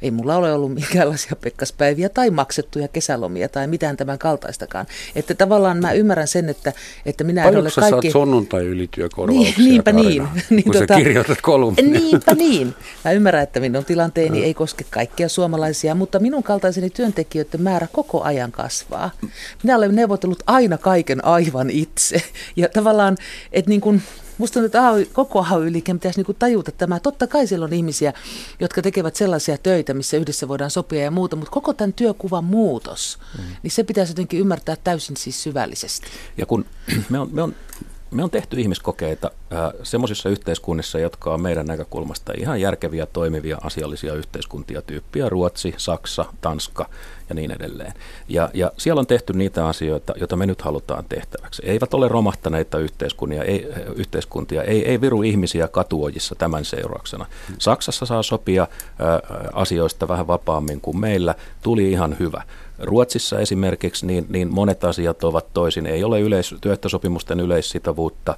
ei 0.03 0.11
mulla 0.11 0.37
ole 0.37 0.53
ollut 0.53 0.75
minkäänlaisia 0.75 1.37
pekkaspäiviä 1.41 2.09
tai 2.09 2.31
maksettuja 2.31 2.89
kesälomia 2.89 3.49
tai 3.49 3.67
mitään 3.67 3.97
tämän 3.97 4.19
kaltaistakaan. 4.19 4.87
Että 5.15 5.35
tavallaan 5.35 5.79
mä 5.79 5.93
ymmärrän 5.93 6.29
sen, 6.29 6.49
että, 6.49 6.73
että 7.07 7.25
minä 7.25 7.43
Paljonko 7.43 7.59
en 7.59 7.85
ole 7.85 7.91
kaikki... 7.91 8.11
saat 8.11 8.13
sunnuntai-ylityökorvauksia, 8.13 9.55
niin, 9.57 9.71
Niinpä 9.71 9.93
niin. 9.93 10.29
niin 10.51 10.65
kun 10.65 10.73
tota, 10.73 10.95
sä 10.95 10.99
kirjoitat 10.99 11.41
kolumnia. 11.41 11.85
Niinpä 11.85 12.35
niin. 12.35 12.75
Mä 13.05 13.13
ymmärrän, 13.13 13.43
että 13.43 13.61
minun 13.61 13.85
tilanteeni 13.85 14.45
ei 14.45 14.55
koske 14.55 14.85
kaikkia 14.91 15.29
suomalaisia, 15.29 15.95
mutta 15.95 16.19
minun 16.19 16.43
kaltaiseni 16.43 16.91
työntekijöiden 16.91 17.63
määrä 17.63 17.87
koko 17.93 18.23
ajan 18.23 18.53
kasvaa. 18.53 19.11
Minä 19.63 19.77
olen 19.77 19.95
neuvotellut 19.95 20.43
aina 20.47 20.79
kaiken 20.79 21.25
aivan 21.25 21.71
itse. 21.71 22.23
Ja 22.57 22.69
tavallaan, 22.69 23.17
että 23.53 23.69
niin 23.69 23.81
kuin 23.81 24.03
Musta 24.41 24.65
että 24.65 24.89
AY, 24.89 25.05
koko 25.13 25.47
AY-liikkeen 25.51 25.99
pitäisi 25.99 26.19
niinku 26.19 26.35
tajuta 26.35 26.73
tämä. 26.73 27.01
Totta 27.01 27.27
kai 27.27 27.47
siellä 27.47 27.65
on 27.65 27.73
ihmisiä, 27.73 28.13
jotka 28.61 28.83
tekevät 28.83 29.17
sellaisia 29.17 29.59
töitä, 29.59 29.95
missä 29.95 30.17
yhdessä 30.17 30.49
voidaan 30.49 30.71
sopia 30.71 31.03
ja 31.03 31.11
muuta, 31.11 31.37
mutta 31.37 31.51
koko 31.51 31.75
tämän 31.75 31.93
työkuvan 31.93 32.45
muutos, 32.45 33.19
mm. 33.39 33.45
niin 33.63 33.71
se 33.71 33.85
pitäisi 33.85 34.11
jotenkin 34.11 34.41
ymmärtää 34.41 34.77
täysin 34.85 35.17
siis 35.17 35.43
syvällisesti. 35.43 36.07
Ja 36.37 36.47
kun 36.47 36.65
me 37.11 37.19
on, 37.19 37.29
me 37.33 37.43
on 37.43 37.55
me 38.11 38.25
on 38.25 38.31
tehty 38.31 38.61
ihmiskokeita 38.61 39.31
äh, 39.53 39.73
semmoisissa 39.83 40.29
yhteiskunnissa, 40.29 40.99
jotka 40.99 41.35
on 41.35 41.41
meidän 41.41 41.67
näkökulmasta 41.67 42.33
ihan 42.37 42.61
järkeviä, 42.61 43.07
toimivia, 43.07 43.59
asiallisia 43.63 44.15
yhteiskuntia, 44.15 44.83
tyyppiä 44.83 45.29
Ruotsi, 45.29 45.75
Saksa, 45.77 46.25
Tanska 46.41 46.89
ja 47.29 47.35
niin 47.35 47.51
edelleen. 47.51 47.93
Ja, 48.29 48.51
ja 48.55 48.73
siellä 48.77 49.01
on 49.01 49.07
tehty 49.07 49.33
niitä 49.33 49.67
asioita, 49.67 50.13
joita 50.17 50.37
me 50.37 50.47
nyt 50.47 50.63
halutaan 50.63 51.05
tehtäväksi. 51.09 51.63
Eivät 51.67 51.95
ole 51.95 52.09
romahtaneita 52.09 52.79
yhteiskuntia, 52.79 53.45
ei, 53.45 53.69
yhteiskuntia, 53.97 54.63
ei, 54.63 54.89
ei 54.89 55.01
viru 55.01 55.23
ihmisiä 55.23 55.69
katuojissa 55.69 56.35
tämän 56.35 56.65
seurauksena. 56.65 57.27
Saksassa 57.59 58.07
saa 58.07 58.23
sopia 58.23 58.63
äh, 58.63 58.69
asioista 59.53 60.09
vähän 60.09 60.27
vapaammin 60.27 60.81
kuin 60.81 61.01
meillä, 61.01 61.35
tuli 61.63 61.91
ihan 61.91 62.17
hyvä. 62.19 62.43
Ruotsissa 62.83 63.39
esimerkiksi 63.39 64.07
niin, 64.07 64.27
niin 64.29 64.55
monet 64.55 64.85
asiat 64.85 65.25
ovat 65.25 65.47
toisin. 65.55 65.87
Ei 65.87 66.05
ole 66.05 66.21
yleis, 66.21 66.55
työehtosopimusten 66.61 67.41
yleissitovuutta, 67.41 68.37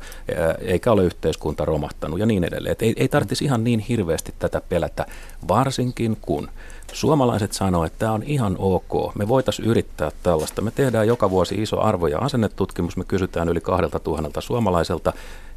eikä 0.60 0.92
ole 0.92 1.04
yhteiskunta 1.04 1.64
romahtanut 1.64 2.18
ja 2.18 2.26
niin 2.26 2.44
edelleen. 2.44 2.72
Et 2.72 2.82
ei, 2.82 2.94
ei 2.96 3.08
tarvitsisi 3.08 3.44
ihan 3.44 3.64
niin 3.64 3.80
hirveästi 3.80 4.34
tätä 4.38 4.60
pelätä, 4.68 5.06
varsinkin 5.48 6.16
kun 6.20 6.48
Suomalaiset 6.92 7.52
sanoo, 7.52 7.84
että 7.84 7.98
tämä 7.98 8.12
on 8.12 8.22
ihan 8.22 8.56
ok. 8.58 9.14
Me 9.14 9.28
voitaisiin 9.28 9.68
yrittää 9.68 10.10
tällaista. 10.22 10.62
Me 10.62 10.70
tehdään 10.70 11.06
joka 11.06 11.30
vuosi 11.30 11.62
iso 11.62 11.80
arvo- 11.80 12.06
ja 12.06 12.18
asennetutkimus. 12.18 12.96
Me 12.96 13.04
kysytään 13.04 13.48
yli 13.48 13.60
kahdelta 13.60 13.98
tuhannelta 13.98 14.40
suomalaiselta. 14.40 15.12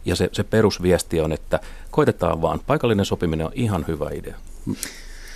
Ja 0.05 0.15
se, 0.15 0.29
se 0.31 0.43
perusviesti 0.43 1.21
on, 1.21 1.31
että 1.31 1.59
koitetaan 1.91 2.41
vaan. 2.41 2.59
Paikallinen 2.67 3.05
sopiminen 3.05 3.45
on 3.45 3.51
ihan 3.55 3.85
hyvä 3.87 4.09
idea. 4.13 4.35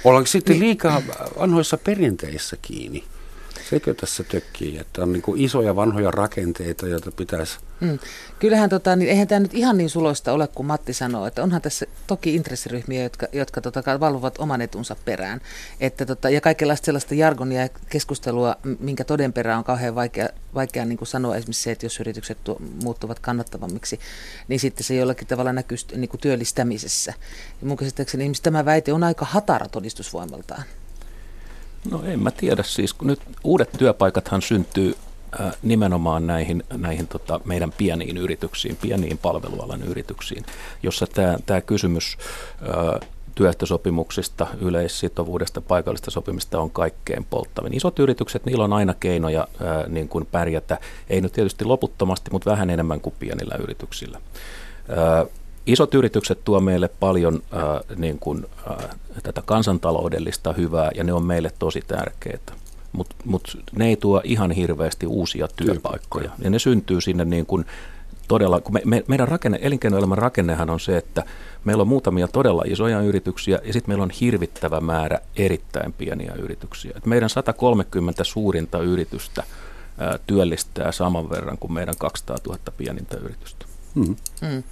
Ollaanko 0.03 0.27
sitten 0.27 0.59
liikaa 0.59 1.01
vanhoissa 1.39 1.77
perinteissä 1.77 2.57
kiinni? 2.61 3.03
Sekö 3.69 3.93
tässä 3.93 4.23
tökkii, 4.23 4.77
että 4.77 5.01
on 5.01 5.13
niin 5.13 5.21
kuin 5.21 5.41
isoja 5.41 5.75
vanhoja 5.75 6.11
rakenteita, 6.11 6.87
joita 6.87 7.11
pitäisi... 7.11 7.57
Hmm. 7.81 7.99
Kyllähän 8.39 8.69
tota, 8.69 8.95
niin 8.95 9.09
eihän 9.09 9.27
tämä 9.27 9.39
nyt 9.39 9.53
ihan 9.53 9.77
niin 9.77 9.89
suloista 9.89 10.33
ole 10.33 10.47
kuin 10.47 10.65
Matti 10.67 10.93
sanoo, 10.93 11.25
että 11.25 11.43
onhan 11.43 11.61
tässä 11.61 11.85
toki 12.07 12.35
intressiryhmiä, 12.35 13.03
jotka, 13.03 13.27
jotka 13.31 13.61
tota, 13.61 13.99
valvovat 13.99 14.37
oman 14.37 14.61
etunsa 14.61 14.95
perään. 15.05 15.41
Että, 15.79 16.05
tota, 16.05 16.29
ja 16.29 16.41
kaikenlaista 16.41 16.85
sellaista 16.85 17.15
jargonia 17.15 17.61
ja 17.61 17.69
keskustelua, 17.89 18.55
minkä 18.79 19.03
toden 19.03 19.33
perään 19.33 19.57
on 19.57 19.63
kauhean 19.63 19.95
vaikea, 19.95 20.29
vaikea 20.55 20.85
niin 20.85 20.97
kuin 20.97 21.07
sanoa 21.07 21.35
esimerkiksi 21.35 21.63
se, 21.63 21.71
että 21.71 21.85
jos 21.85 21.99
yritykset 21.99 22.37
tuo, 22.43 22.57
muuttuvat 22.83 23.19
kannattavammiksi, 23.19 23.99
niin 24.47 24.59
sitten 24.59 24.83
se 24.83 24.95
jollakin 24.95 25.27
tavalla 25.27 25.53
näkyy 25.53 25.77
niin 25.95 26.09
kuin 26.09 26.21
työllistämisessä. 26.21 27.13
Ja 27.61 27.67
mun 27.67 27.77
käsittääkseni 27.77 28.31
tämä 28.43 28.65
väite 28.65 28.93
on 28.93 29.03
aika 29.03 29.25
hatara 29.25 29.67
todistusvoimaltaan. 29.67 30.63
No 31.91 32.03
en 32.03 32.19
mä 32.19 32.31
tiedä 32.31 32.63
siis, 32.63 32.93
kun 32.93 33.07
nyt 33.07 33.19
uudet 33.43 33.69
työpaikathan 33.77 34.41
syntyy 34.41 34.95
äh, 35.39 35.51
nimenomaan 35.63 36.27
näihin, 36.27 36.63
näihin 36.77 37.07
tota, 37.07 37.39
meidän 37.45 37.71
pieniin 37.77 38.17
yrityksiin, 38.17 38.75
pieniin 38.81 39.17
palvelualan 39.17 39.83
yrityksiin, 39.83 40.45
jossa 40.83 41.07
tämä 41.45 41.61
kysymys 41.61 42.17
äh, 42.61 43.09
työehtosopimuksista, 43.39 44.47
yleissitovuudesta, 44.61 45.61
paikallista 45.61 46.11
sopimista 46.11 46.59
on 46.59 46.71
kaikkein 46.71 47.25
polttavin. 47.29 47.73
Isot 47.73 47.99
yritykset, 47.99 48.45
niillä 48.45 48.63
on 48.63 48.73
aina 48.73 48.93
keinoja 48.93 49.47
ää, 49.63 49.87
niin 49.87 50.09
kuin 50.09 50.25
pärjätä, 50.25 50.77
ei 51.09 51.21
nyt 51.21 51.33
tietysti 51.33 51.65
loputtomasti, 51.65 52.31
mutta 52.31 52.51
vähän 52.51 52.69
enemmän 52.69 53.01
kuin 53.01 53.15
pienillä 53.19 53.55
yrityksillä. 53.59 54.21
Ää, 54.89 55.25
Isot 55.71 55.93
yritykset 55.93 56.39
tuo 56.43 56.59
meille 56.59 56.89
paljon 56.99 57.43
äh, 57.53 57.97
niin 57.97 58.19
kuin, 58.19 58.45
äh, 58.71 58.89
tätä 59.23 59.41
kansantaloudellista 59.45 60.53
hyvää 60.53 60.91
ja 60.95 61.03
ne 61.03 61.13
on 61.13 61.23
meille 61.23 61.51
tosi 61.59 61.81
tärkeitä. 61.87 62.53
Mutta 62.91 63.15
mut 63.25 63.57
ne 63.71 63.87
ei 63.87 63.95
tuo 63.95 64.21
ihan 64.23 64.51
hirveästi 64.51 65.07
uusia 65.07 65.47
työpaikkoja. 65.55 66.31
Ja 66.39 66.49
ne 66.49 66.59
syntyy 66.59 67.01
sinne 67.01 67.25
niin 67.25 67.45
kuin 67.45 67.65
todella, 68.27 68.61
kun 68.61 68.73
me, 68.73 68.81
me, 68.85 69.03
meidän 69.07 69.27
rakenne, 69.27 69.59
elinkeinoelämän 69.61 70.17
rakennehan 70.17 70.69
on 70.69 70.79
se, 70.79 70.97
että 70.97 71.23
meillä 71.65 71.81
on 71.81 71.87
muutamia 71.87 72.27
todella 72.27 72.63
isoja 72.65 73.01
yrityksiä 73.01 73.59
ja 73.63 73.73
sitten 73.73 73.89
meillä 73.89 74.03
on 74.03 74.09
hirvittävä 74.09 74.81
määrä 74.81 75.19
erittäin 75.35 75.93
pieniä 75.93 76.33
yrityksiä. 76.33 76.91
Et 76.95 77.05
meidän 77.05 77.29
130 77.29 78.23
suurinta 78.23 78.79
yritystä 78.79 79.43
ää, 79.97 80.19
työllistää 80.27 80.91
saman 80.91 81.29
verran 81.29 81.57
kuin 81.57 81.73
meidän 81.73 81.95
200 81.97 82.37
000 82.47 82.59
pienintä 82.77 83.17
yritystä. 83.17 83.65
Mm. 83.95 84.15
Mm. 84.41 84.63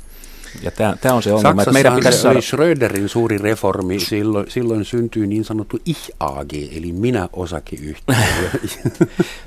Ja 0.62 0.72
tämä 1.02 1.16
on 1.16 1.24
se 1.24 1.34
ongelma, 1.34 1.62
että 1.62 1.72
meidän 1.72 1.96
pitäisi 1.96 2.18
saada... 2.18 2.42
Schröderin 2.42 3.10
suuri 3.10 3.38
reformi, 3.38 4.00
silloin, 4.00 4.52
silloin 4.52 4.86
syntyy 4.86 5.28
niin 5.28 5.46
sanottu 5.46 5.78
Ich-AG, 5.86 6.54
eli 6.78 6.92
minä-osakeyhtiö. 6.92 8.16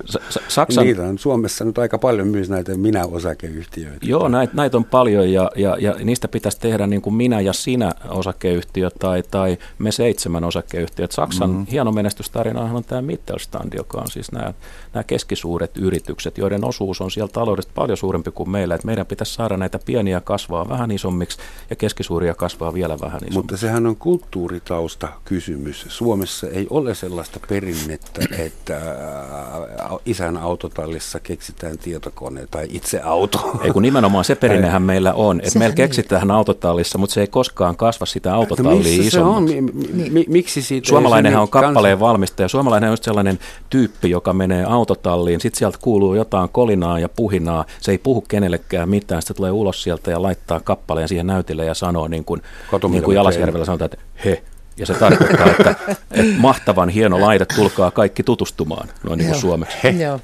Saksan... 0.48 0.84
Niitä 0.84 1.02
on 1.02 1.18
Suomessa 1.18 1.64
nyt 1.64 1.78
aika 1.78 1.98
paljon 1.98 2.28
myös 2.28 2.50
näitä 2.50 2.76
minä-osakeyhtiöitä. 2.76 4.06
Joo, 4.06 4.28
näitä 4.28 4.52
näit 4.56 4.74
on 4.74 4.84
paljon 4.84 5.32
ja, 5.32 5.50
ja, 5.56 5.76
ja 5.80 5.94
niistä 6.04 6.28
pitäisi 6.28 6.60
tehdä 6.60 6.86
niin 6.86 7.02
kuin 7.02 7.14
minä 7.14 7.40
ja 7.40 7.52
sinä 7.52 7.92
osakeyhtiö 8.08 8.90
tai, 8.90 9.22
tai 9.30 9.58
me 9.78 9.92
seitsemän 9.92 10.44
osakeyhtiöt. 10.44 11.12
Saksan 11.12 11.50
mm-hmm. 11.50 11.66
hieno 11.70 11.92
menestystarina 11.92 12.60
on 12.60 12.84
tämä 12.84 13.02
Mittelstand, 13.02 13.72
joka 13.74 13.98
on 13.98 14.10
siis 14.10 14.32
nämä, 14.32 14.54
nämä 14.94 15.04
keskisuuret 15.04 15.76
yritykset, 15.76 16.38
joiden 16.38 16.64
osuus 16.64 17.00
on 17.00 17.10
siellä 17.10 17.32
taloudesta 17.32 17.72
paljon 17.74 17.96
suurempi 17.96 18.30
kuin 18.30 18.50
meillä. 18.50 18.74
Et 18.74 18.84
meidän 18.84 19.06
pitäisi 19.06 19.34
saada 19.34 19.56
näitä 19.56 19.78
pieniä 19.86 20.20
kasvaa 20.20 20.68
vähän 20.68 20.90
isommiksi 21.00 21.38
ja 21.70 21.76
keskisuuria 21.76 22.34
kasvaa 22.34 22.74
vielä 22.74 22.98
vähän 23.00 23.16
isommiksi. 23.16 23.38
Mutta 23.38 23.56
sehän 23.56 23.86
on 23.86 23.96
kulttuuritausta 23.96 25.08
kysymys. 25.24 25.86
Suomessa 25.88 26.46
ei 26.46 26.66
ole 26.70 26.94
sellaista 26.94 27.40
perinnettä, 27.48 28.20
että 28.38 28.76
äh, 28.76 29.90
isän 30.06 30.36
autotallissa 30.36 31.20
keksitään 31.20 31.78
tietokone 31.78 32.46
tai 32.50 32.66
itse 32.70 33.00
auto. 33.00 33.60
Ei 33.62 33.70
kun 33.70 33.82
nimenomaan 33.82 34.24
se 34.24 34.34
perinnehän 34.34 34.82
meillä 34.82 35.12
on, 35.14 35.40
että 35.44 35.58
meillä 35.58 35.74
keksitään 35.74 36.22
niin. 36.22 36.30
autotallissa, 36.30 36.98
mutta 36.98 37.14
se 37.14 37.20
ei 37.20 37.26
koskaan 37.26 37.76
kasva 37.76 38.06
sitä 38.06 38.34
autotallia 38.34 38.80
isommaksi. 38.80 39.10
Se 39.10 39.20
on? 39.20 39.44
Mi- 39.44 40.10
mi- 40.10 40.26
miksi 40.28 40.62
siitä 40.62 40.88
Suomalainenhan 40.88 41.42
on 41.42 41.48
kappaleen 41.48 41.98
kans... 41.98 42.08
valmistaja. 42.08 42.48
Suomalainen 42.48 42.88
on 42.88 42.92
just 42.92 43.04
sellainen 43.04 43.38
tyyppi, 43.70 44.10
joka 44.10 44.32
menee 44.32 44.64
autotalliin, 44.64 45.40
sitten 45.40 45.58
sieltä 45.58 45.78
kuuluu 45.80 46.14
jotain 46.14 46.48
kolinaa 46.48 46.98
ja 46.98 47.08
puhinaa, 47.08 47.64
se 47.80 47.90
ei 47.90 47.98
puhu 47.98 48.20
kenellekään 48.20 48.88
mitään, 48.88 49.22
sitten 49.22 49.36
tulee 49.36 49.50
ulos 49.50 49.82
sieltä 49.82 50.10
ja 50.10 50.22
laittaa 50.22 50.60
kappaleen 50.60 50.89
siihen 51.06 51.26
näytille 51.26 51.64
ja 51.64 51.74
sanoo 51.74 52.08
niin 52.08 52.24
kuin, 52.24 52.42
niin 52.90 53.02
kuin 53.02 53.14
Jalasjärvellä 53.14 53.64
sanotaan, 53.64 53.90
että 53.92 54.04
he, 54.24 54.42
ja 54.76 54.86
se 54.86 54.94
tarkoittaa, 54.94 55.46
että, 55.46 55.74
että 56.10 56.36
mahtavan 56.38 56.88
hieno 56.88 57.20
laite, 57.20 57.46
tulkaa 57.56 57.90
kaikki 57.90 58.22
tutustumaan, 58.22 58.88
noin 59.02 59.18
niin 59.18 59.30
kuin 59.30 59.40
suomeksi. 59.40 59.76
He. 59.84 59.88
Joo. 59.88 60.20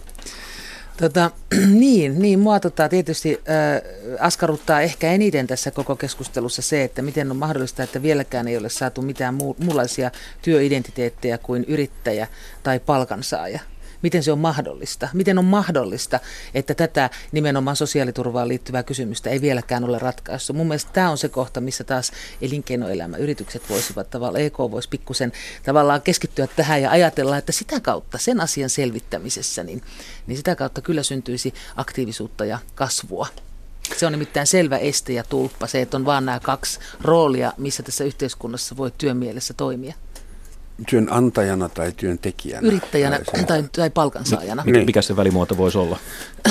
Tota, 0.97 1.31
niin, 1.83 2.19
niin, 2.19 2.39
mua 2.39 2.61
tota, 2.61 2.89
tietysti 2.89 3.41
äh, 3.49 4.17
askarruttaa 4.21 4.81
ehkä 4.81 5.13
eniten 5.13 5.47
tässä 5.47 5.71
koko 5.71 5.97
keskustelussa 5.97 6.63
se, 6.63 6.85
että 6.85 7.03
miten 7.03 7.31
on 7.31 7.37
mahdollista, 7.37 7.83
että 7.83 8.03
vieläkään 8.03 8.49
ei 8.49 8.57
ole 8.57 8.69
saatu 8.69 9.03
mitään 9.03 9.35
muu, 9.35 9.57
muunlaisia 9.65 10.11
työidentiteettejä 10.43 11.39
kuin 11.39 11.65
yrittäjä 11.65 12.27
tai 12.63 12.81
palkansaaja 12.81 13.61
miten 14.07 14.23
se 14.23 14.33
on 14.33 14.39
mahdollista. 14.39 15.09
Miten 15.13 15.39
on 15.39 15.45
mahdollista, 15.45 16.21
että 16.55 16.75
tätä 16.75 17.11
nimenomaan 17.33 17.77
sosiaaliturvaan 17.77 18.49
liittyvää 18.49 18.83
kysymystä 18.83 19.31
ei 19.31 19.41
vieläkään 19.41 19.85
ole 19.85 19.99
ratkaistu. 19.99 20.53
Mun 20.53 20.67
mielestä 20.67 20.91
tämä 20.93 21.11
on 21.11 21.19
se 21.19 21.29
kohta, 21.29 21.61
missä 21.61 21.85
taas 21.85 22.13
elinkeinoelämä, 22.43 23.17
yritykset 23.17 23.63
voisivat 23.71 24.11
tavallaan, 24.11 24.45
EK 24.45 24.59
voisi 24.59 24.89
pikkusen 24.89 25.33
tavallaan 25.65 26.03
keskittyä 26.03 26.47
tähän 26.47 26.83
ja 26.83 26.91
ajatella, 26.91 27.37
että 27.37 27.53
sitä 27.53 27.81
kautta, 27.81 28.19
sen 28.19 28.41
asian 28.41 28.71
selvittämisessä, 28.71 29.63
niin, 29.63 29.83
niin 30.27 30.37
sitä 30.37 30.57
kautta 30.57 30.81
kyllä 30.81 31.03
syntyisi 31.03 31.55
aktiivisuutta 31.77 32.45
ja 32.45 32.59
kasvua. 32.75 33.27
Se 33.97 34.07
on 34.07 34.13
nimittäin 34.13 34.47
selvä 34.47 34.79
este 34.79 35.13
ja 35.13 35.25
tulppa, 35.25 35.67
se, 35.67 35.83
että 35.83 35.97
on 35.97 36.05
vaan 36.05 36.27
nämä 36.27 36.41
kaksi 36.41 36.79
roolia, 37.01 37.53
missä 37.57 37.83
tässä 37.83 38.05
yhteiskunnassa 38.05 38.77
voi 38.77 38.93
työmielessä 38.99 39.55
toimia 39.55 39.95
työnantajana 40.91 41.69
tai 41.69 41.93
työntekijänä? 41.97 42.67
Yrittäjänä 42.67 43.21
tai, 43.33 43.45
tai, 43.45 43.65
tai 43.77 43.91
palkansaajana. 43.91 44.63
Niin. 44.67 44.87
Mikä 44.87 45.03
se 45.03 45.17
välimuoto 45.17 45.57
voisi 45.57 45.79
olla? 45.79 45.99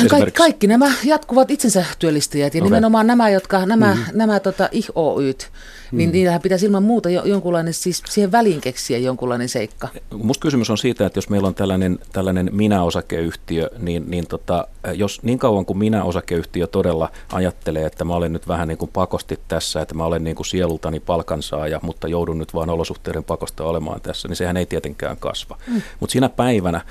Ka- 0.10 0.18
kaikki 0.38 0.68
nämä 0.68 0.92
jatkuvat 1.04 1.52
itsensä 1.52 1.86
työllistäjät 2.00 2.54
ja 2.54 2.60
okay. 2.60 2.68
nimenomaan 2.68 3.08
nämä, 3.08 3.30
jotka, 3.30 3.66
nämä, 3.66 3.96
mm-hmm. 3.96 4.18
nämä 4.18 4.40
tota, 4.40 4.70
IHOYt, 4.72 5.52
niin 5.98 6.10
mm. 6.10 6.14
niillähän 6.14 6.42
pitäisi 6.42 6.66
ilman 6.66 6.84
muuta 6.84 7.10
jo, 7.10 7.24
jonkunlainen, 7.24 7.74
siis 7.74 8.04
siihen 8.10 8.32
väliin 8.32 8.62
keksiä 8.62 8.98
jonkunlainen 8.98 9.50
seikka. 9.50 9.88
Musta 10.24 10.42
kysymys 10.42 10.70
on 10.70 10.78
siitä, 10.78 11.06
että 11.06 11.18
jos 11.18 11.30
meillä 11.30 11.48
on 11.48 11.56
tällainen, 11.56 12.00
tällainen 12.14 12.50
minä-osakeyhtiö, 12.52 13.70
niin, 13.80 14.04
niin 14.08 14.28
tota, 14.28 14.68
jos 14.94 15.24
niin 15.24 15.40
kauan 15.40 15.66
kuin 15.66 15.78
minä-osakeyhtiö 15.78 16.68
todella 16.68 17.10
ajattelee, 17.34 17.86
että 17.86 18.06
mä 18.06 18.16
olen 18.16 18.34
nyt 18.34 18.48
vähän 18.48 18.68
niin 18.68 18.78
kuin 18.78 18.92
pakosti 18.94 19.40
tässä, 19.48 19.82
että 19.82 19.96
mä 19.96 20.06
olen 20.06 20.24
niin 20.24 20.36
kuin 20.36 20.46
sielultani 20.46 21.00
palkansaaja, 21.00 21.80
mutta 21.84 22.08
joudun 22.08 22.38
nyt 22.38 22.54
vaan 22.54 22.70
olosuhteiden 22.70 23.24
pakosta 23.24 23.64
olemaan 23.64 24.02
tässä, 24.02 24.28
niin 24.28 24.36
sehän 24.36 24.58
ei 24.58 24.66
tietenkään 24.66 25.18
kasva. 25.18 25.58
Mm. 25.68 25.82
Mutta 26.00 26.12
siinä 26.12 26.30
päivänä, 26.30 26.82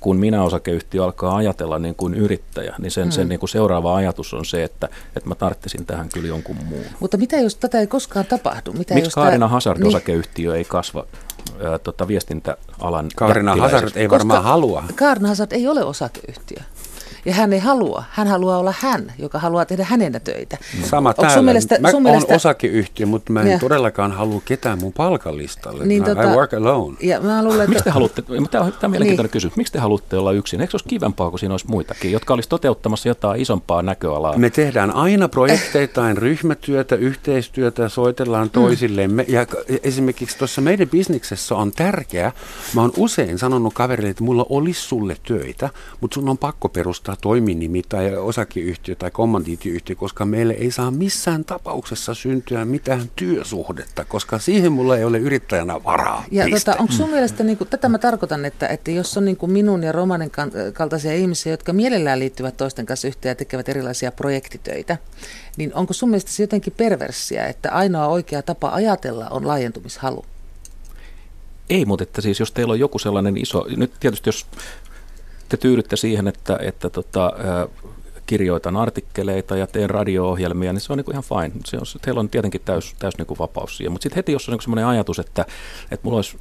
kun 0.00 0.16
minä 0.16 0.42
osakeyhtiö 0.42 1.04
alkaa 1.04 1.36
ajatella 1.36 1.78
niin 1.78 1.94
kuin 1.94 2.14
yrittäjä, 2.14 2.74
niin 2.78 2.90
sen, 2.90 3.08
mm. 3.08 3.10
sen 3.10 3.28
niin 3.28 3.38
kuin 3.38 3.50
seuraava 3.50 3.96
ajatus 3.96 4.34
on 4.34 4.44
se, 4.44 4.64
että, 4.64 4.88
että 5.16 5.28
mä 5.28 5.34
tarttisin 5.34 5.86
tähän 5.86 6.08
kyllä 6.14 6.28
jonkun 6.28 6.56
muun. 6.64 6.84
Mutta 7.00 7.16
mitä 7.16 7.36
jos 7.36 7.56
tätä 7.56 7.80
ei 7.80 7.86
koskaan 7.86 8.26
tapahdu? 8.26 8.72
Mitä 8.72 8.94
Miksi 8.94 9.10
Kaarina 9.10 9.46
tämä... 9.46 9.48
Hazard 9.48 9.78
niin. 9.78 9.88
osakeyhtiö 9.88 10.56
ei 10.56 10.64
kasva 10.64 11.06
ää, 11.64 11.78
tota, 11.78 12.08
viestintäalan 12.08 13.08
Kaarina 13.16 13.56
Hazard 13.56 13.90
ei 13.96 14.10
varmaan 14.10 14.38
Koska 14.38 14.50
halua. 14.50 14.84
Kaarina 14.94 15.28
Hazard 15.28 15.52
ei 15.52 15.68
ole 15.68 15.84
osakeyhtiö. 15.84 16.62
Ja 17.24 17.34
hän 17.34 17.52
ei 17.52 17.58
halua. 17.58 18.04
Hän 18.10 18.28
haluaa 18.28 18.58
olla 18.58 18.74
hän, 18.80 19.12
joka 19.18 19.38
haluaa 19.38 19.64
tehdä 19.64 19.84
hänenä 19.84 20.20
töitä. 20.20 20.58
Sama 20.84 21.08
Onko 21.08 21.22
täällä. 21.22 21.42
Mielestä, 21.42 21.78
mä 21.80 22.00
mielestä... 22.00 22.34
osakeyhtiö, 22.34 23.06
mutta 23.06 23.32
mä 23.32 23.40
en 23.40 23.48
ja. 23.48 23.58
todellakaan 23.58 24.12
halua 24.12 24.42
ketään 24.44 24.78
mun 24.78 24.92
palkalistalle. 24.92 25.86
Niin, 25.86 26.04
tota, 26.04 26.22
I 26.22 26.26
work 26.26 26.54
alone. 26.54 26.96
Ja 27.00 27.20
mä 27.20 27.44
luulen, 27.44 27.60
että... 27.60 27.68
Miksi 27.68 27.84
te 27.84 27.90
haluatte, 27.90 28.22
tämä 28.22 28.38
on, 28.38 28.48
tämä 28.50 28.64
on 28.82 28.90
mielenkiintoinen 28.90 29.16
niin. 29.16 29.30
kysymys, 29.30 29.56
miksi 29.56 29.72
te 29.72 29.78
haluatte 29.78 30.16
olla 30.16 30.32
yksin? 30.32 30.60
Eikö 30.60 30.70
se 30.70 30.76
olisi 30.76 30.88
kivempaa, 30.88 31.30
kun 31.30 31.38
siinä 31.38 31.52
olisi 31.52 31.66
muitakin, 31.68 32.12
jotka 32.12 32.34
olisi 32.34 32.48
toteuttamassa 32.48 33.08
jotain 33.08 33.40
isompaa 33.40 33.82
näköalaa? 33.82 34.38
Me 34.38 34.50
tehdään 34.50 34.90
aina 34.90 35.28
projekteittain 35.28 36.16
ryhmätyötä, 36.16 36.96
yhteistyötä, 36.96 37.88
soitellaan 37.88 38.46
mm. 38.46 38.50
toisillemme. 38.50 39.24
Ja 39.28 39.46
esimerkiksi 39.82 40.38
tuossa 40.38 40.60
meidän 40.60 40.88
bisneksessä 40.88 41.54
on 41.54 41.72
tärkeää, 41.72 42.32
mä 42.74 42.80
oon 42.80 42.92
usein 42.96 43.38
sanonut 43.38 43.74
kaverille, 43.74 44.10
että 44.10 44.24
mulla 44.24 44.46
olisi 44.48 44.80
sulle 44.80 45.16
töitä, 45.28 45.70
mutta 46.00 46.14
sun 46.14 46.28
on 46.28 46.38
pakko 46.38 46.68
perustaa 46.68 47.07
toiminimi 47.16 47.82
tai 47.88 48.16
osakeyhtiö 48.16 48.94
tai 48.94 49.10
kommandiittiyhtiö, 49.10 49.96
koska 49.96 50.24
meille 50.24 50.52
ei 50.52 50.70
saa 50.70 50.90
missään 50.90 51.44
tapauksessa 51.44 52.14
syntyä 52.14 52.64
mitään 52.64 53.10
työsuhdetta, 53.16 54.04
koska 54.04 54.38
siihen 54.38 54.72
mulla 54.72 54.96
ei 54.96 55.04
ole 55.04 55.18
yrittäjänä 55.18 55.84
varaa. 55.84 56.24
Ja 56.30 56.44
tota, 56.50 56.76
onko 56.78 56.92
sun 56.92 57.10
mielestä, 57.10 57.44
niin 57.44 57.58
kuin, 57.58 57.68
tätä 57.68 57.88
mä 57.88 57.98
tarkoitan, 57.98 58.44
että, 58.44 58.66
että 58.66 58.90
jos 58.90 59.16
on 59.16 59.24
niin 59.24 59.36
kuin 59.36 59.52
minun 59.52 59.82
ja 59.82 59.92
Romanen 59.92 60.30
kaltaisia 60.72 61.14
ihmisiä, 61.14 61.52
jotka 61.52 61.72
mielellään 61.72 62.18
liittyvät 62.18 62.56
toisten 62.56 62.86
kanssa 62.86 63.08
yhteen 63.08 63.30
ja 63.30 63.34
tekevät 63.34 63.68
erilaisia 63.68 64.12
projektitöitä, 64.12 64.96
niin 65.56 65.74
onko 65.74 65.92
sun 65.92 66.08
mielestä 66.08 66.30
se 66.30 66.42
jotenkin 66.42 66.72
perversiä, 66.76 67.46
että 67.46 67.70
ainoa 67.72 68.06
oikea 68.06 68.42
tapa 68.42 68.70
ajatella 68.70 69.28
on 69.28 69.46
laajentumishalu? 69.46 70.24
Ei, 71.70 71.84
mutta 71.84 72.02
että 72.02 72.20
siis 72.20 72.40
jos 72.40 72.52
teillä 72.52 72.72
on 72.72 72.80
joku 72.80 72.98
sellainen 72.98 73.36
iso, 73.36 73.66
nyt 73.76 73.92
tietysti 74.00 74.28
jos 74.28 74.46
te 75.48 75.56
tyydytte 75.56 75.96
siihen, 75.96 76.28
että, 76.28 76.58
että 76.60 76.90
tota, 76.90 77.32
kirjoitan 78.26 78.76
artikkeleita 78.76 79.56
ja 79.56 79.66
teen 79.66 79.90
radio-ohjelmia, 79.90 80.72
niin 80.72 80.80
se 80.80 80.92
on 80.92 80.96
niin 80.96 81.04
kuin 81.04 81.14
ihan 81.14 81.24
fine. 81.24 81.60
Se 81.64 81.76
on, 81.76 81.84
teillä 82.02 82.20
on 82.20 82.28
tietenkin 82.28 82.60
täys, 82.64 82.94
täys 82.98 83.18
niin 83.18 83.26
kuin 83.26 83.38
vapaus 83.38 83.76
siihen. 83.76 83.92
Mutta 83.92 84.02
sitten 84.02 84.16
heti, 84.16 84.32
jos 84.32 84.48
on 84.48 84.52
niin 84.52 84.62
sellainen 84.62 84.86
ajatus, 84.86 85.18
että, 85.18 85.46
että 85.90 86.04
mulla 86.04 86.18
olisi 86.18 86.38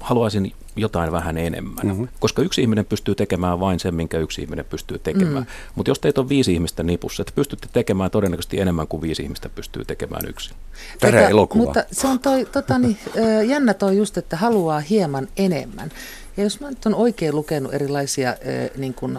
haluaisin 0.00 0.52
jotain 0.76 1.12
vähän 1.12 1.38
enemmän, 1.38 1.86
mm-hmm. 1.86 2.08
koska 2.20 2.42
yksi 2.42 2.60
ihminen 2.60 2.84
pystyy 2.84 3.14
tekemään 3.14 3.60
vain 3.60 3.80
sen, 3.80 3.94
minkä 3.94 4.18
yksi 4.18 4.42
ihminen 4.42 4.64
pystyy 4.64 4.98
tekemään. 4.98 5.44
Mm. 5.44 5.50
Mutta 5.74 5.90
jos 5.90 5.98
teitä 5.98 6.20
on 6.20 6.28
viisi 6.28 6.52
ihmistä 6.52 6.82
nipussa, 6.82 7.22
että 7.22 7.32
pystytte 7.34 7.68
tekemään 7.72 8.10
todennäköisesti 8.10 8.60
enemmän 8.60 8.88
kuin 8.88 9.02
viisi 9.02 9.22
ihmistä 9.22 9.48
pystyy 9.48 9.84
tekemään 9.84 10.28
yksin. 10.28 10.56
Tätä 11.00 11.28
elokuva. 11.28 11.64
Mutta 11.64 11.84
se 11.92 12.06
on 12.06 12.18
toi, 12.18 12.46
tota, 12.52 12.78
niin, 12.78 12.98
jännä 13.46 13.74
toi 13.74 13.96
just, 13.96 14.18
että 14.18 14.36
haluaa 14.36 14.80
hieman 14.80 15.28
enemmän. 15.36 15.90
Ja 16.38 16.44
jos 16.44 16.60
mä 16.60 16.70
nyt 16.70 16.86
olen 16.86 16.98
oikein 16.98 17.36
lukenut 17.36 17.74
erilaisia 17.74 18.36
niin 18.76 18.94
kuin 18.94 19.18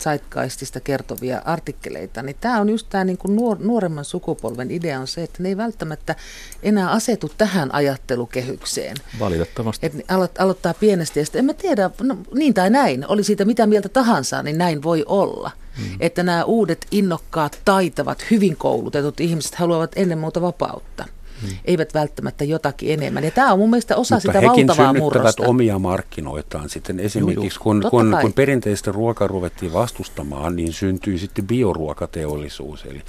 zeitgeistista 0.00 0.80
kertovia 0.80 1.42
artikkeleita, 1.44 2.22
niin 2.22 2.36
tämä 2.40 2.60
on 2.60 2.68
just 2.68 2.86
tämä 2.90 3.04
niin 3.04 3.18
kuin 3.18 3.36
nuor, 3.36 3.56
nuoremman 3.60 4.04
sukupolven 4.04 4.70
idea 4.70 5.00
on 5.00 5.06
se, 5.06 5.22
että 5.22 5.42
ne 5.42 5.48
ei 5.48 5.56
välttämättä 5.56 6.16
enää 6.62 6.90
asetu 6.90 7.30
tähän 7.38 7.74
ajattelukehykseen. 7.74 8.96
Valitettavasti. 9.18 9.86
Että 9.86 10.14
alo, 10.14 10.28
aloittaa 10.38 10.74
pienestä 10.74 11.18
ja 11.18 11.24
sitten, 11.24 11.38
en 11.38 11.44
mä 11.44 11.54
tiedä, 11.54 11.90
no, 12.00 12.18
niin 12.34 12.54
tai 12.54 12.70
näin, 12.70 13.04
oli 13.08 13.24
siitä 13.24 13.44
mitä 13.44 13.66
mieltä 13.66 13.88
tahansa, 13.88 14.42
niin 14.42 14.58
näin 14.58 14.82
voi 14.82 15.04
olla. 15.06 15.50
Hmm. 15.76 15.96
Että 16.00 16.22
nämä 16.22 16.44
uudet, 16.44 16.86
innokkaat, 16.90 17.60
taitavat, 17.64 18.24
hyvin 18.30 18.56
koulutetut 18.56 19.20
ihmiset 19.20 19.54
haluavat 19.54 19.92
ennen 19.96 20.18
muuta 20.18 20.42
vapautta 20.42 21.04
hmm. 21.42 21.50
eivät 21.64 21.94
välttämättä 21.94 22.44
jotakin 22.44 22.92
enemmän. 22.92 23.24
Ja 23.24 23.30
tämä 23.30 23.52
on 23.52 23.58
mun 23.58 23.70
mielestä 23.70 23.96
osa 23.96 24.14
Mutta 24.14 24.32
sitä 24.32 24.46
valtavaa 24.46 24.92
murrosta. 24.92 25.42
omia 25.46 25.78
markkinoitaan 25.78 26.68
sitten. 26.68 27.00
Esimerkiksi 27.00 27.60
kun, 27.60 27.82
kun, 27.90 28.18
kun 28.20 28.32
perinteistä 28.32 28.92
ruokaa 28.92 29.28
ruvettiin 29.28 29.72
vastustamaan, 29.72 30.56
niin 30.56 30.72
syntyi 30.72 31.18
sitten 31.18 31.46
bioruokateollisuus. 31.46 32.84
Eli 32.84 33.02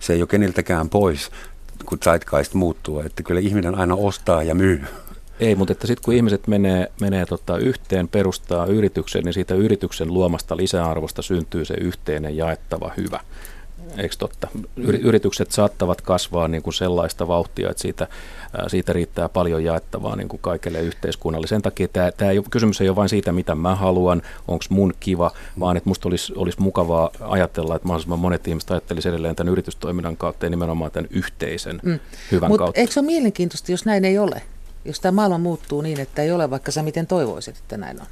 se 0.00 0.12
ei 0.12 0.20
ole 0.22 0.26
keneltäkään 0.26 0.88
pois, 0.88 1.30
kun 1.86 1.98
zeitgeist 2.04 2.54
muuttuu. 2.54 3.00
Että 3.00 3.22
kyllä 3.22 3.40
ihminen 3.40 3.74
aina 3.74 3.94
ostaa 3.94 4.42
ja 4.42 4.54
myy. 4.54 4.84
Ei, 5.40 5.54
mutta 5.54 5.72
että 5.72 5.86
sitten 5.86 6.04
kun 6.04 6.14
ihmiset 6.14 6.46
menee, 6.46 6.92
menee 7.00 7.26
tota 7.26 7.58
yhteen, 7.58 8.08
perustaa 8.08 8.66
yrityksen, 8.66 9.24
niin 9.24 9.32
siitä 9.32 9.54
yrityksen 9.54 10.14
luomasta 10.14 10.56
lisäarvosta 10.56 11.22
syntyy 11.22 11.64
se 11.64 11.74
yhteinen 11.74 12.36
jaettava 12.36 12.92
hyvä 12.96 13.20
Eikö 13.96 14.14
totta? 14.18 14.48
Yritykset 14.76 15.52
saattavat 15.52 16.00
kasvaa 16.00 16.48
niin 16.48 16.62
kuin 16.62 16.74
sellaista 16.74 17.28
vauhtia, 17.28 17.70
että 17.70 17.82
siitä, 17.82 18.08
siitä 18.66 18.92
riittää 18.92 19.28
paljon 19.28 19.64
jaettavaa 19.64 20.16
niin 20.16 20.28
kuin 20.28 20.40
kaikille 20.40 20.80
yhteiskunnalle. 20.80 21.46
Sen 21.46 21.62
takia 21.62 21.88
tämä, 21.88 22.12
tämä 22.12 22.30
ei, 22.30 22.42
kysymys 22.50 22.80
ei 22.80 22.88
ole 22.88 22.96
vain 22.96 23.08
siitä, 23.08 23.32
mitä 23.32 23.54
mä 23.54 23.74
haluan, 23.74 24.22
onko 24.48 24.64
mun 24.68 24.94
kiva, 25.00 25.30
vaan 25.60 25.76
että 25.76 25.88
musta 25.90 26.08
olisi, 26.08 26.32
olisi 26.36 26.60
mukavaa 26.60 27.10
ajatella, 27.20 27.76
että 27.76 27.88
mahdollisimman 27.88 28.18
monet 28.18 28.48
ihmiset 28.48 28.70
ajattelisivat 28.70 29.14
edelleen 29.14 29.36
tämän 29.36 29.52
yritystoiminnan 29.52 30.16
kautta 30.16 30.46
ja 30.46 30.50
nimenomaan 30.50 30.90
tämän 30.90 31.08
yhteisen 31.10 31.80
mm. 31.82 31.98
hyvän 32.32 32.50
Mut 32.50 32.58
kautta. 32.58 32.80
eikö 32.80 32.92
se 32.92 33.00
ole 33.00 33.06
mielenkiintoista, 33.06 33.72
jos 33.72 33.84
näin 33.84 34.04
ei 34.04 34.18
ole? 34.18 34.42
Jos 34.84 35.00
tämä 35.00 35.12
maailma 35.12 35.38
muuttuu 35.38 35.80
niin, 35.80 36.00
että 36.00 36.22
ei 36.22 36.32
ole, 36.32 36.50
vaikka 36.50 36.72
sä 36.72 36.82
miten 36.82 37.06
toivoisit, 37.06 37.56
että 37.56 37.76
näin 37.76 38.00
on? 38.00 38.06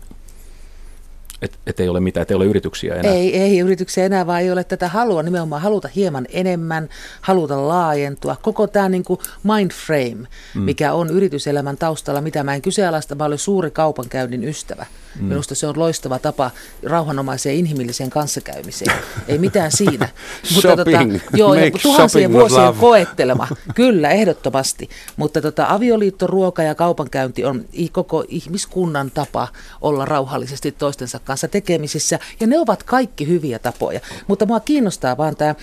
Että 1.45 1.59
et 1.67 1.81
ei 1.81 1.89
ole 1.89 2.01
mitään, 2.01 2.23
että 2.23 2.35
ei 2.35 2.37
ole 2.37 2.45
yrityksiä 2.45 2.95
enää. 2.95 3.13
Ei, 3.13 3.37
ei 3.37 3.59
yrityksiä 3.59 4.07
enää, 4.07 4.27
vaan 4.27 4.41
ei 4.41 4.53
ole 4.53 4.65
tätä 4.65 4.89
halua, 4.89 5.23
nimenomaan 5.23 5.63
haluta 5.63 5.89
hieman 5.89 6.27
enemmän, 6.31 6.89
haluta 7.21 7.69
laajentua. 7.69 8.37
Koko 8.43 8.67
tämä 8.67 8.89
niin 8.89 9.05
kuin 9.05 9.21
mind 9.43 9.71
frame, 9.71 10.29
mm. 10.55 10.63
mikä 10.63 10.93
on 10.93 11.11
yrityselämän 11.11 11.77
taustalla, 11.77 12.21
mitä 12.21 12.43
mä 12.43 12.55
en 12.55 12.63
kyseenalaista, 12.63 13.15
mä 13.15 13.25
olen 13.25 13.39
suuri 13.39 13.71
kaupankäynnin 13.71 14.45
ystävä. 14.45 14.87
Mm. 15.21 15.25
Minusta 15.25 15.55
se 15.55 15.67
on 15.67 15.79
loistava 15.79 16.19
tapa 16.19 16.51
rauhanomaiseen 16.83 17.57
inhimilliseen 17.57 18.11
kanssakäymiseen. 18.11 18.97
Ei 19.29 19.39
mitään 19.39 19.73
siinä. 19.73 20.09
Mutta 20.55 20.77
tota, 20.77 20.91
joo, 21.35 21.55
ja 21.55 21.71
tuhansien 21.83 22.33
vuosien 22.33 22.75
koettelema. 22.75 23.49
Kyllä, 23.75 24.11
ehdottomasti. 24.11 24.89
Mutta 25.17 25.41
tota, 25.41 25.67
avioliitto, 25.69 26.27
ruoka 26.27 26.63
ja 26.63 26.75
kaupankäynti 26.75 27.45
on 27.45 27.65
koko 27.93 28.25
ihmiskunnan 28.29 29.11
tapa 29.11 29.49
olla 29.81 30.05
rauhallisesti 30.05 30.73
toistensa 30.73 31.19
kanssa 31.19 31.34
tekemisissä. 31.49 32.19
Ja 32.41 32.47
ne 32.47 32.59
ovat 32.59 32.83
kaikki 32.83 33.29
hyviä 33.29 33.59
tapoja. 33.59 34.01
Mutta 34.27 34.47
mua 34.47 34.61
kiinnostaa 34.61 35.17
vaan 35.17 35.37
tämä 35.37 35.55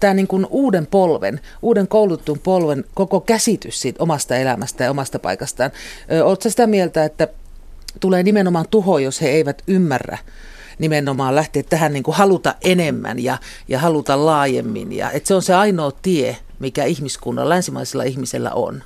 tämä 0.00 0.14
niin 0.14 0.26
kuin 0.26 0.46
uuden 0.50 0.86
polven, 0.86 1.40
uuden 1.62 1.88
kouluttun 1.88 2.38
polven 2.38 2.84
koko 2.94 3.20
käsitys 3.20 3.80
siitä 3.80 4.02
omasta 4.02 4.36
elämästä 4.36 4.84
ja 4.84 4.90
omasta 4.90 5.18
paikastaan. 5.18 5.70
Oletko 6.24 6.50
sitä 6.50 6.66
mieltä, 6.66 7.04
että 7.04 7.28
tulee 8.00 8.22
nimenomaan 8.22 8.68
tuho, 8.70 8.98
jos 8.98 9.20
he 9.20 9.28
eivät 9.28 9.62
ymmärrä 9.66 10.18
nimenomaan 10.78 11.34
lähteä 11.34 11.62
tähän 11.62 11.92
niin 11.92 12.02
kuin 12.02 12.16
haluta 12.16 12.54
enemmän 12.62 13.18
ja, 13.18 13.38
ja 13.68 13.78
haluta 13.78 14.26
laajemmin. 14.26 14.92
Ja, 14.92 15.10
että 15.10 15.26
se 15.26 15.34
on 15.34 15.42
se 15.42 15.54
ainoa 15.54 15.92
tie, 16.02 16.36
mikä 16.58 16.84
ihmiskunnan, 16.84 17.48
länsimaisella 17.48 18.04
ihmisellä 18.04 18.50
on. 18.52 18.82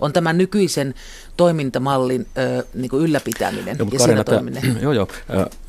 On 0.00 0.12
tämän 0.12 0.38
nykyisen 0.38 0.94
toimintamallin 1.36 2.26
ö, 2.38 2.64
niin 2.74 2.90
kuin 2.90 3.02
ylläpitäminen 3.02 3.76
joo, 3.78 3.88
ja 3.92 3.98
Karina, 3.98 4.24
toimiminen. 4.24 4.62
Tämä, 4.62 4.80
joo, 4.86 4.92
joo, 4.92 5.08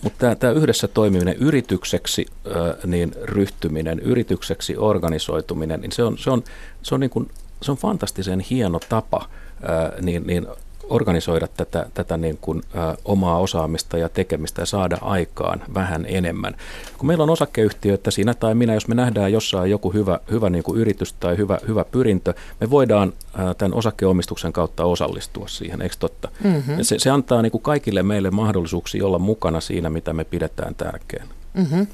mutta 0.02 0.20
tämä, 0.20 0.36
tämä 0.36 0.54
yhdessä 0.54 0.88
toimiminen, 0.88 1.36
yritykseksi 1.40 2.26
ö, 2.46 2.78
niin 2.86 3.16
ryhtyminen, 3.24 4.00
yritykseksi 4.00 4.78
organisoituminen, 4.78 5.82
niin 5.82 5.92
se 5.92 6.04
on, 6.04 6.18
se 6.18 6.30
on, 6.30 6.44
se 6.84 6.96
on, 6.96 7.02
niin 7.02 7.10
kuin, 7.10 7.30
se 7.62 7.72
on 7.72 7.78
fantastisen 7.78 8.40
hieno 8.40 8.80
tapa 8.90 9.30
ö, 9.64 10.02
niin, 10.02 10.28
niin 10.28 10.48
organisoida 10.89 11.48
tätä, 11.48 11.86
tätä 11.93 12.17
niin 12.17 12.38
kuin, 12.41 12.62
ä, 12.76 12.98
omaa 13.06 13.39
osaamista 13.39 13.98
ja 13.98 14.10
tekemistä 14.10 14.62
ja 14.62 14.65
saada 14.65 14.98
aikaan 15.02 15.62
vähän 15.74 16.06
enemmän. 16.08 16.56
Kun 16.98 17.08
meillä 17.08 17.24
on 17.24 17.30
osakeyhtiö, 17.30 17.93
että 17.93 18.12
sinä 18.12 18.34
tai 18.34 18.56
minä, 18.56 18.74
jos 18.74 18.88
me 18.88 18.96
nähdään 18.96 19.32
jossain 19.32 19.72
joku 19.72 19.93
hyvä, 19.93 20.19
hyvä 20.32 20.50
niin 20.50 20.63
kuin 20.63 20.80
yritys 20.80 21.13
tai 21.13 21.38
hyvä, 21.38 21.60
hyvä 21.67 21.86
pyrintö, 21.91 22.34
me 22.62 22.69
voidaan 22.69 23.13
ä, 23.39 23.54
tämän 23.54 23.74
osakeomistuksen 23.74 24.54
kautta 24.54 24.86
osallistua 24.86 25.48
siihen, 25.48 25.82
eikö 25.82 25.96
totta? 26.00 26.30
Mm-hmm. 26.43 26.76
Se, 26.82 27.00
se 27.00 27.10
antaa 27.10 27.41
niin 27.41 27.52
kuin 27.52 27.62
kaikille 27.62 28.04
meille 28.04 28.32
mahdollisuuksia 28.32 29.06
olla 29.06 29.19
mukana 29.19 29.62
siinä, 29.62 29.89
mitä 29.89 30.13
me 30.13 30.24
pidetään 30.24 30.76
tärkeänä. 30.76 31.30
Mm-hmm. 31.54 31.88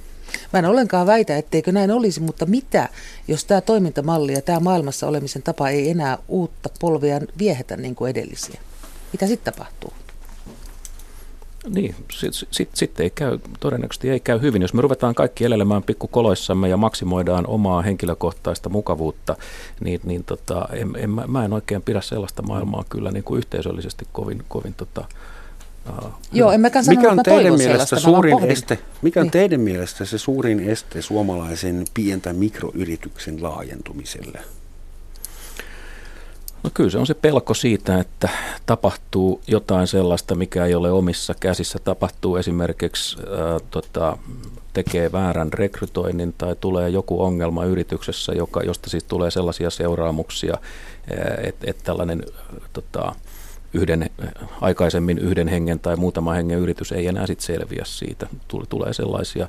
Mä 0.53 0.59
en 0.59 0.65
ollenkaan 0.65 1.07
väitä, 1.07 1.37
etteikö 1.37 1.71
näin 1.71 1.91
olisi, 1.91 2.19
mutta 2.19 2.45
mitä, 2.45 2.89
jos 3.27 3.45
tämä 3.45 3.61
toimintamalli 3.61 4.33
ja 4.33 4.41
tämä 4.41 4.59
maailmassa 4.59 5.07
olemisen 5.07 5.43
tapa 5.43 5.69
ei 5.69 5.89
enää 5.89 6.17
uutta 6.27 6.69
polvia 6.79 7.19
viehätä 7.37 7.77
niin 7.77 7.95
kuin 7.95 8.09
edellisiä? 8.09 8.59
Mitä 9.11 9.27
sitten 9.27 9.53
tapahtuu? 9.53 9.93
Niin, 11.69 11.95
sitten 12.11 12.47
sit, 12.51 12.69
sit 12.73 12.99
ei 12.99 13.09
käy, 13.09 13.39
todennäköisesti 13.59 14.09
ei 14.09 14.19
käy 14.19 14.41
hyvin. 14.41 14.61
Jos 14.61 14.73
me 14.73 14.81
ruvetaan 14.81 15.15
kaikki 15.15 15.45
elelemään 15.45 15.83
pikkukoloissamme 15.83 16.69
ja 16.69 16.77
maksimoidaan 16.77 17.47
omaa 17.47 17.81
henkilökohtaista 17.81 18.69
mukavuutta, 18.69 19.35
niin, 19.79 20.01
niin 20.03 20.23
tota, 20.23 20.67
en, 20.71 20.91
en, 20.97 21.09
mä 21.09 21.45
en 21.45 21.53
oikein 21.53 21.81
pidä 21.81 22.01
sellaista 22.01 22.41
maailmaa 22.41 22.85
kyllä 22.89 23.11
niin 23.11 23.23
kuin 23.23 23.37
yhteisöllisesti 23.37 24.07
kovin, 24.11 24.43
kovin 24.47 24.73
tota, 24.73 25.05
Uh, 25.89 26.11
Joo, 26.31 26.51
en 26.51 26.61
mäkään 26.61 26.85
sano, 26.85 26.99
mikä 26.99 27.11
on 27.11 27.19
teidän 27.23 27.53
mielestä 27.53 27.99
suurin 27.99 28.51
este, 28.51 28.79
mikä 29.01 29.19
on 29.19 29.23
niin. 29.23 29.31
teidän 29.31 29.61
mielestä 29.61 30.05
se 30.05 30.17
suurin 30.17 30.69
este 30.69 31.01
suomalaisen 31.01 31.85
pientä 31.93 32.33
mikroyrityksen 32.33 33.43
laajentumiselle? 33.43 34.39
No 36.63 36.69
kyllä 36.73 36.89
se 36.89 36.97
on 36.97 37.07
se 37.07 37.13
pelko 37.13 37.53
siitä, 37.53 37.99
että 37.99 38.29
tapahtuu 38.65 39.41
jotain 39.47 39.87
sellaista, 39.87 40.35
mikä 40.35 40.65
ei 40.65 40.75
ole 40.75 40.91
omissa 40.91 41.33
käsissä. 41.39 41.79
Tapahtuu 41.83 42.35
esimerkiksi, 42.35 43.17
ää, 43.19 43.59
tota, 43.71 44.17
tekee 44.73 45.11
väärän 45.11 45.53
rekrytoinnin 45.53 46.33
tai 46.37 46.55
tulee 46.59 46.89
joku 46.89 47.23
ongelma 47.23 47.65
yrityksessä, 47.65 48.33
joka, 48.33 48.63
josta 48.63 48.89
siis 48.89 49.03
tulee 49.03 49.31
sellaisia 49.31 49.69
seuraamuksia, 49.69 50.57
että 51.43 51.65
et 51.69 51.77
tällainen 51.83 52.23
tota, 52.73 53.15
yhden, 53.73 54.09
aikaisemmin 54.61 55.17
yhden 55.17 55.47
hengen 55.47 55.79
tai 55.79 55.95
muutama 55.95 56.33
hengen 56.33 56.59
yritys 56.59 56.91
ei 56.91 57.07
enää 57.07 57.27
sit 57.27 57.39
selviä 57.39 57.83
siitä. 57.85 58.27
Tulee 58.69 58.93
sellaisia 58.93 59.47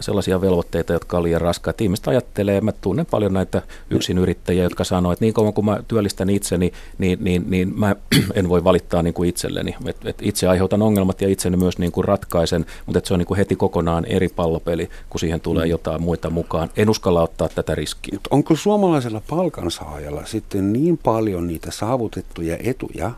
sellaisia 0.00 0.40
velvoitteita, 0.40 0.92
jotka 0.92 1.16
on 1.16 1.22
liian 1.22 1.40
raskaat. 1.40 1.80
Ihmiset 1.80 2.08
ajattelee, 2.08 2.60
mä 2.60 2.72
tunnen 2.72 3.06
paljon 3.06 3.32
näitä 3.32 3.62
yksinyrittäjiä, 3.90 4.62
jotka 4.62 4.84
sanoo, 4.84 5.12
että 5.12 5.24
niin 5.24 5.34
kauan 5.34 5.52
kuin 5.52 5.64
mä 5.64 5.80
työllistän 5.88 6.30
itseni, 6.30 6.72
niin, 6.98 7.18
niin, 7.20 7.44
niin 7.48 7.78
mä 7.78 7.96
en 8.34 8.48
voi 8.48 8.64
valittaa 8.64 9.02
niin 9.02 9.14
kuin 9.14 9.28
itselleni. 9.28 9.76
Et, 9.86 9.96
et 10.04 10.18
itse 10.22 10.48
aiheutan 10.48 10.82
ongelmat 10.82 11.20
ja 11.20 11.28
itseni 11.28 11.56
myös 11.56 11.78
niin 11.78 11.92
kuin 11.92 12.04
ratkaisen, 12.04 12.66
mutta 12.86 12.98
et 12.98 13.04
se 13.04 13.14
on 13.14 13.18
niin 13.18 13.26
kuin 13.26 13.38
heti 13.38 13.56
kokonaan 13.56 14.04
eri 14.04 14.28
pallopeli, 14.28 14.88
kun 15.10 15.20
siihen 15.20 15.40
tulee 15.40 15.64
mm. 15.64 15.70
jotain 15.70 16.02
muita 16.02 16.30
mukaan. 16.30 16.70
En 16.76 16.90
uskalla 16.90 17.22
ottaa 17.22 17.48
tätä 17.48 17.74
riskiä. 17.74 18.18
Onko 18.30 18.56
suomalaisella 18.56 19.22
palkansaajalla 19.28 20.24
sitten 20.24 20.72
niin 20.72 20.98
paljon 20.98 21.46
niitä 21.46 21.70
saavutettuja 21.70 22.56
etuja, 22.64 23.10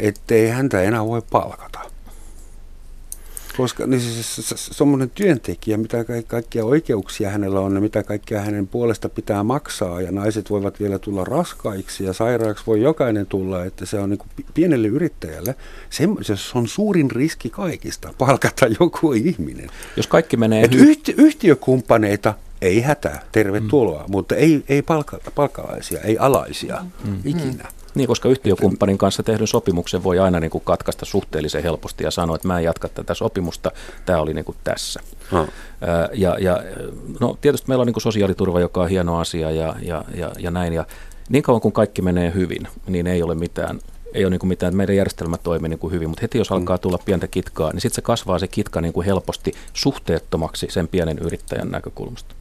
ettei 0.00 0.48
häntä 0.48 0.82
enää 0.82 1.06
voi 1.06 1.22
palkata? 1.30 1.95
Koska 3.56 3.86
niin 3.86 4.00
siis, 4.00 4.54
semmoinen 4.56 5.10
työntekijä, 5.10 5.76
mitä 5.76 6.04
kaikkia 6.26 6.64
oikeuksia 6.64 7.30
hänellä 7.30 7.60
on 7.60 7.74
ja 7.74 7.80
mitä 7.80 8.02
kaikkea 8.02 8.40
hänen 8.40 8.66
puolesta 8.66 9.08
pitää 9.08 9.42
maksaa 9.42 10.00
ja 10.00 10.12
naiset 10.12 10.50
voivat 10.50 10.80
vielä 10.80 10.98
tulla 10.98 11.24
raskaiksi 11.24 12.04
ja 12.04 12.12
sairaaksi 12.12 12.64
voi 12.66 12.82
jokainen 12.82 13.26
tulla, 13.26 13.64
että 13.64 13.86
se 13.86 13.98
on 13.98 14.10
niin 14.10 14.18
kuin 14.18 14.30
pienelle 14.54 14.88
yrittäjälle, 14.88 15.54
se, 15.90 16.08
se 16.22 16.58
on 16.58 16.68
suurin 16.68 17.10
riski 17.10 17.50
kaikista, 17.50 18.14
palkata 18.18 18.66
joku 18.80 19.12
ihminen. 19.12 19.70
Jos 19.96 20.06
kaikki 20.06 20.36
menee... 20.36 20.64
Et 20.64 20.74
yhti, 20.74 21.14
yhtiökumppaneita 21.18 22.34
ei 22.62 22.80
hätää, 22.80 23.22
tervetuloa, 23.32 24.02
mm. 24.02 24.10
mutta 24.10 24.34
ei, 24.34 24.64
ei 24.68 24.82
palka, 24.82 25.18
palkalaisia, 25.34 26.00
ei 26.00 26.18
alaisia 26.18 26.84
mm. 27.04 27.18
ikinä. 27.24 27.64
Mm. 27.64 27.85
Niin, 27.96 28.08
koska 28.08 28.28
yhtiökumppanin 28.28 28.98
kanssa 28.98 29.22
tehdyn 29.22 29.46
sopimuksen 29.46 30.04
voi 30.04 30.18
aina 30.18 30.40
niin 30.40 30.50
kuin 30.50 30.64
katkaista 30.64 31.04
suhteellisen 31.04 31.62
helposti 31.62 32.04
ja 32.04 32.10
sanoa, 32.10 32.36
että 32.36 32.48
mä 32.48 32.58
en 32.58 32.64
jatka 32.64 32.88
tätä 32.88 33.14
sopimusta, 33.14 33.70
tämä 34.06 34.20
oli 34.20 34.34
niin 34.34 34.44
kuin 34.44 34.56
tässä. 34.64 35.00
Hmm. 35.30 35.46
Ja, 36.12 36.36
ja 36.40 36.62
no, 37.20 37.38
tietysti 37.40 37.68
meillä 37.68 37.82
on 37.82 37.86
niin 37.86 37.94
kuin 37.94 38.02
sosiaaliturva, 38.02 38.60
joka 38.60 38.80
on 38.80 38.88
hieno 38.88 39.18
asia 39.18 39.50
ja, 39.50 39.74
ja, 39.82 40.04
ja, 40.14 40.32
ja 40.38 40.50
näin. 40.50 40.72
Ja 40.72 40.84
niin 41.28 41.42
kauan 41.42 41.60
kuin 41.60 41.72
kaikki 41.72 42.02
menee 42.02 42.32
hyvin, 42.34 42.68
niin 42.86 43.06
ei 43.06 43.22
ole 43.22 43.34
mitään 43.34 43.78
ei 44.14 44.24
ole 44.24 44.30
niin 44.30 44.40
kuin 44.40 44.48
mitään, 44.48 44.70
että 44.70 44.76
meidän 44.76 44.96
järjestelmä 44.96 45.36
toimii 45.38 45.68
niin 45.68 45.78
kuin 45.78 45.92
hyvin, 45.92 46.08
mutta 46.08 46.22
heti 46.22 46.38
jos 46.38 46.52
alkaa 46.52 46.78
tulla 46.78 46.98
pientä 47.04 47.28
kitkaa, 47.28 47.72
niin 47.72 47.80
sitten 47.80 47.94
se 47.94 48.02
kasvaa 48.02 48.38
se 48.38 48.48
kitka 48.48 48.80
niin 48.80 48.92
kuin 48.92 49.06
helposti 49.06 49.52
suhteettomaksi 49.72 50.66
sen 50.70 50.88
pienen 50.88 51.18
yrittäjän 51.18 51.70
näkökulmasta. 51.70 52.34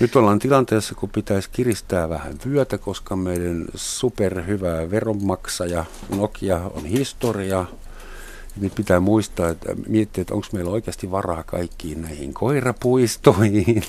Nyt 0.00 0.16
ollaan 0.16 0.38
tilanteessa, 0.38 0.94
kun 0.94 1.10
pitäisi 1.10 1.50
kiristää 1.52 2.08
vähän 2.08 2.34
vyötä, 2.46 2.78
koska 2.78 3.16
meidän 3.16 3.64
superhyvä 3.74 4.90
veronmaksaja 4.90 5.84
Nokia 6.16 6.56
on 6.74 6.84
historia. 6.84 7.64
Nyt 8.60 8.74
pitää 8.74 9.00
muistaa, 9.00 9.48
että 9.48 9.74
miettiä, 9.88 10.22
että 10.22 10.34
onko 10.34 10.46
meillä 10.52 10.70
oikeasti 10.70 11.10
varaa 11.10 11.42
kaikkiin 11.42 12.02
näihin 12.02 12.34
koirapuistoihin. 12.34 13.82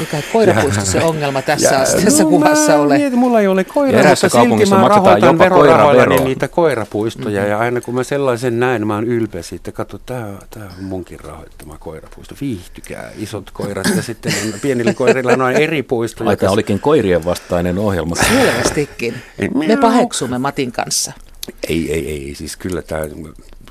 Mikä 0.00 0.22
koirapuisto 0.32 0.84
se 0.84 1.02
ongelma 1.02 1.42
tässä, 1.42 1.74
ja, 1.74 1.84
tässä 2.04 2.22
no, 2.22 2.28
kuvassa 2.28 2.72
mä 2.72 2.78
ole? 2.78 2.98
Mietin, 2.98 3.18
mulla 3.18 3.40
ei 3.40 3.46
ole 3.46 3.64
koira, 3.64 3.98
mutta 4.08 4.28
silti 4.28 4.66
mä 4.70 4.88
rahoitan 4.88 5.38
verorahoillani 5.38 6.24
niitä 6.24 6.48
koirapuistoja. 6.48 7.40
Mm-hmm. 7.40 7.50
Ja 7.50 7.58
aina 7.58 7.80
kun 7.80 7.94
mä 7.94 8.02
sellaisen 8.02 8.60
näen, 8.60 8.86
mä 8.86 8.94
oon 8.94 9.04
ylpeä 9.04 9.42
siitä. 9.42 9.72
Katso, 9.72 9.98
tää, 9.98 10.32
tää 10.50 10.70
on 10.78 10.84
munkin 10.84 11.20
rahoittama 11.20 11.78
koirapuisto. 11.78 12.34
Viihtykää, 12.40 13.10
isot 13.18 13.50
koirat 13.50 13.86
ja 13.96 14.02
sitten 14.02 14.32
on, 14.44 14.60
pienillä 14.60 14.94
koirilla 14.94 15.32
on 15.32 15.52
eri 15.52 15.82
puistoja. 15.82 16.30
Ai 16.30 16.36
tämä 16.36 16.52
olikin 16.52 16.80
koirien 16.80 17.24
vastainen 17.24 17.78
ohjelma. 17.78 18.14
Selvästikin. 18.14 19.14
Me 19.54 19.76
paheksumme 19.76 20.38
Matin 20.38 20.72
kanssa. 20.72 21.12
Ei, 21.68 21.92
ei, 21.92 22.10
ei. 22.10 22.34
Siis 22.34 22.56
kyllä 22.56 22.82
tämä 22.82 23.02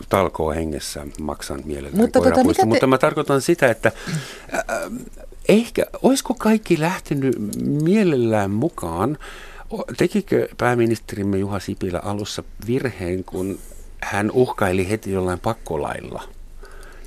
talkoo 0.09 0.51
hengessä 0.51 1.05
maksan 1.21 1.61
mielellään 1.65 2.01
mutta, 2.01 2.19
tota, 2.19 2.53
te... 2.53 2.65
mutta 2.65 2.87
mä 2.87 2.97
tarkoitan 2.97 3.41
sitä, 3.41 3.67
että 3.71 3.91
äh, 4.53 4.63
Ehkä, 5.49 5.85
olisiko 6.01 6.33
kaikki 6.33 6.79
lähtenyt 6.79 7.35
mielellään 7.61 8.51
mukaan? 8.51 9.17
Tekikö 9.97 10.47
pääministerimme 10.57 11.37
Juha 11.37 11.59
Sipilä 11.59 11.99
alussa 11.99 12.43
virheen, 12.67 13.23
kun 13.23 13.59
hän 14.01 14.31
uhkaili 14.31 14.89
heti 14.89 15.11
jollain 15.11 15.39
pakkolailla? 15.39 16.23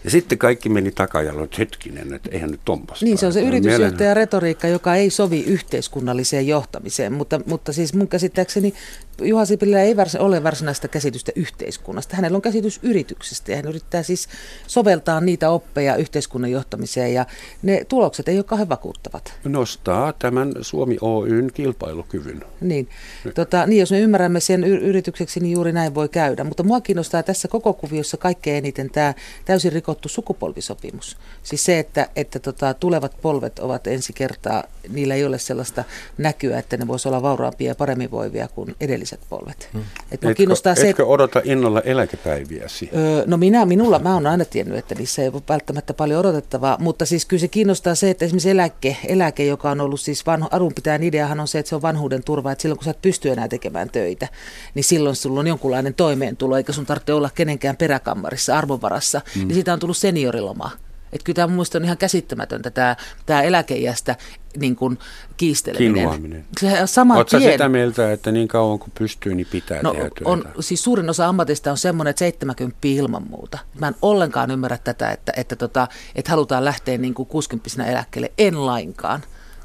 Ja 0.05 0.11
sitten 0.11 0.39
kaikki 0.39 0.69
meni 0.69 0.91
takajalle, 0.91 1.43
että 1.43 1.57
hetkinen, 1.59 2.15
että 2.15 2.31
eihän 2.33 2.51
nyt 2.51 2.61
tommoista. 2.65 3.05
Niin, 3.05 3.19
se 3.19 3.27
on 3.27 3.33
se 3.33 3.43
yritysjohtajan 3.43 4.17
retoriikka, 4.17 4.69
joka 4.69 4.95
ei 4.95 5.11
sovi 5.11 5.41
yhteiskunnalliseen 5.41 6.47
johtamiseen, 6.47 7.13
mutta, 7.13 7.41
mutta 7.47 7.73
siis 7.73 7.95
mun 7.95 8.09
käsittääkseni 8.09 8.75
Juha 9.21 9.45
Sipilä 9.45 9.83
ei 9.83 9.97
vars, 9.97 10.15
ole 10.15 10.43
varsinaista 10.43 10.89
käsitystä 10.89 11.33
yhteiskunnasta. 11.37 12.17
Hänellä 12.17 12.37
on 12.37 12.43
käsitys 12.43 12.81
yrityksestä 12.83 13.53
ja 13.53 13.57
hän 13.57 13.67
yrittää 13.67 14.03
siis 14.03 14.29
soveltaa 14.67 15.21
niitä 15.21 15.51
oppeja 15.51 15.97
yhteiskunnan 15.97 16.51
johtamiseen 16.51 17.15
ja 17.15 17.27
ne 17.63 17.85
tulokset 17.89 18.29
ei 18.29 18.37
ole 18.37 18.45
kauhean 18.45 18.69
vakuuttavat. 18.69 19.33
Nostaa 19.45 20.13
tämän 20.13 20.53
Suomi 20.61 20.97
Oyn 21.01 21.51
kilpailukyvyn. 21.55 22.45
Niin. 22.61 22.89
Tota, 23.35 23.67
niin, 23.67 23.81
jos 23.81 23.91
me 23.91 24.01
ymmärrämme 24.01 24.41
sen 24.41 24.65
yritykseksi, 24.65 25.41
niin 25.41 25.53
juuri 25.53 25.73
näin 25.73 25.95
voi 25.95 26.09
käydä. 26.09 26.45
Mutta 26.45 26.63
mua 26.63 26.81
kiinnostaa 26.81 27.23
tässä 27.23 27.49
koko 27.49 27.73
kuviossa 27.73 28.17
kaikkein 28.17 28.57
eniten 28.57 28.91
tämä 28.91 29.15
täysin 29.45 29.73
rikottu 29.73 30.09
sukupolvisopimus. 30.09 31.17
Siis 31.43 31.65
se, 31.65 31.79
että, 31.79 32.09
että 32.17 32.39
tota, 32.39 32.75
tulevat 32.75 33.17
polvet 33.23 33.59
ovat 33.59 33.87
ensi 33.87 34.13
kertaa, 34.13 34.65
niillä 34.89 35.15
ei 35.15 35.25
ole 35.25 35.39
sellaista 35.39 35.85
näkyä, 36.19 36.59
että 36.59 36.77
ne 36.77 36.87
voisivat 36.87 37.13
olla 37.13 37.23
vauraampia 37.23 37.69
ja 37.69 37.75
paremmin 37.75 38.11
voivia 38.11 38.49
kuin 38.49 38.77
edelliset 38.81 39.10
polvet. 39.29 39.69
Hmm. 39.73 39.81
Et 39.81 40.13
Etkö, 40.13 40.35
kiinnostaa 40.35 40.75
se, 40.75 40.91
etkö 40.91 41.07
odota 41.07 41.41
innolla 41.45 41.81
eläkepäiviäsi? 41.81 42.91
Öö, 42.97 43.25
no 43.27 43.37
minä, 43.37 43.67
minulla, 43.67 43.99
mä 43.99 44.15
oon 44.15 44.27
aina 44.27 44.45
tiennyt, 44.45 44.79
että 44.79 44.95
niissä 44.95 45.23
ei 45.23 45.29
ole 45.29 45.43
välttämättä 45.49 45.95
paljon 45.95 46.21
odotettavaa, 46.21 46.77
mutta 46.81 47.07
siis 47.07 47.25
kyllä 47.25 47.41
se 47.41 47.49
kiinnostaa 47.49 47.95
se, 47.95 48.11
että 48.11 48.25
esimerkiksi 48.25 48.51
eläke, 48.51 48.97
eläke 49.07 49.45
joka 49.45 49.71
on 49.71 49.81
ollut 49.81 50.01
siis 50.01 50.27
vanhu, 50.27 50.49
arunpitäjän 50.51 51.03
ideahan 51.03 51.41
on 51.41 51.49
se, 51.49 51.59
että 51.59 51.69
se 51.69 51.75
on 51.75 51.83
vanhuuden 51.83 52.25
turva, 52.25 52.53
että 52.53 52.63
silloin 52.63 52.79
kun 52.79 52.85
sä 52.85 52.91
et 52.91 53.03
pysty 53.03 53.31
enää 53.31 53.49
tekemään 53.49 53.91
töitä, 53.91 54.29
niin 54.75 54.85
silloin 54.85 55.17
sulla 55.17 55.41
on 55.41 55.47
jonkunlainen 55.47 55.95
toimeentulo, 55.95 56.57
eikä 56.57 56.73
sun 56.73 56.87
tarvitse 56.87 57.13
olla 57.13 57.31
kenenkään 57.35 57.77
peräkammarissa, 57.77 58.59
arvonvarassa, 58.59 59.21
mm. 59.37 59.41
niin 59.41 59.55
siitä 59.55 59.73
on 59.73 59.79
tullut 59.79 59.97
senioriloma. 59.97 60.71
Että 61.13 61.25
kyllä 61.25 61.35
tämä 61.37 61.55
mun 61.55 61.67
on 61.75 61.85
ihan 61.85 61.99
käsittämätöntä 61.99 62.71
tämä, 62.71 62.97
tämä 63.27 63.43
eläkeijästä 63.43 64.17
niin 64.57 64.77
kuin 64.77 64.99
kiisteleminen. 65.37 65.95
Kinuaminen. 65.95 66.45
Se 66.61 66.83
sama 66.85 67.17
Oletko 67.17 67.39
tien. 67.39 67.53
sitä 67.53 67.69
mieltä, 67.69 68.13
että 68.13 68.33
niin 68.33 68.49
kauan 68.49 68.79
kuin 68.79 68.93
pystyy, 68.99 69.35
niin 69.35 69.47
pitää 69.53 69.83
No 69.83 69.93
tehdä 69.93 70.09
työtä? 70.09 70.31
on, 70.31 70.45
siis 70.61 70.83
suurin 70.83 71.11
osa 71.11 71.27
ammatista 71.29 71.71
on 71.71 71.79
semmoinen, 71.79 72.11
että 72.11 72.19
70 72.19 72.79
ilman 72.83 73.27
muuta. 73.31 73.59
Mä 73.81 73.89
en 73.89 73.95
ollenkaan 74.03 74.51
ymmärrä 74.51 74.79
tätä, 74.85 75.11
että, 75.11 75.33
että, 75.37 75.57
tota, 75.57 75.89
että 76.15 76.31
halutaan 76.31 76.65
lähteä 76.65 76.99
niin 76.99 77.15
kuin 77.15 77.27
60 77.27 77.85
eläkkeelle. 77.85 78.33
En 78.39 78.67
lainkaan. 78.67 79.21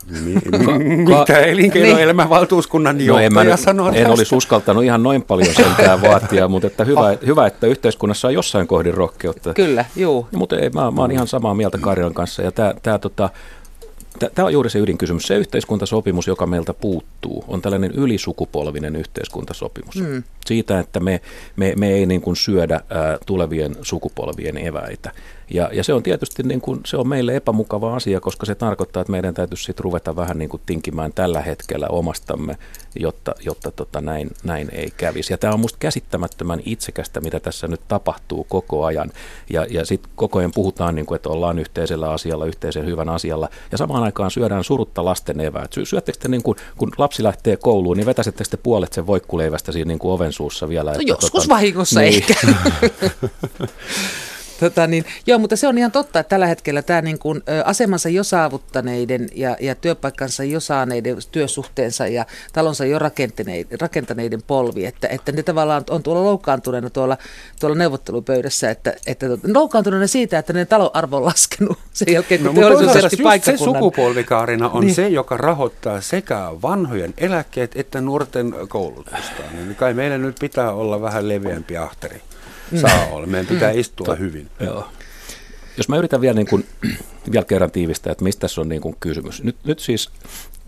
Mi- 0.10 0.42
mitä 1.18 1.40
elinkeinoelämän 1.40 2.30
valtuuskunnan 2.30 2.96
No 2.96 3.00
en, 3.00 3.06
johtaja 3.06 3.30
mä 3.30 3.44
nyt, 3.44 3.60
sanoo 3.60 3.92
en 3.94 4.12
olisi 4.12 4.36
uskaltanut 4.36 4.84
ihan 4.84 5.04
noin 5.04 5.22
paljon 5.22 5.54
sentään 5.56 6.02
vaatia, 6.02 6.48
mutta 6.48 6.68
että 6.68 6.84
hyvä, 6.84 7.18
hyvä, 7.26 7.48
että 7.48 7.68
yhteiskunnassa 7.68 8.28
on 8.28 8.34
jossain 8.34 8.68
kohdin 8.68 8.94
rohkeutta. 8.94 9.54
Kyllä, 9.54 9.86
juu. 9.96 10.28
Ja, 10.32 10.38
mutta 10.38 10.60
ei, 10.60 10.70
mä, 10.70 10.92
mä 10.92 11.02
oon 11.02 11.12
ihan 11.12 11.28
samaa 11.28 11.54
mieltä 11.54 11.78
Karjan 11.78 12.14
kanssa 12.14 12.42
ja 12.42 12.52
tämä 12.52 12.74
tää, 12.84 12.98
tota, 12.98 13.30
Tämä 14.36 14.46
on 14.46 14.54
juuri 14.54 14.70
se 14.70 14.80
ydinkysymys. 14.80 15.24
Se 15.24 15.36
yhteiskuntasopimus, 15.36 16.28
joka 16.28 16.46
meiltä 16.46 16.74
puuttuu, 16.74 17.46
on 17.48 17.62
tällainen 17.62 17.92
ylisukupolvinen 17.92 18.96
yhteiskuntasopimus. 18.96 19.96
Mm. 19.96 20.24
Siitä, 20.46 20.80
että 20.80 21.00
me, 21.00 21.22
me, 21.56 21.74
me 21.78 21.94
ei 21.94 22.06
niin 22.06 22.22
kuin 22.22 22.36
syödä 22.36 22.82
ää, 22.90 23.18
tulevien 23.26 23.76
sukupolvien 23.82 24.58
eväitä. 24.58 25.12
Ja, 25.50 25.70
ja 25.74 25.84
se 25.84 25.94
on 25.94 26.04
tietysti 26.04 26.44
niin 26.44 26.62
kuin, 26.62 26.80
se 26.86 26.98
on 26.98 27.08
meille 27.08 27.36
epämukava 27.36 27.96
asia, 27.96 28.20
koska 28.20 28.46
se 28.46 28.56
tarkoittaa, 28.56 29.02
että 29.02 29.12
meidän 29.12 29.34
täytyisi 29.34 29.64
sit 29.64 29.80
ruveta 29.80 30.16
vähän 30.16 30.38
niin 30.38 30.50
kuin 30.50 30.62
tinkimään 30.66 31.14
tällä 31.14 31.42
hetkellä 31.42 31.88
omastamme, 31.90 32.58
jotta, 32.96 33.36
jotta 33.46 33.72
tota 33.72 34.02
näin, 34.02 34.32
näin 34.44 34.70
ei 34.72 34.92
kävisi. 34.98 35.34
Ja 35.34 35.38
tämä 35.38 35.54
on 35.54 35.60
musta 35.60 35.78
käsittämättömän 35.80 36.60
itsekästä, 36.66 37.22
mitä 37.22 37.40
tässä 37.40 37.68
nyt 37.68 37.82
tapahtuu 37.88 38.44
koko 38.50 38.86
ajan. 38.86 39.12
Ja, 39.50 39.66
ja 39.70 39.86
sitten 39.86 40.12
koko 40.16 40.40
ajan 40.40 40.52
puhutaan, 40.56 40.96
niin 40.96 41.06
kuin, 41.06 41.16
että 41.16 41.30
ollaan 41.30 41.60
yhteisellä 41.60 42.12
asialla, 42.12 42.46
yhteisen 42.46 42.86
hyvän 42.86 43.10
asialla. 43.10 43.50
Ja 43.72 43.78
samaan 43.78 44.04
aikaan 44.04 44.32
syödään 44.32 44.64
surutta 44.64 45.06
lasten 45.06 45.40
eväät. 45.40 45.74
Sy- 45.74 45.86
syöttekö 45.86 46.20
te, 46.22 46.28
niin 46.28 46.44
kuin, 46.44 46.58
kun 46.78 46.92
lapsi 46.98 47.24
lähtee 47.24 47.58
kouluun, 47.58 47.98
niin 47.98 48.06
vetäsettekö 48.06 48.50
te 48.50 48.58
puolet 48.58 48.94
sen 48.94 49.08
voikkuleivästä 49.08 49.72
siinä 49.72 49.88
niin 49.88 50.00
kuin 50.00 50.12
oven 50.12 50.32
suussa 50.32 50.70
vielä? 50.70 50.94
No 50.94 51.00
joskus 51.06 51.50
vahingossa 51.50 52.00
niin. 52.00 52.14
ehkä. 52.14 52.34
Tota 54.60 54.88
niin, 54.88 55.06
joo, 55.28 55.40
mutta 55.40 55.56
se 55.56 55.68
on 55.68 55.78
ihan 55.78 55.92
totta, 55.92 56.20
että 56.20 56.30
tällä 56.30 56.48
hetkellä 56.48 56.82
tämä 56.82 57.02
niin 57.02 57.20
kuin, 57.20 57.42
asemansa 57.66 58.10
jo 58.10 58.24
saavuttaneiden 58.24 59.30
ja, 59.36 59.58
ja 59.60 59.76
työpaikkansa 59.76 60.44
jo 60.44 60.60
saaneiden 60.60 61.18
työsuhteensa 61.32 62.08
ja 62.08 62.26
talonsa 62.54 62.86
jo 62.86 63.00
rakentaneiden, 63.00 63.82
rakentaneiden 63.82 64.42
polvi, 64.48 64.86
että, 64.86 65.08
että 65.08 65.32
ne 65.32 65.44
tavallaan 65.44 65.84
on 65.90 66.04
tuolla 66.04 66.24
loukkaantuneena 66.24 66.90
tuolla, 66.90 67.18
tuolla 67.60 67.76
neuvottelupöydässä, 67.76 68.70
että, 68.70 68.94
että 69.08 69.28
tota, 69.28 69.48
loukkaantuneena 69.54 70.08
siitä, 70.08 70.40
että 70.40 70.54
ne 70.54 70.66
talon 70.66 70.90
arvo 70.94 71.18
on 71.18 71.26
laskenut 71.26 71.78
sen 71.94 72.14
jälkeen, 72.14 72.42
kun 72.42 72.56
No, 72.56 72.62
teollisuus 72.62 73.46
se 73.46 73.58
sukupolvikaarina 73.58 74.70
on 74.70 74.82
Niin. 74.86 74.96
se, 74.96 75.08
joka 75.08 75.38
rahoittaa 75.38 76.02
sekä 76.02 76.52
vanhojen 76.62 77.14
eläkkeet 77.18 77.72
että 77.76 78.02
nuorten 78.02 78.56
koulutusta. 78.70 79.44
Niin 79.52 79.76
kai 79.76 79.94
meillä 79.94 80.18
nyt 80.18 80.36
pitää 80.40 80.72
olla 80.72 81.02
vähän 81.02 81.30
leveämpi 81.30 81.78
ahteri. 81.78 82.22
Mm. 82.72 82.78
Saa 82.78 83.08
olla. 83.12 83.28
Meidän 83.28 83.48
pitää 83.48 83.72
istua 83.72 84.16
hyvin. 84.16 84.50
Joo. 84.60 84.88
Jos 85.78 85.90
mä 85.90 85.98
yritän 85.98 86.22
vielä, 86.22 86.36
niin 86.36 86.48
kuin, 86.48 86.66
vielä 87.32 87.46
kerran 87.46 87.72
tiivistää, 87.72 88.12
että 88.12 88.24
mistä 88.24 88.40
tässä 88.40 88.62
on 88.62 88.70
niin 88.70 88.82
kuin 88.82 88.96
kysymys. 89.00 89.44
Nyt, 89.44 89.56
nyt 89.64 89.80
siis 89.80 90.10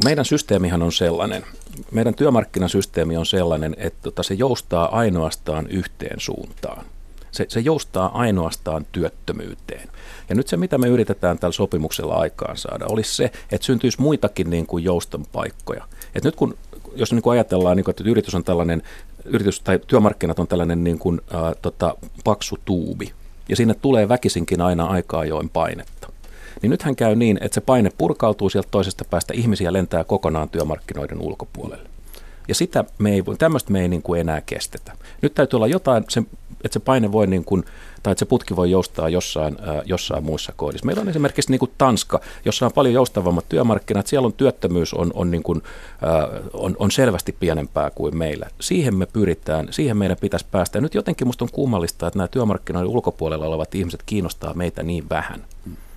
meidän 0.03 0.25
systeemihän 0.25 0.81
on 0.81 0.91
sellainen, 0.91 1.45
meidän 1.91 2.15
työmarkkinasysteemi 2.15 3.17
on 3.17 3.25
sellainen, 3.25 3.75
että 3.77 3.99
tota, 4.01 4.23
se 4.23 4.33
joustaa 4.33 4.97
ainoastaan 4.97 5.67
yhteen 5.67 6.19
suuntaan. 6.19 6.85
Se, 7.31 7.45
se 7.49 7.59
joustaa 7.59 8.17
ainoastaan 8.17 8.85
työttömyyteen. 8.91 9.89
Ja 10.29 10.35
nyt 10.35 10.47
se, 10.47 10.57
mitä 10.57 10.77
me 10.77 10.87
yritetään 10.87 11.39
tällä 11.39 11.53
sopimuksella 11.53 12.15
aikaan 12.15 12.57
saada, 12.57 12.85
olisi 12.89 13.15
se, 13.15 13.31
että 13.51 13.65
syntyisi 13.65 14.01
muitakin 14.01 14.49
niin 14.49 14.67
kuin 14.67 14.83
jouston 14.83 15.25
paikkoja. 15.31 15.87
Et 16.15 16.23
nyt 16.23 16.35
kun, 16.35 16.57
jos 16.95 17.13
niin 17.13 17.21
kuin 17.21 17.31
ajatellaan, 17.31 17.77
niin 17.77 17.83
kuin, 17.83 17.93
että 17.93 18.03
yritys 18.09 18.35
on 18.35 18.43
tällainen, 18.43 18.83
yritys 19.27 19.61
tai 19.61 19.79
työmarkkinat 19.87 20.39
on 20.39 20.47
tällainen 20.47 20.83
niin 20.83 20.99
kuin, 20.99 21.21
ää, 21.33 21.53
tota, 21.61 21.95
paksu 22.23 22.57
tuubi, 22.65 23.13
ja 23.49 23.55
sinne 23.55 23.73
tulee 23.73 24.09
väkisinkin 24.09 24.61
aina 24.61 24.85
aika 24.85 25.19
ajoin 25.19 25.49
painetta. 25.49 26.11
Niin 26.61 26.69
nythän 26.69 26.95
käy 26.95 27.15
niin, 27.15 27.37
että 27.41 27.55
se 27.55 27.61
paine 27.61 27.91
purkautuu 27.97 28.49
sieltä 28.49 28.67
toisesta 28.71 29.05
päästä, 29.09 29.33
ihmisiä 29.33 29.73
lentää 29.73 30.03
kokonaan 30.03 30.49
työmarkkinoiden 30.49 31.21
ulkopuolelle. 31.21 31.89
Ja 32.47 32.55
sitä 32.55 32.83
me 32.97 33.13
ei, 33.13 33.25
voi- 33.25 33.37
tämmöistä 33.37 33.71
me 33.71 33.81
ei 33.81 33.87
niin 33.87 34.01
kuin 34.01 34.21
enää 34.21 34.41
kestetä. 34.41 34.91
Nyt 35.21 35.35
täytyy 35.35 35.57
olla 35.57 35.67
jotain, 35.67 36.03
se, 36.09 36.23
että 36.63 36.73
se 36.73 36.79
paine 36.79 37.11
voi 37.11 37.27
niin 37.27 37.45
kuin, 37.45 37.63
tai 38.07 38.11
että 38.11 38.19
se 38.19 38.25
putki 38.25 38.55
voi 38.55 38.71
joustaa 38.71 39.09
jossain, 39.09 39.57
jossain 39.85 40.23
muissa 40.23 40.53
kohdissa. 40.55 40.85
Meillä 40.85 41.01
on 41.01 41.09
esimerkiksi 41.09 41.51
niin 41.51 41.59
kuin 41.59 41.71
Tanska, 41.77 42.19
jossa 42.45 42.65
on 42.65 42.71
paljon 42.75 42.93
joustavammat 42.93 43.45
työmarkkinat. 43.49 44.07
Siellä 44.07 44.25
on 44.25 44.33
työttömyys 44.33 44.93
on, 44.93 45.11
on, 45.13 45.31
niin 45.31 45.43
kuin, 45.43 45.61
on, 46.53 46.75
on 46.79 46.91
selvästi 46.91 47.35
pienempää 47.39 47.89
kuin 47.89 48.17
meillä. 48.17 48.47
Siihen 48.61 48.95
me 48.95 49.05
pyritään, 49.05 49.67
siihen 49.71 49.97
meidän 49.97 50.17
pitäisi 50.21 50.45
päästä. 50.51 50.77
Ja 50.77 50.81
nyt 50.81 50.95
jotenkin 50.95 51.27
musta 51.27 51.45
on 51.45 51.49
kummallista, 51.51 52.07
että 52.07 52.19
nämä 52.19 52.27
työmarkkinoiden 52.27 52.91
ulkopuolella 52.91 53.45
olevat 53.45 53.75
ihmiset 53.75 54.03
kiinnostaa 54.05 54.53
meitä 54.53 54.83
niin 54.83 55.09
vähän. 55.09 55.43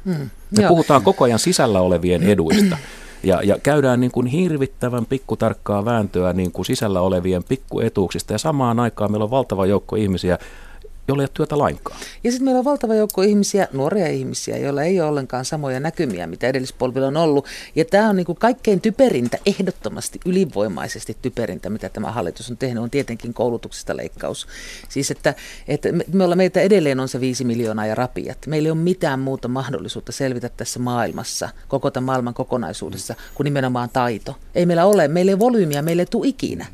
Me 0.05 0.63
Joo. 0.63 0.69
puhutaan 0.69 1.03
koko 1.03 1.25
ajan 1.25 1.39
sisällä 1.39 1.81
olevien 1.81 2.23
eduista. 2.23 2.79
Ja, 3.23 3.43
ja 3.43 3.59
käydään 3.63 4.01
niin 4.01 4.13
kuin 4.13 4.27
hirvittävän 4.27 5.07
pikkutarkkaa 5.07 5.85
vääntöä 5.85 6.33
niin 6.33 6.53
kuin 6.53 6.67
sisällä 6.67 7.01
olevien 7.01 7.45
pikkuetuuksista. 7.45 8.33
Ja 8.33 8.39
samaan 8.39 8.81
aikaan 8.81 9.13
meillä 9.13 9.25
on 9.25 9.31
valtava 9.31 9.67
joukko 9.67 9.97
ihmisiä, 9.97 10.39
joilla 11.11 11.23
ei 11.23 11.25
ole 11.25 11.31
työtä 11.35 11.59
lainkaan. 11.59 12.01
Ja 12.25 12.31
sitten 12.31 12.45
meillä 12.45 12.59
on 12.59 12.65
valtava 12.65 12.95
joukko 12.95 13.23
ihmisiä, 13.23 13.69
nuoria 13.73 14.07
ihmisiä, 14.07 14.57
joilla 14.57 14.83
ei 14.83 15.01
ole 15.01 15.09
ollenkaan 15.09 15.45
samoja 15.45 15.81
näkymiä, 15.81 16.27
mitä 16.27 16.47
edellispolvilla 16.47 17.07
on 17.07 17.17
ollut. 17.17 17.47
Ja 17.75 17.85
tämä 17.85 18.09
on 18.09 18.17
niinku 18.17 18.35
kaikkein 18.35 18.81
typerintä, 18.81 19.39
ehdottomasti 19.47 20.21
ylivoimaisesti 20.27 21.17
typerintä, 21.23 21.71
mitä 21.71 21.89
tämä 21.89 22.13
hallitus 22.13 22.51
on 22.51 22.57
tehnyt, 22.57 22.83
on 22.83 22.91
tietenkin 22.91 23.35
koulutuksesta 23.35 23.97
leikkaus. 23.97 24.47
Siis 24.89 25.11
että, 25.11 25.35
että 25.69 25.89
me, 25.93 26.25
ollaan, 26.25 26.39
meitä 26.39 26.61
edelleen 26.61 27.01
on 27.01 27.09
se 27.09 27.21
viisi 27.21 27.45
miljoonaa 27.45 27.87
ja 27.87 27.95
rapiat. 27.95 28.39
Meillä 28.47 28.67
ei 28.67 28.71
ole 28.71 28.79
mitään 28.79 29.21
muuta 29.21 29.49
mahdollisuutta 29.49 30.13
selvitä 30.13 30.49
tässä 30.49 30.79
maailmassa, 30.79 31.49
koko 31.69 31.91
tämän 31.91 32.07
maailman 32.07 32.35
kokonaisuudessa, 32.35 33.15
kuin 33.35 33.45
nimenomaan 33.45 33.89
taito. 33.93 34.37
Ei 34.55 34.67
meillä 34.67 34.85
ole, 34.85 35.09
meillä 35.09 35.33
ei 35.33 35.39
volyymiä, 35.39 35.83
meillä 35.83 36.03
ei 36.03 36.07
tule 36.07 36.27
ikinä. 36.27 36.67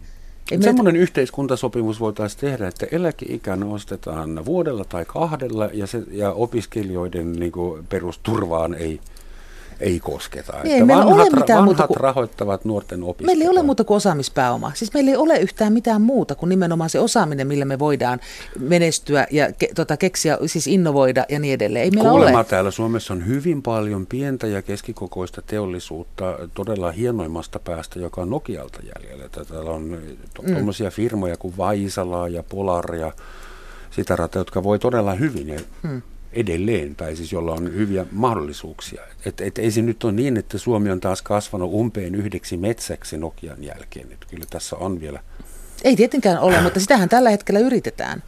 Meillä- 0.51 0.65
Semmoinen 0.65 0.97
yhteiskuntasopimus 0.97 2.01
voitaisiin 2.01 2.41
tehdä, 2.41 2.69
että 2.69 2.87
eläkeikä 2.93 3.57
nostetaan 3.57 4.45
vuodella 4.45 4.85
tai 4.85 5.05
kahdella 5.05 5.71
ja, 5.73 5.87
se, 5.87 6.03
ja 6.11 6.33
opiskelijoiden 6.33 7.33
niin 7.33 7.53
kuin, 7.53 7.87
perusturvaan 7.89 8.75
ei, 8.75 9.01
ei 9.81 10.01
kosketa. 10.01 10.53
Ei 10.65 10.85
meillä 10.85 11.05
vanhat, 11.05 11.15
ole 11.15 11.25
mitään 11.25 11.47
vanhat 11.49 11.65
muuta 11.65 11.87
kuin- 11.87 11.97
rahoittavat 12.01 12.65
nuorten 12.65 13.03
opiskelua. 13.03 13.27
Meillä 13.27 13.45
ei 13.45 13.49
ole 13.49 13.63
muuta 13.63 13.85
kuin 13.85 13.97
osaamispääoma. 13.97 14.73
Siis 14.75 14.95
meillä 14.95 15.11
ei 15.11 15.17
ole 15.17 15.39
yhtään 15.39 15.73
mitään 15.73 16.03
muuta 16.03 16.35
kuin 16.35 16.49
nimenomaan 16.49 16.91
se 16.91 17.01
osaaminen, 17.01 17.47
millä 17.47 17.65
me 17.65 17.79
voidaan 17.79 18.21
menestyä 18.59 19.27
ja 19.31 19.53
ke, 19.53 19.69
tota, 19.75 19.97
keksiä, 19.97 20.39
siis 20.47 20.67
innovoida 20.67 21.25
ja 21.29 21.39
niin 21.39 21.55
edelleen. 21.55 21.85
Ei 21.85 21.91
meillä 21.91 22.11
Kuulemma 22.11 22.39
ole. 22.39 22.45
täällä 22.45 22.71
Suomessa 22.71 23.15
on 23.15 23.27
hyvin 23.27 23.63
paljon 23.63 24.07
pientä 24.07 24.47
ja 24.47 24.63
keskikokoista 24.63 25.43
teollisuutta 25.43 26.39
todella 26.55 26.91
hienoimmasta 26.93 27.59
päästä, 27.59 27.99
joka 27.99 28.21
on 28.21 28.31
Nokialta 28.31 28.79
jäljellä. 28.83 29.25
Että 29.25 29.45
Täällä 29.45 29.71
on 29.71 29.99
tuommoisia 30.35 30.91
firmoja 30.91 31.37
kuin 31.37 31.55
Vaisala 31.57 32.29
ja 32.29 32.43
Polar 32.43 32.95
ja 32.95 33.13
sitä 33.91 34.17
rata, 34.17 34.39
jotka 34.39 34.63
voi 34.63 34.79
todella 34.79 35.15
hyvin 35.15 35.49
ja 35.49 35.61
edelleen, 36.37 36.97
tai 36.97 37.17
siis 37.17 37.33
jolla 37.33 37.53
on 37.53 37.75
hyviä 37.75 38.07
mahdollisuuksia. 38.13 39.03
Et, 39.25 39.41
et 39.41 39.59
ei 39.59 39.71
se 39.71 39.83
nyt 39.83 40.05
ole 40.05 40.13
niin, 40.13 40.37
että 40.37 40.59
Suomi 40.59 40.91
on 40.91 41.01
taas 41.01 41.23
kasvanut 41.23 41.73
umpeen 41.73 42.15
yhdeksi 42.15 42.57
metsäksi 42.57 43.17
Nokian 43.17 43.65
jälkeen. 43.65 44.13
Et 44.13 44.25
kyllä 44.31 44.45
tässä 44.51 44.77
on 44.77 45.01
vielä 45.01 45.21
Ei 45.85 45.97
tietenkään 45.97 46.39
ole, 46.39 46.61
mutta 46.61 46.81
sitähän 46.81 47.09
tällä 47.09 47.31
hetkellä 47.31 47.61
yritetään. 47.61 48.23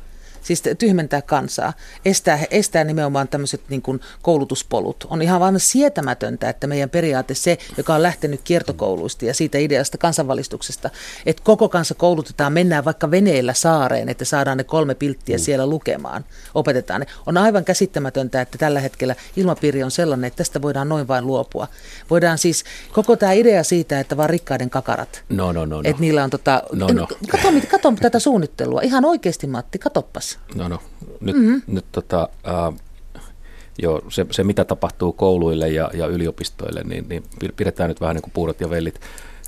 Siis 0.48 0.62
tyhmentää 0.78 1.22
kansaa, 1.22 1.72
estää, 2.04 2.38
estää 2.50 2.84
nimenomaan 2.84 3.28
tämmöiset 3.28 3.60
niin 3.68 3.82
kuin 3.82 4.00
koulutuspolut. 4.22 5.06
On 5.10 5.22
ihan 5.22 5.40
vain 5.40 5.60
sietämätöntä, 5.60 6.48
että 6.48 6.66
meidän 6.66 6.90
periaate 6.90 7.34
se, 7.34 7.58
joka 7.76 7.94
on 7.94 8.02
lähtenyt 8.02 8.40
kiertokouluista 8.44 9.24
ja 9.24 9.34
siitä 9.34 9.58
ideasta 9.58 9.98
kansanvalistuksesta, 9.98 10.90
että 11.26 11.42
koko 11.44 11.68
kansa 11.68 11.94
koulutetaan, 11.94 12.52
mennään 12.52 12.84
vaikka 12.84 13.10
veneellä 13.10 13.54
saareen, 13.54 14.08
että 14.08 14.24
saadaan 14.24 14.56
ne 14.58 14.64
kolme 14.64 14.94
pilttiä 14.94 15.38
siellä 15.38 15.66
lukemaan, 15.66 16.24
opetetaan 16.54 17.00
ne. 17.00 17.06
On 17.26 17.36
aivan 17.36 17.64
käsittämätöntä, 17.64 18.40
että 18.40 18.58
tällä 18.58 18.80
hetkellä 18.80 19.14
ilmapiiri 19.36 19.82
on 19.82 19.90
sellainen, 19.90 20.28
että 20.28 20.36
tästä 20.36 20.62
voidaan 20.62 20.88
noin 20.88 21.08
vain 21.08 21.26
luopua. 21.26 21.68
Voidaan 22.10 22.38
siis, 22.38 22.64
koko 22.92 23.16
tämä 23.16 23.32
idea 23.32 23.64
siitä, 23.64 24.00
että 24.00 24.16
vaan 24.16 24.30
rikkaiden 24.30 24.70
kakarat, 24.70 25.24
No, 25.28 25.52
no, 25.52 25.64
no, 25.66 25.76
no. 25.76 25.82
että 25.84 26.00
niillä 26.00 26.24
on 26.24 26.30
tota, 26.30 26.62
No, 26.72 26.86
no. 26.92 27.06
Kato, 27.30 27.50
mit- 27.50 27.66
kato 27.68 27.92
tätä 28.00 28.18
suunnittelua. 28.18 28.80
Ihan 28.80 29.04
oikeasti 29.04 29.46
Matti, 29.46 29.78
katoppas. 29.78 30.37
No, 30.54 30.68
no. 30.68 30.78
Nyt, 31.20 31.36
mm-hmm. 31.36 31.62
nyt 31.66 31.84
tota, 31.92 32.28
äh, 32.48 32.80
joo, 33.82 34.02
se, 34.08 34.26
se, 34.30 34.44
mitä 34.44 34.64
tapahtuu 34.64 35.12
kouluille 35.12 35.68
ja, 35.68 35.90
ja 35.94 36.06
yliopistoille, 36.06 36.82
niin, 36.84 37.08
niin 37.08 37.22
pi- 37.40 37.52
pidetään 37.56 37.88
nyt 37.88 38.00
vähän 38.00 38.14
niin 38.14 38.22
kuin 38.22 38.32
puurot 38.32 38.60
ja 38.60 38.70
vellit 38.70 39.00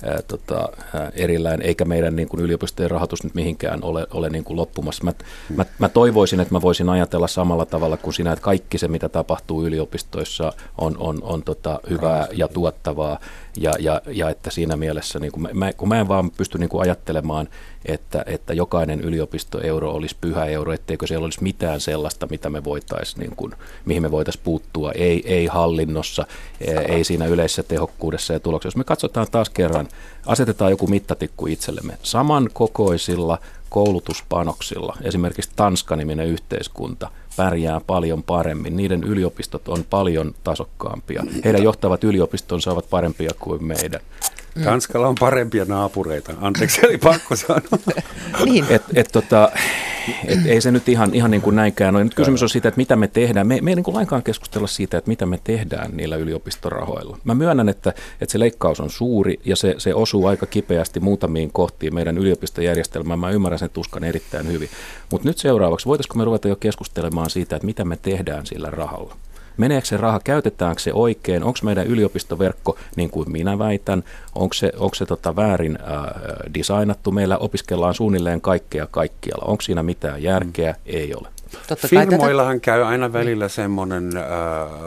ää, 0.05 0.21
tota, 0.21 0.69
ää, 0.93 1.11
erillään, 1.15 1.61
eikä 1.61 1.85
meidän 1.85 2.15
niin 2.15 2.27
kuin 2.29 2.41
yliopistojen 2.41 2.91
rahoitus 2.91 3.23
nyt 3.23 3.35
mihinkään 3.35 3.83
ole, 3.83 4.07
ole 4.13 4.29
niin 4.29 4.43
kuin 4.43 4.57
loppumassa. 4.57 5.03
Mä, 5.03 5.13
mä, 5.55 5.65
mä 5.79 5.89
toivoisin, 5.89 6.39
että 6.39 6.53
mä 6.53 6.61
voisin 6.61 6.89
ajatella 6.89 7.27
samalla 7.27 7.65
tavalla 7.65 7.97
kuin 7.97 8.13
sinä, 8.13 8.31
että 8.31 8.43
kaikki 8.43 8.77
se, 8.77 8.87
mitä 8.87 9.09
tapahtuu 9.09 9.65
yliopistoissa, 9.65 10.53
on, 10.77 10.97
on, 10.97 11.23
on 11.23 11.43
tota, 11.43 11.79
hyvää 11.89 12.27
ja 12.33 12.47
tuottavaa, 12.47 13.19
ja, 13.57 13.73
ja, 13.79 14.01
ja 14.07 14.29
että 14.29 14.51
siinä 14.51 14.77
mielessä, 14.77 15.19
niin 15.19 15.31
kuin 15.31 15.47
mä, 15.57 15.73
kun 15.73 15.87
mä 15.87 15.99
en 15.99 16.07
vaan 16.07 16.31
pysty 16.31 16.57
niin 16.57 16.69
ajattelemaan, 16.79 17.49
että, 17.85 18.23
että 18.25 18.53
jokainen 18.53 19.01
yliopistoeuro 19.01 19.91
olisi 19.91 20.15
pyhä 20.21 20.45
euro, 20.45 20.73
etteikö 20.73 21.07
siellä 21.07 21.25
olisi 21.25 21.43
mitään 21.43 21.81
sellaista, 21.81 22.27
mitä 22.29 22.49
me 22.49 22.63
voitaisiin, 22.63 23.19
niin 23.19 23.35
kuin, 23.35 23.53
mihin 23.85 24.01
me 24.01 24.11
voitaisiin 24.11 24.43
puuttua, 24.43 24.91
ei, 24.91 25.23
ei 25.25 25.45
hallinnossa, 25.45 26.25
ei, 26.61 26.77
ei 26.77 27.03
siinä 27.03 27.25
yleisessä 27.25 27.63
tehokkuudessa 27.63 28.33
ja 28.33 28.39
tuloksessa. 28.39 28.67
Jos 28.67 28.75
me 28.75 28.83
katsotaan 28.83 29.27
taas 29.31 29.49
kerran, 29.49 29.87
asetetaan 30.25 30.71
joku 30.71 30.87
mittatikku 30.87 31.47
itsellemme, 31.47 31.97
samankokoisilla 32.03 33.37
koulutuspanoksilla, 33.69 34.97
esimerkiksi 35.01 35.51
Tanska-niminen 35.55 36.27
yhteiskunta, 36.27 37.11
pärjää 37.37 37.81
paljon 37.87 38.23
paremmin. 38.23 38.77
Niiden 38.77 39.03
yliopistot 39.03 39.67
on 39.67 39.85
paljon 39.89 40.35
tasokkaampia. 40.43 41.23
Heidän 41.45 41.63
johtavat 41.63 42.03
yliopistonsa 42.03 42.71
ovat 42.71 42.89
parempia 42.89 43.31
kuin 43.39 43.63
meidän. 43.63 44.01
Tanskalla 44.63 45.07
on 45.07 45.15
parempia 45.19 45.65
naapureita. 45.65 46.33
Anteeksi, 46.41 46.85
eli 46.85 46.97
pakko 46.97 47.35
sanoa. 47.35 47.61
Niin. 48.45 48.65
Et, 48.69 48.81
et, 48.93 49.09
tota, 49.11 49.51
et, 50.25 50.45
ei 50.45 50.61
se 50.61 50.71
nyt 50.71 50.89
ihan, 50.89 51.15
ihan 51.15 51.31
niin 51.31 51.41
kuin 51.41 51.55
näinkään 51.55 51.95
ole. 51.95 52.03
Nyt 52.03 52.15
kysymys 52.15 52.43
on 52.43 52.49
siitä, 52.49 52.67
että 52.67 52.77
mitä 52.77 52.95
me 52.95 53.07
tehdään. 53.07 53.47
Me, 53.47 53.59
me 53.61 53.71
ei 53.71 53.75
niin 53.75 53.83
kuin 53.83 53.95
lainkaan 53.95 54.23
keskustella 54.23 54.67
siitä, 54.67 54.97
että 54.97 55.09
mitä 55.09 55.25
me 55.25 55.39
tehdään 55.43 55.97
niillä 55.97 56.15
yliopistorahoilla. 56.15 57.17
Mä 57.23 57.35
myönnän, 57.35 57.69
että, 57.69 57.89
että 58.21 58.31
se 58.31 58.39
leikkaus 58.39 58.79
on 58.79 58.89
suuri 58.89 59.39
ja 59.45 59.55
se, 59.55 59.75
se 59.77 59.93
osuu 59.93 60.25
aika 60.25 60.45
kipeästi 60.45 60.99
muutamiin 60.99 61.51
kohtiin 61.53 61.95
meidän 61.95 62.17
yliopistojärjestelmään. 62.17 63.19
Mä 63.19 63.29
ymmärrän 63.29 63.59
sen 63.59 63.69
tuskan 63.69 64.03
erittäin 64.03 64.47
hyvin. 64.47 64.69
Mutta 65.11 65.27
nyt 65.27 65.37
seuraavaksi, 65.37 65.85
voitaisiko 65.85 66.17
me 66.17 66.25
ruveta 66.25 66.47
jo 66.47 66.55
keskustelemaan 66.55 67.29
siitä, 67.29 67.55
että 67.55 67.65
mitä 67.65 67.85
me 67.85 67.97
tehdään 68.01 68.45
sillä 68.45 68.69
rahalla? 68.69 69.15
Meneekö 69.57 69.87
se 69.87 69.97
raha, 69.97 70.19
käytetäänkö 70.23 70.81
se 70.81 70.93
oikein, 70.93 71.43
onko 71.43 71.59
meidän 71.63 71.87
yliopistoverkko, 71.87 72.77
niin 72.95 73.09
kuin 73.09 73.31
minä 73.31 73.59
väitän, 73.59 74.03
onko 74.35 74.53
se, 74.53 74.71
onko 74.77 74.95
se 74.95 75.05
tota 75.05 75.35
väärin 75.35 75.77
äh, 75.81 76.05
designattu, 76.53 77.11
meillä 77.11 77.37
opiskellaan 77.37 77.93
suunnilleen 77.93 78.41
kaikkea 78.41 78.87
kaikkialla, 78.91 79.45
onko 79.45 79.61
siinä 79.61 79.83
mitään 79.83 80.23
järkeä, 80.23 80.75
ei 80.85 81.13
ole. 81.15 81.27
Totta 81.51 81.67
kai 81.67 81.75
tätä, 81.75 81.87
Firmoillahan 81.87 82.61
käy 82.61 82.83
aina 82.83 83.13
välillä 83.13 83.47
semmoinen 83.47 84.17
äh, 84.17 84.23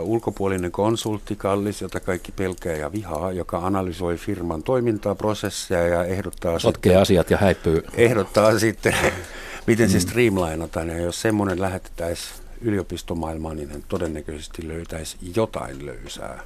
ulkopuolinen 0.02 0.72
konsultti, 0.72 1.36
kallis, 1.36 1.82
jota 1.82 2.00
kaikki 2.00 2.32
pelkää 2.32 2.76
ja 2.76 2.92
vihaa, 2.92 3.32
joka 3.32 3.58
analysoi 3.58 4.16
firman 4.16 4.62
toimintaa, 4.62 5.14
prosesseja 5.14 5.86
ja 5.88 6.04
ehdottaa 6.04 6.58
Sotkee 6.58 6.96
asiat 6.96 7.30
ja 7.30 7.36
häipyy. 7.36 7.82
ehdottaa 7.94 8.58
sitten, 8.58 8.94
miten 9.66 9.90
se 9.90 10.00
streamlinataan. 10.00 10.88
Ja 10.88 10.98
jos 10.98 11.20
semmoinen 11.20 11.60
lähetettäisiin 11.60 12.43
yliopistomaailmaan, 12.64 13.56
niin 13.56 13.70
hän 13.70 13.84
todennäköisesti 13.88 14.68
löytäisi 14.68 15.16
jotain 15.36 15.86
löysää. 15.86 16.42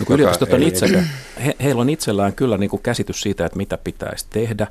No, 0.00 0.06
kun 0.06 0.14
yliopistot 0.14 0.52
on 0.52 0.62
itsellä, 0.62 1.02
he, 1.44 1.56
heillä 1.62 1.80
on 1.80 1.90
itsellään 1.90 2.32
kyllä 2.32 2.58
niin 2.58 2.70
kuin 2.70 2.82
käsitys 2.82 3.20
siitä, 3.20 3.46
että 3.46 3.56
mitä 3.56 3.78
pitäisi 3.78 4.26
tehdä. 4.30 4.66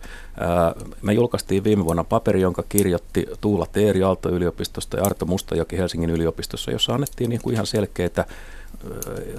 Me 1.02 1.14
julkaistiin 1.14 1.64
viime 1.64 1.86
vuonna 1.86 2.04
paperi, 2.04 2.42
jonka 2.42 2.64
kirjoitti 2.70 3.26
Tuula 3.42 3.66
Teeri 3.66 4.04
Aalto-yliopistosta 4.04 4.98
ja 4.98 5.04
Arto 5.04 5.26
Mustajoki 5.26 5.78
Helsingin 5.78 6.10
yliopistossa, 6.10 6.72
jossa 6.72 6.94
annettiin 6.94 7.30
niin 7.30 7.42
kuin 7.42 7.54
ihan 7.54 7.68
selkeitä 7.68 8.26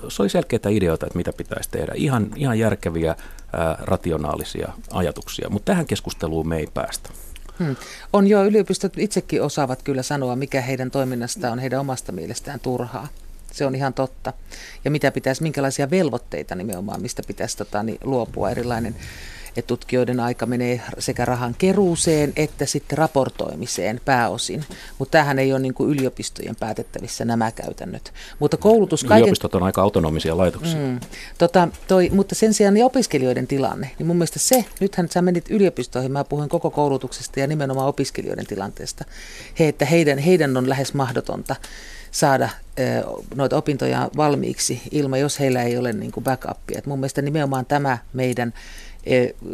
se 0.09 0.23
oli 0.23 0.29
selkeitä 0.29 0.69
ideoita, 0.69 1.07
että 1.07 1.17
mitä 1.17 1.33
pitäisi 1.33 1.71
tehdä. 1.71 1.93
Ihan, 1.97 2.31
ihan 2.37 2.59
järkeviä, 2.59 3.17
rationaalisia 3.81 4.73
ajatuksia, 4.93 5.51
mutta 5.51 5.67
tähän 5.67 5.87
keskusteluun 5.87 6.49
me 6.49 6.57
ei 6.57 6.69
päästä. 6.75 7.11
Hmm. 7.59 7.77
on 8.13 8.27
jo 8.27 8.45
yliopistot 8.45 8.99
itsekin 8.99 9.43
osaavat 9.43 9.83
kyllä 9.83 10.03
sanoa, 10.03 10.37
mikä 10.37 10.61
heidän 10.61 10.91
toiminnastaan 10.91 11.53
on 11.53 11.59
heidän 11.59 11.81
omasta 11.81 12.13
mielestään 12.13 12.61
turhaa. 12.61 13.09
Se 13.53 13.67
on 13.67 13.75
ihan 13.75 13.95
totta. 13.95 14.33
Ja 14.85 14.91
mitä 14.91 15.11
pitäisi, 15.11 15.43
minkälaisia 15.43 15.91
velvoitteita 15.91 16.55
nimenomaan, 16.55 17.03
mistä 17.03 17.23
pitäisi 17.27 17.57
tota, 17.57 17.83
niin, 17.83 17.99
luopua 18.05 18.51
erilainen 18.51 18.97
että 19.57 19.67
tutkijoiden 19.67 20.21
aika 20.21 20.47
menee 20.47 20.81
sekä 20.99 21.25
rahan 21.25 21.55
keruuseen 21.59 22.33
että 22.37 22.67
sitten 22.67 22.99
raportoimiseen 22.99 24.01
pääosin. 24.05 24.65
Mutta 24.99 25.13
tämähän 25.13 25.39
ei 25.39 25.53
ole 25.53 25.61
niin 25.61 25.75
kuin 25.75 25.91
yliopistojen 25.91 26.57
päätettävissä 26.57 27.25
nämä 27.25 27.53
käytännöt. 27.53 28.13
Mutta 28.39 28.57
koulutus 28.57 29.05
kaiken... 29.05 29.23
Yliopistot 29.23 29.55
on 29.55 29.63
aika 29.63 29.83
autonomisia 29.83 30.37
laitoksia. 30.37 30.79
Mm. 30.79 31.01
Tota, 31.39 31.69
toi, 31.89 32.11
mutta 32.11 32.35
sen 32.35 32.55
sijaan 32.55 32.75
niin 32.75 32.85
opiskelijoiden 32.85 33.47
tilanne, 33.47 33.91
niin 33.99 34.07
mun 34.07 34.17
mielestä 34.17 34.39
se, 34.39 34.65
nythän 34.81 35.09
sä 35.09 35.23
menit 35.23 35.51
yliopistoihin, 35.51 36.13
mä 36.13 36.25
puhuin 36.25 36.49
koko 36.49 36.71
koulutuksesta 36.71 37.41
ja 37.41 37.47
nimenomaan 37.47 37.89
opiskelijoiden 37.89 38.47
tilanteesta, 38.47 39.05
he, 39.59 39.69
että 39.69 39.85
heidän, 39.85 40.19
heidän 40.19 40.57
on 40.57 40.69
lähes 40.69 40.95
mahdotonta 40.95 41.57
saada 42.11 42.49
noita 43.35 43.57
opintoja 43.57 44.11
valmiiksi 44.17 44.83
ilman, 44.91 45.21
jos 45.21 45.41
heillä 45.41 45.63
ei 45.63 45.77
ole 45.77 45.93
niin 45.93 46.13
kuin 46.13 46.25
backupia. 46.25 46.79
Et 46.79 46.87
mun 46.87 46.99
mielestä 46.99 47.23
nimenomaan 47.23 47.67
tämä 47.67 47.99
meidän 48.13 48.53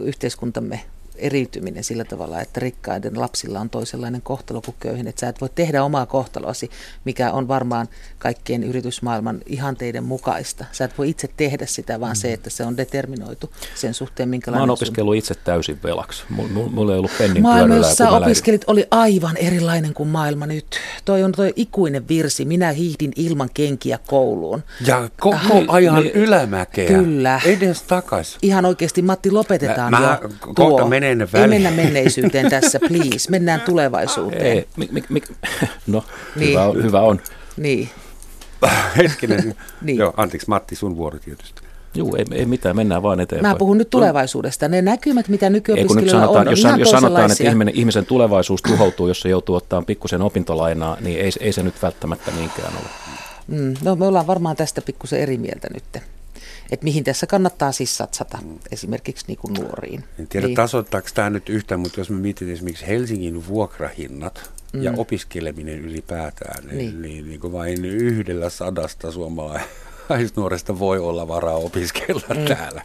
yhteiskuntamme 0.03 0.81
eriytyminen 1.19 1.85
sillä 1.85 2.05
tavalla, 2.05 2.41
että 2.41 2.61
rikkaiden 2.61 3.21
lapsilla 3.21 3.61
on 3.61 3.71
toisenlainen 3.71 4.23
kohtalo 4.23 4.61
kuin 4.61 4.75
köyhin. 4.81 5.07
Että 5.09 5.21
sä 5.21 5.29
et 5.29 5.41
voi 5.41 5.49
tehdä 5.55 5.85
omaa 5.85 6.07
kohtaloasi, 6.07 6.71
mikä 7.05 7.33
on 7.33 7.49
varmaan 7.49 7.89
kaikkien 8.19 8.63
yritysmaailman 8.65 9.41
ihanteiden 9.47 10.05
mukaista. 10.05 10.65
Sä 10.73 10.85
et 10.85 10.99
voi 10.99 11.09
itse 11.11 11.29
tehdä 11.37 11.67
sitä, 11.67 12.01
vaan 12.01 12.17
se, 12.17 12.33
että 12.33 12.51
se 12.51 12.65
on 12.65 12.77
determinoitu 12.77 13.51
sen 13.75 13.95
suhteen, 13.95 14.29
Mä 14.29 14.31
minkälainen 14.31 14.71
oon 14.71 14.77
sun- 14.79 14.87
opiskellut 14.87 15.15
itse 15.17 15.35
täysin 15.35 15.79
velaksi. 15.85 16.23
Mulla, 16.31 16.69
mulla 16.71 16.93
ei 16.93 16.99
ollut 16.99 17.11
pennin 17.19 17.43
Maailma, 17.43 17.67
pyörällä, 17.67 17.87
jossa 17.87 18.05
kun 18.05 18.13
mä 18.15 18.21
lähdin. 18.21 18.31
opiskelit, 18.33 18.65
oli 18.67 18.87
aivan 18.91 19.37
erilainen 19.37 19.95
kuin 19.95 20.09
maailma 20.09 20.47
nyt. 20.47 20.67
Toi 21.05 21.23
on 21.23 21.33
toi 21.33 21.53
ikuinen 21.57 22.09
virsi. 22.09 22.45
Minä 22.45 22.73
hiihdin 22.73 23.13
ilman 23.17 23.51
kenkiä 23.55 23.99
kouluun. 24.07 24.63
Ja 24.87 25.09
koko 25.21 25.37
Ai, 25.53 25.65
ajan 25.69 25.95
niin, 26.03 26.13
ylämäkeä. 26.15 26.89
kyllä. 26.89 27.41
Edes 27.45 27.83
takas. 27.83 28.39
Ihan 28.43 28.65
oikeasti, 28.65 29.03
Matti, 29.03 29.31
lopetetaan 29.31 29.91
Mä- 29.91 30.01
mä 30.01 30.19
jo 30.23 30.29
kohta 30.41 30.55
tuo. 30.55 30.89
menen 30.89 31.08
Ei 31.09 31.19
väliin. 31.33 31.51
mennä 31.63 31.83
menneisyyteen 31.83 32.51
tässä, 32.51 32.81
please. 32.89 33.31
Mennään 33.31 33.61
tulevaisuuteen. 33.61 34.47
Ei, 34.47 34.69
mi, 34.77 34.89
mi, 34.93 35.03
mi, 35.09 35.23
no, 35.87 36.05
Niin. 36.37 36.51
hyvä, 36.51 36.65
on, 36.65 36.83
hyvä 36.83 37.01
on. 37.01 37.21
Niin. 37.57 37.89
Hetkinen. 38.97 39.55
Niin. 39.83 39.99
Joo, 39.99 40.15
anteeksi 40.17 40.49
Matti, 40.49 40.77
sun 40.77 40.97
vuoro 40.97 41.19
tietysti. 41.19 41.63
Juu, 41.95 42.17
ei, 42.17 42.25
ei 42.33 42.47
mitään, 42.47 42.77
mennään 42.77 43.03
vaan 43.03 43.21
eteenpäin. 43.21 43.55
Mä 43.55 43.59
puhun 43.59 43.79
nyt 43.79 43.91
tulevaisuudesta. 43.91 44.69
Ne 44.69 44.83
näkymät, 44.83 45.29
mitä 45.29 45.47
Ei 45.47 45.51
nykyopiskelijoilla 45.51 46.21
sanotaan, 46.21 46.41
on, 46.41 46.49
on 46.49 46.53
jos, 46.53 46.61
ihan 46.61 46.81
jos 46.81 46.91
sanotaan, 46.91 47.31
että 47.33 47.45
ihminen, 47.45 47.75
ihmisen 47.75 48.07
tulevaisuus 48.07 48.63
tuhoutuu, 48.63 49.09
jos 49.09 49.21
se 49.21 49.29
joutuu 49.29 49.55
ottaa 49.57 49.83
pikkusen 49.83 50.23
opintolainaa, 50.23 50.97
niin 51.01 51.21
ei, 51.21 51.31
ei 51.41 51.53
se 51.53 51.63
nyt 51.63 51.83
välttämättä 51.83 52.31
niinkään 52.31 52.73
ole. 52.73 52.87
Mm, 53.47 53.75
no 53.85 53.97
me 53.97 54.07
ollaan 54.07 54.27
varmaan 54.27 54.57
tästä 54.57 54.83
pikkusen 54.83 55.21
eri 55.21 55.39
mieltä 55.39 55.69
nyt. 55.75 56.03
Että 56.71 56.85
mihin 56.85 57.05
tässä 57.05 57.27
kannattaa 57.27 57.73
siis 57.73 57.97
satsata, 57.97 58.39
esimerkiksi 58.73 59.25
niin 59.29 59.39
kuin 59.39 59.55
nuoriin. 59.55 60.05
En 60.19 60.27
tiedä 60.27 60.47
niin. 60.47 60.57
tasoittaako 60.57 61.09
tämä 61.15 61.31
nyt 61.31 61.49
yhtään, 61.49 61.81
mutta 61.81 62.01
jos 62.01 62.11
me 62.11 62.17
mietitään 62.17 62.53
esimerkiksi 62.53 62.87
Helsingin 62.87 63.47
vuokrahinnat 63.47 64.51
mm. 64.73 64.83
ja 64.83 64.93
opiskeleminen 64.97 65.79
ylipäätään, 65.79 66.67
niin, 66.67 66.79
niin, 66.79 67.03
niin, 67.03 67.29
niin 67.29 67.41
kuin 67.41 67.53
vain 67.53 67.85
yhdellä 67.85 68.51
sadasta 68.51 69.13
suomalaisnuoresta 69.13 70.79
voi 70.79 70.99
olla 70.99 71.29
varaa 71.29 71.57
opiskella 71.57 72.35
mm. 72.35 72.45
täällä. 72.45 72.83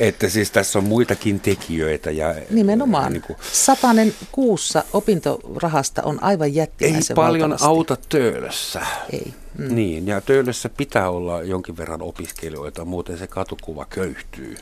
Että 0.00 0.28
siis 0.28 0.50
tässä 0.50 0.78
on 0.78 0.84
muitakin 0.84 1.40
tekijöitä. 1.40 2.10
Ja, 2.10 2.34
Nimenomaan. 2.50 3.12
Niin 3.12 3.22
kuin, 3.22 3.36
Satanen 3.52 4.14
kuussa 4.32 4.84
opintorahasta 4.92 6.02
on 6.02 6.22
aivan 6.22 6.54
jättimäisen 6.54 7.14
Ei 7.14 7.14
paljon 7.14 7.50
valtavasti. 7.50 7.66
auta 7.66 7.96
töölössä. 8.08 8.80
Ei. 9.12 9.34
Mm. 9.58 9.74
Niin, 9.74 10.06
ja 10.06 10.20
töölössä 10.20 10.68
pitää 10.68 11.10
olla 11.10 11.42
jonkin 11.42 11.76
verran 11.76 12.02
opiskelijoita, 12.02 12.84
muuten 12.84 13.18
se 13.18 13.26
katukuva 13.26 13.84
köyhtyy. 13.90 14.56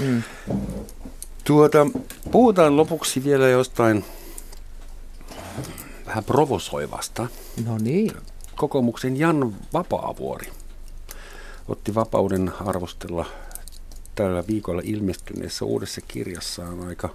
Mm. 0.00 0.22
Tuota, 1.44 1.86
puhutaan 2.30 2.76
lopuksi 2.76 3.24
vielä 3.24 3.48
jostain 3.48 4.04
vähän 6.06 6.24
provosoivasta. 6.24 7.26
No 7.64 7.78
niin. 7.78 8.12
Kokoomuksen 8.56 9.18
Jan 9.18 9.54
Vapaavuori 9.72 10.46
otti 11.68 11.94
vapauden 11.94 12.52
arvostella 12.66 13.26
tällä 14.14 14.44
viikolla 14.48 14.82
ilmestyneessä 14.84 15.64
uudessa 15.64 16.00
kirjassaan 16.08 16.86
aika 16.88 17.08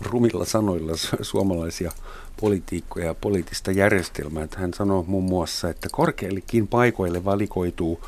rumilla 0.00 0.44
sanoilla 0.44 0.92
suomalaisia 1.22 1.92
politiikkoja 2.40 3.06
ja 3.06 3.14
poliittista 3.14 3.70
järjestelmää. 3.72 4.42
Että 4.44 4.58
hän 4.58 4.74
sanoo 4.74 5.04
muun 5.06 5.24
muassa, 5.24 5.70
että 5.70 5.88
korkeillekin 5.92 6.68
paikoille 6.68 7.24
valikoituu 7.24 8.04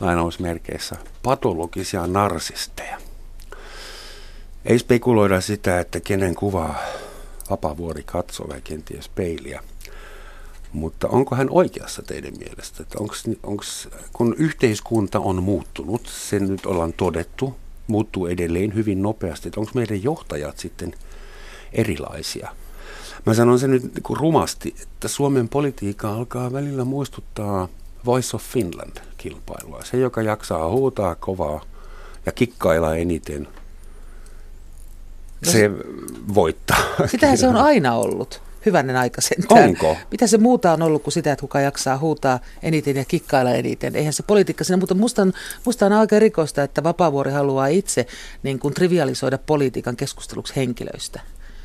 lainausmerkeissä 0.00 0.96
patologisia 1.22 2.06
narsisteja. 2.06 2.98
Ei 4.64 4.78
spekuloida 4.78 5.40
sitä, 5.40 5.80
että 5.80 6.00
kenen 6.00 6.34
kuvaa 6.34 6.78
Vapavuori 7.50 8.02
katsoo 8.02 8.48
vai 8.48 8.60
kenties 8.60 9.08
peiliä. 9.08 9.62
Mutta 10.72 11.08
onko 11.08 11.36
hän 11.36 11.50
oikeassa 11.50 12.02
teidän 12.02 12.32
mielestä? 12.38 12.82
Että 12.82 12.98
onks, 13.00 13.24
onks, 13.42 13.88
kun 14.12 14.34
yhteiskunta 14.38 15.20
on 15.20 15.42
muuttunut, 15.42 16.06
sen 16.06 16.48
nyt 16.48 16.66
ollaan 16.66 16.92
todettu, 16.92 17.54
muuttuu 17.86 18.26
edelleen 18.26 18.74
hyvin 18.74 19.02
nopeasti, 19.02 19.48
että 19.48 19.60
onko 19.60 19.72
meidän 19.74 20.02
johtajat 20.02 20.58
sitten 20.58 20.94
erilaisia? 21.72 22.54
Mä 23.26 23.34
sanon 23.34 23.58
sen 23.58 23.70
nyt 23.70 23.82
niin 23.82 24.18
rumasti, 24.18 24.74
että 24.82 25.08
Suomen 25.08 25.48
politiikka 25.48 26.14
alkaa 26.14 26.52
välillä 26.52 26.84
muistuttaa 26.84 27.68
Voice 28.04 28.36
of 28.36 28.42
Finland-kilpailua. 28.42 29.84
Se, 29.84 29.96
joka 29.96 30.22
jaksaa 30.22 30.68
huutaa 30.68 31.14
kovaa 31.14 31.64
ja 32.26 32.32
kikkailla 32.32 32.96
eniten, 32.96 33.48
se 35.42 35.70
voittaa. 36.34 36.84
Sitähän 37.06 37.38
se 37.38 37.48
on 37.48 37.56
aina 37.70 37.94
ollut 37.94 38.42
hyvänen 38.66 38.96
aika 38.96 39.20
sentään. 39.20 39.68
Onko? 39.68 39.96
Mitä 40.10 40.26
se 40.26 40.38
muuta 40.38 40.72
on 40.72 40.82
ollut 40.82 41.02
kuin 41.02 41.12
sitä, 41.12 41.32
että 41.32 41.40
kuka 41.40 41.60
jaksaa 41.60 41.98
huutaa 41.98 42.38
eniten 42.62 42.96
ja 42.96 43.04
kikkailla 43.04 43.50
eniten. 43.50 43.96
Eihän 43.96 44.12
se 44.12 44.22
politiikka 44.22 44.64
siinä, 44.64 44.76
mutta 44.76 44.94
musta 44.94 45.22
on, 45.22 45.32
musta 45.64 45.86
on 45.86 45.92
aika 45.92 46.18
rikosta, 46.18 46.62
että 46.62 46.82
Vapaavuori 46.82 47.32
haluaa 47.32 47.66
itse 47.66 48.06
niin 48.42 48.58
kuin 48.58 48.74
trivialisoida 48.74 49.38
politiikan 49.38 49.96
keskusteluksi 49.96 50.56
henkilöistä 50.56 51.20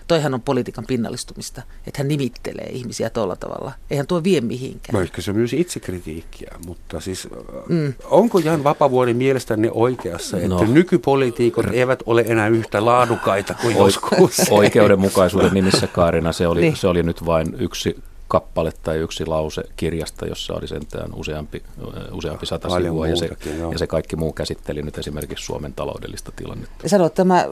toihan 0.07 0.33
on 0.33 0.41
politiikan 0.41 0.85
pinnallistumista, 0.87 1.61
että 1.87 1.99
hän 1.99 2.07
nimittelee 2.07 2.69
ihmisiä 2.71 3.09
tuolla 3.09 3.35
tavalla. 3.35 3.71
Eihän 3.89 4.07
tuo 4.07 4.23
vie 4.23 4.41
mihinkään. 4.41 4.93
No 4.93 5.01
ehkä 5.01 5.21
se 5.21 5.31
on 5.31 5.37
myös 5.37 5.53
itsekritiikkiä, 5.53 6.51
mutta 6.65 6.99
siis 6.99 7.27
mm. 7.69 7.93
onko 8.03 8.39
Jan 8.39 8.63
Vapavuoden 8.63 9.17
mielestänne 9.17 9.71
oikeassa, 9.73 10.37
että 10.37 10.49
no. 10.49 10.65
nykypolitiikot 10.67 11.65
eivät 11.71 12.03
ole 12.05 12.25
enää 12.27 12.47
yhtä 12.47 12.85
laadukaita 12.85 13.53
kuin 13.53 13.77
o- 13.77 13.85
joskus? 13.85 14.39
Oikeudenmukaisuuden 14.49 15.53
nimissä 15.53 15.87
Kaarina, 15.87 16.31
se 16.31 16.47
oli, 16.47 16.61
niin. 16.61 16.75
se 16.75 16.87
oli 16.87 17.03
nyt 17.03 17.25
vain 17.25 17.55
yksi 17.59 17.95
kappale 18.27 18.71
tai 18.83 18.97
yksi 18.97 19.25
lause 19.25 19.63
kirjasta, 19.75 20.25
jossa 20.25 20.53
oli 20.53 20.67
sentään 20.67 21.13
useampi, 21.13 21.63
useampi 22.11 22.45
sata 22.45 22.67
Paljon 22.67 22.93
sivua, 22.93 23.07
ja 23.07 23.15
se, 23.15 23.29
ja 23.71 23.77
se 23.77 23.87
kaikki 23.87 24.15
muu 24.15 24.33
käsitteli 24.33 24.81
nyt 24.81 24.97
esimerkiksi 24.97 25.45
Suomen 25.45 25.73
taloudellista 25.73 26.31
tilannetta. 26.35 26.89
Sanoit 26.89 27.13
tämä 27.13 27.45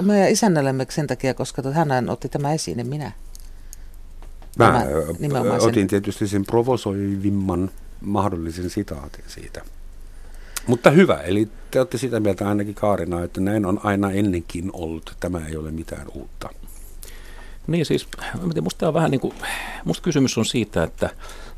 meidän 0.00 0.30
isännällemme 0.30 0.86
sen 0.90 1.06
takia, 1.06 1.34
koska 1.34 1.62
hän 1.72 2.10
otti 2.10 2.28
tämä 2.28 2.52
esiin, 2.52 2.80
en 2.80 2.86
minä. 2.86 3.12
Mä 4.58 4.86
tämä, 5.28 5.54
otin 5.60 5.88
tietysti 5.88 6.28
sen 6.28 6.44
provosoivimman 6.44 7.70
mahdollisen 8.00 8.70
sitaatin 8.70 9.24
siitä. 9.26 9.62
Mutta 10.66 10.90
hyvä, 10.90 11.14
eli 11.14 11.48
te 11.70 11.78
olette 11.78 11.98
sitä 11.98 12.20
mieltä 12.20 12.48
ainakin 12.48 12.74
Kaarina, 12.74 13.22
että 13.22 13.40
näin 13.40 13.66
on 13.66 13.80
aina 13.82 14.10
ennenkin 14.10 14.70
ollut, 14.72 15.16
tämä 15.20 15.46
ei 15.46 15.56
ole 15.56 15.70
mitään 15.70 16.06
uutta. 16.14 16.48
Niin 17.66 17.86
siis, 17.86 18.08
musta 18.62 18.78
tämä 18.78 18.88
on 18.88 18.94
vähän 18.94 19.10
niin 19.10 19.20
kuin, 19.20 19.34
musta 19.84 20.02
kysymys 20.02 20.38
on 20.38 20.46
siitä, 20.46 20.82
että 20.82 21.10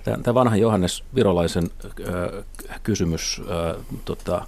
tämä 0.04 0.34
vanha 0.34 0.56
Johannes 0.56 1.04
Virolaisen 1.14 1.70
kysymys 2.82 3.42
äh, 3.50 3.84
tota, 4.04 4.46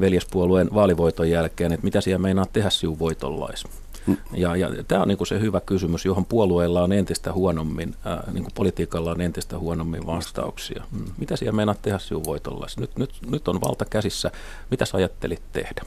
veljespuolueen 0.00 0.68
vaalivoiton 0.74 1.30
jälkeen, 1.30 1.72
että 1.72 1.84
mitä 1.84 2.00
siellä 2.00 2.18
meinaa 2.18 2.46
tehdä 2.46 2.70
sinun 2.70 2.98
voitollais? 2.98 3.64
Mm. 4.06 4.16
Ja, 4.32 4.56
ja 4.56 4.68
tämä 4.88 5.02
on 5.02 5.08
niin 5.08 5.18
kuin 5.18 5.28
se 5.28 5.40
hyvä 5.40 5.60
kysymys, 5.60 6.04
johon 6.04 6.24
puolueella 6.24 6.82
on 6.82 6.92
entistä 6.92 7.32
huonommin, 7.32 7.94
niin 8.32 8.44
kuin 8.44 8.54
politiikalla 8.54 9.10
on 9.10 9.20
entistä 9.20 9.58
huonommin 9.58 10.06
vastauksia. 10.06 10.84
Mm. 10.90 11.04
Mitä 11.18 11.36
siellä 11.36 11.56
meinaa 11.56 11.74
tehdä 11.82 11.98
sinun 11.98 12.24
voitollais? 12.24 12.78
Nyt, 12.78 12.98
nyt, 12.98 13.10
nyt 13.30 13.48
on 13.48 13.60
valta 13.60 13.84
käsissä. 13.84 14.30
Mitä 14.70 14.84
sä 14.84 14.96
ajattelit 14.96 15.42
tehdä? 15.52 15.82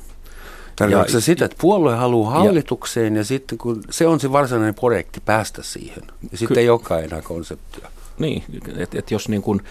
Tarkoitatko 0.75 1.11
se 1.11 1.21
sitä, 1.21 1.45
että 1.45 1.57
puolue 1.61 1.95
haluaa 1.95 2.31
hallitukseen 2.31 3.15
ja, 3.15 3.19
ja 3.19 3.25
sitten 3.25 3.57
kun 3.57 3.83
se 3.89 4.07
on 4.07 4.19
se 4.19 4.31
varsinainen 4.31 4.75
projekti 4.75 5.21
päästä 5.25 5.63
siihen, 5.63 6.03
ja 6.31 6.37
sitten 6.37 6.57
ei 6.57 6.69
olekaan 6.69 7.03
enää 7.03 7.21
konseptia. 7.21 7.89
Niin, 8.19 8.43
että 8.77 8.99
et 8.99 9.11
jos 9.11 9.29
niin 9.29 9.41
kun, 9.41 9.61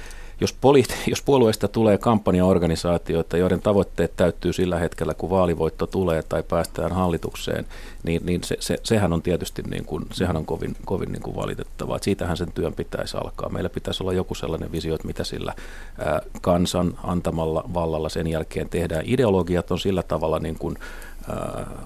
jos, 0.41 0.53
poli- 0.53 0.95
jos 1.11 1.22
puolueesta 1.22 1.68
tulee 1.68 1.99
kampanjaorganisaatioita, 1.99 3.36
joiden 3.36 3.61
tavoitteet 3.61 4.16
täyttyy 4.16 4.53
sillä 4.53 4.78
hetkellä, 4.78 5.14
kun 5.14 5.30
vaalivoitto 5.30 5.86
tulee 5.86 6.22
tai 6.22 6.43
päästään 6.43 6.93
hallitukseen, 6.93 7.66
niin, 8.03 8.26
niin 8.26 8.45
se, 8.45 8.57
se, 8.61 8.78
sehän 8.82 9.12
on 9.12 9.22
tietysti 9.22 9.62
niin 9.62 9.84
kuin, 9.84 10.05
sehän 10.12 10.36
on 10.36 10.47
kovin, 10.47 10.76
kovin 10.84 11.12
niin 11.12 11.22
kuin 11.22 11.36
valitettavaa. 11.36 11.97
Että 11.97 12.05
siitähän 12.05 12.36
sen 12.36 12.53
työn 12.53 12.72
pitäisi 12.72 13.16
alkaa. 13.16 13.49
Meillä 13.49 13.70
pitäisi 13.70 14.03
olla 14.03 14.12
joku 14.12 14.34
sellainen 14.34 14.72
visio, 14.72 14.95
että 14.95 15.07
mitä 15.07 15.24
sillä 15.24 15.55
ää, 15.99 16.20
kansan 16.41 16.99
antamalla 17.05 17.64
vallalla 17.74 18.09
sen 18.09 18.26
jälkeen 18.26 18.68
tehdään. 18.68 19.05
Ideologiat 19.07 19.70
on 19.70 19.78
sillä 19.78 20.03
tavalla 20.03 20.38
niin 20.38 20.59
kuin, 20.59 20.78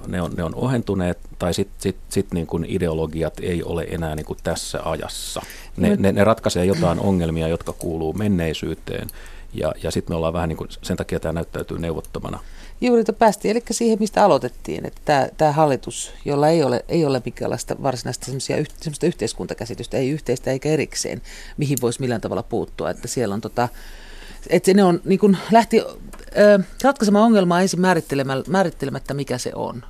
ne 0.06 0.22
on, 0.22 0.32
ne 0.36 0.44
on 0.44 0.54
ohentuneet, 0.54 1.18
tai 1.38 1.54
sitten 1.54 1.82
sit, 1.82 1.96
sit 2.08 2.32
niin 2.32 2.46
kuin 2.46 2.66
ideologiat 2.68 3.34
ei 3.42 3.62
ole 3.62 3.86
enää 3.90 4.16
niin 4.16 4.26
kuin 4.26 4.38
tässä 4.42 4.80
ajassa. 4.84 5.42
Ne, 5.76 5.96
ne, 5.96 6.12
ne 6.12 6.24
ratkaisee 6.24 6.64
jotain 6.64 7.00
ongelmia, 7.00 7.48
jotka 7.48 7.72
kuuluu 7.72 8.12
menneisyyteen, 8.12 9.08
ja, 9.54 9.74
ja 9.82 9.90
sitten 9.90 10.12
me 10.12 10.16
ollaan 10.16 10.32
vähän 10.32 10.48
niin 10.48 10.56
kuin, 10.56 10.68
sen 10.82 10.96
takia 10.96 11.20
tämä 11.20 11.32
näyttäytyy 11.32 11.78
neuvottomana. 11.78 12.38
Juuri, 12.80 13.00
että 13.00 13.12
päästiin, 13.12 13.52
eli 13.52 13.62
siihen, 13.70 13.98
mistä 14.00 14.24
aloitettiin, 14.24 14.86
että 14.86 15.00
tämä, 15.04 15.28
tämä 15.36 15.52
hallitus, 15.52 16.12
jolla 16.24 16.48
ei 16.48 16.62
ole, 16.62 16.84
ei 16.88 17.04
ole 17.04 17.22
minkäänlaista 17.24 17.76
varsinaista 17.82 18.26
semmoista 18.26 19.06
yhteiskuntakäsitystä, 19.06 19.96
ei 19.96 20.10
yhteistä 20.10 20.50
eikä 20.50 20.68
erikseen, 20.68 21.22
mihin 21.56 21.78
voisi 21.80 22.00
millään 22.00 22.20
tavalla 22.20 22.42
puuttua, 22.42 22.90
että 22.90 23.08
siellä 23.08 23.34
on 23.34 23.40
tota, 23.40 23.68
että 24.50 24.74
ne 24.74 24.84
on, 24.84 25.00
niin 25.04 25.18
kuin 25.18 25.36
lähti 25.52 25.82
ö, 26.38 26.58
ratkaisemaan 26.82 27.24
ongelmaa 27.24 27.60
ensin 27.60 27.80
määrittelemättä, 28.48 29.14
mikä 29.14 29.38
se 29.38 29.52
on. 29.54 29.82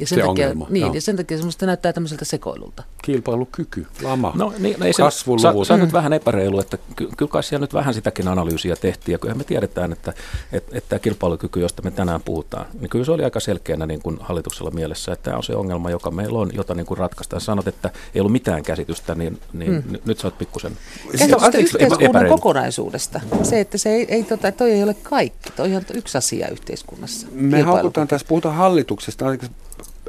Ja 0.00 0.06
sen, 0.06 0.16
se 0.18 0.26
takia, 0.26 0.28
ongelma, 0.46 0.66
niin, 0.70 0.80
joo. 0.86 0.94
ja 0.94 1.00
sen 1.00 1.16
takia 1.16 1.36
semmoista 1.36 1.66
näyttää 1.66 1.92
tämmöiseltä 1.92 2.24
sekoilulta. 2.24 2.82
Kilpailukyky, 3.02 3.86
lama, 4.02 4.32
no, 4.34 4.52
niin, 4.58 4.76
no 4.80 4.86
ei 4.86 4.92
se, 4.92 5.02
kasvuluvut. 5.02 5.66
Se 5.66 5.72
on 5.72 5.80
nyt 5.80 5.92
vähän 5.92 6.12
epäreilu, 6.12 6.60
että 6.60 6.78
ky, 6.96 7.08
kyllä 7.16 7.30
kai 7.30 7.42
siellä 7.42 7.62
nyt 7.64 7.74
vähän 7.74 7.94
sitäkin 7.94 8.28
analyysiä 8.28 8.76
tehtiin. 8.76 9.12
Ja 9.12 9.18
kyllä 9.18 9.34
me 9.34 9.44
tiedetään, 9.44 9.92
että, 9.92 10.12
että, 10.52 10.78
että 10.78 10.88
tämä 10.88 10.98
kilpailukyky, 10.98 11.60
josta 11.60 11.82
me 11.82 11.90
tänään 11.90 12.22
puhutaan, 12.22 12.66
niin 12.80 12.90
kyllä 12.90 13.04
se 13.04 13.12
oli 13.12 13.24
aika 13.24 13.40
selkeänä 13.40 13.86
niin 13.86 14.02
kuin 14.02 14.18
hallituksella 14.20 14.70
mielessä, 14.70 15.12
että 15.12 15.24
tämä 15.24 15.36
on 15.36 15.42
se 15.42 15.56
ongelma, 15.56 15.90
joka 15.90 16.10
meillä 16.10 16.38
on, 16.38 16.50
jota 16.52 16.74
niin 16.74 16.86
kuin 16.86 16.98
ratkaistaan. 16.98 17.40
Sanot, 17.40 17.68
että 17.68 17.90
ei 18.14 18.20
ollut 18.20 18.32
mitään 18.32 18.62
käsitystä, 18.62 19.14
niin, 19.14 19.40
niin 19.52 19.72
n- 19.76 19.98
nyt 20.04 20.18
sä 20.18 20.26
oot 20.26 20.38
pikkusen 20.38 20.72
Käsitystä 21.12 21.58
yhteiskunnan 21.58 22.10
epäreilu. 22.10 22.36
kokonaisuudesta. 22.36 23.20
Se, 23.42 23.60
että 23.60 23.78
se 23.78 23.90
ei, 23.90 24.06
ei 24.08 24.22
tota, 24.22 24.52
toi 24.52 24.70
ei 24.70 24.82
ole 24.82 24.94
kaikki, 24.94 25.50
toi 25.56 25.76
on 25.76 25.82
yksi 25.94 26.18
asia 26.18 26.48
yhteiskunnassa. 26.48 27.26
Me 27.32 27.62
haukutaan 27.62 28.08
tässä, 28.08 28.26
puhutaan 28.28 28.54
hallituksesta, 28.54 29.24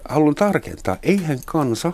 haluan 0.10 0.36
tarkentaa, 0.36 0.98
eihän 1.04 1.40
kansa 1.46 1.94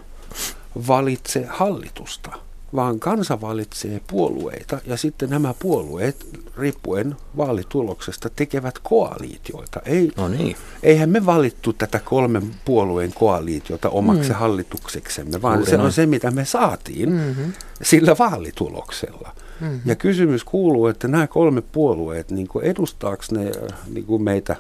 valitse 0.88 1.46
hallitusta, 1.50 2.32
vaan 2.76 3.00
kansa 3.00 3.42
valitsee 3.42 4.02
puolueita 4.08 4.80
ja 4.86 4.98
sitten 4.98 5.30
nämä 5.30 5.54
puolueet, 5.60 6.28
riippuen 6.58 7.16
vaalituloksesta, 7.38 8.30
tekevät 8.30 8.80
koaliitioita. 8.80 9.80
Ei, 9.86 10.12
No 10.18 10.28
niin. 10.28 10.56
Eihän 10.84 11.10
me 11.10 11.26
valittu 11.26 11.74
tätä 11.74 12.00
kolmen 12.00 12.56
puolueen 12.66 13.14
koaliitiota 13.14 13.90
omaksi 13.90 14.30
mm. 14.30 14.36
hallitukseksemme, 14.36 15.42
vaan 15.42 15.58
Juuri 15.58 15.72
se 15.72 15.78
on 15.78 15.92
se, 15.92 16.06
mitä 16.06 16.32
me 16.32 16.46
saatiin 16.46 17.12
mm-hmm. 17.12 17.54
sillä 17.82 18.16
vaalituloksella. 18.20 19.36
Mm-hmm. 19.62 19.80
Ja 19.86 19.96
kysymys 19.96 20.44
kuuluu, 20.44 20.88
että 20.88 21.08
nämä 21.08 21.28
kolme 21.28 21.62
puolueet, 21.62 22.32
niin 22.32 22.48
edustaako 22.62 23.24
ne 23.32 23.52
niin 23.94 24.24
meitä, 24.24 24.56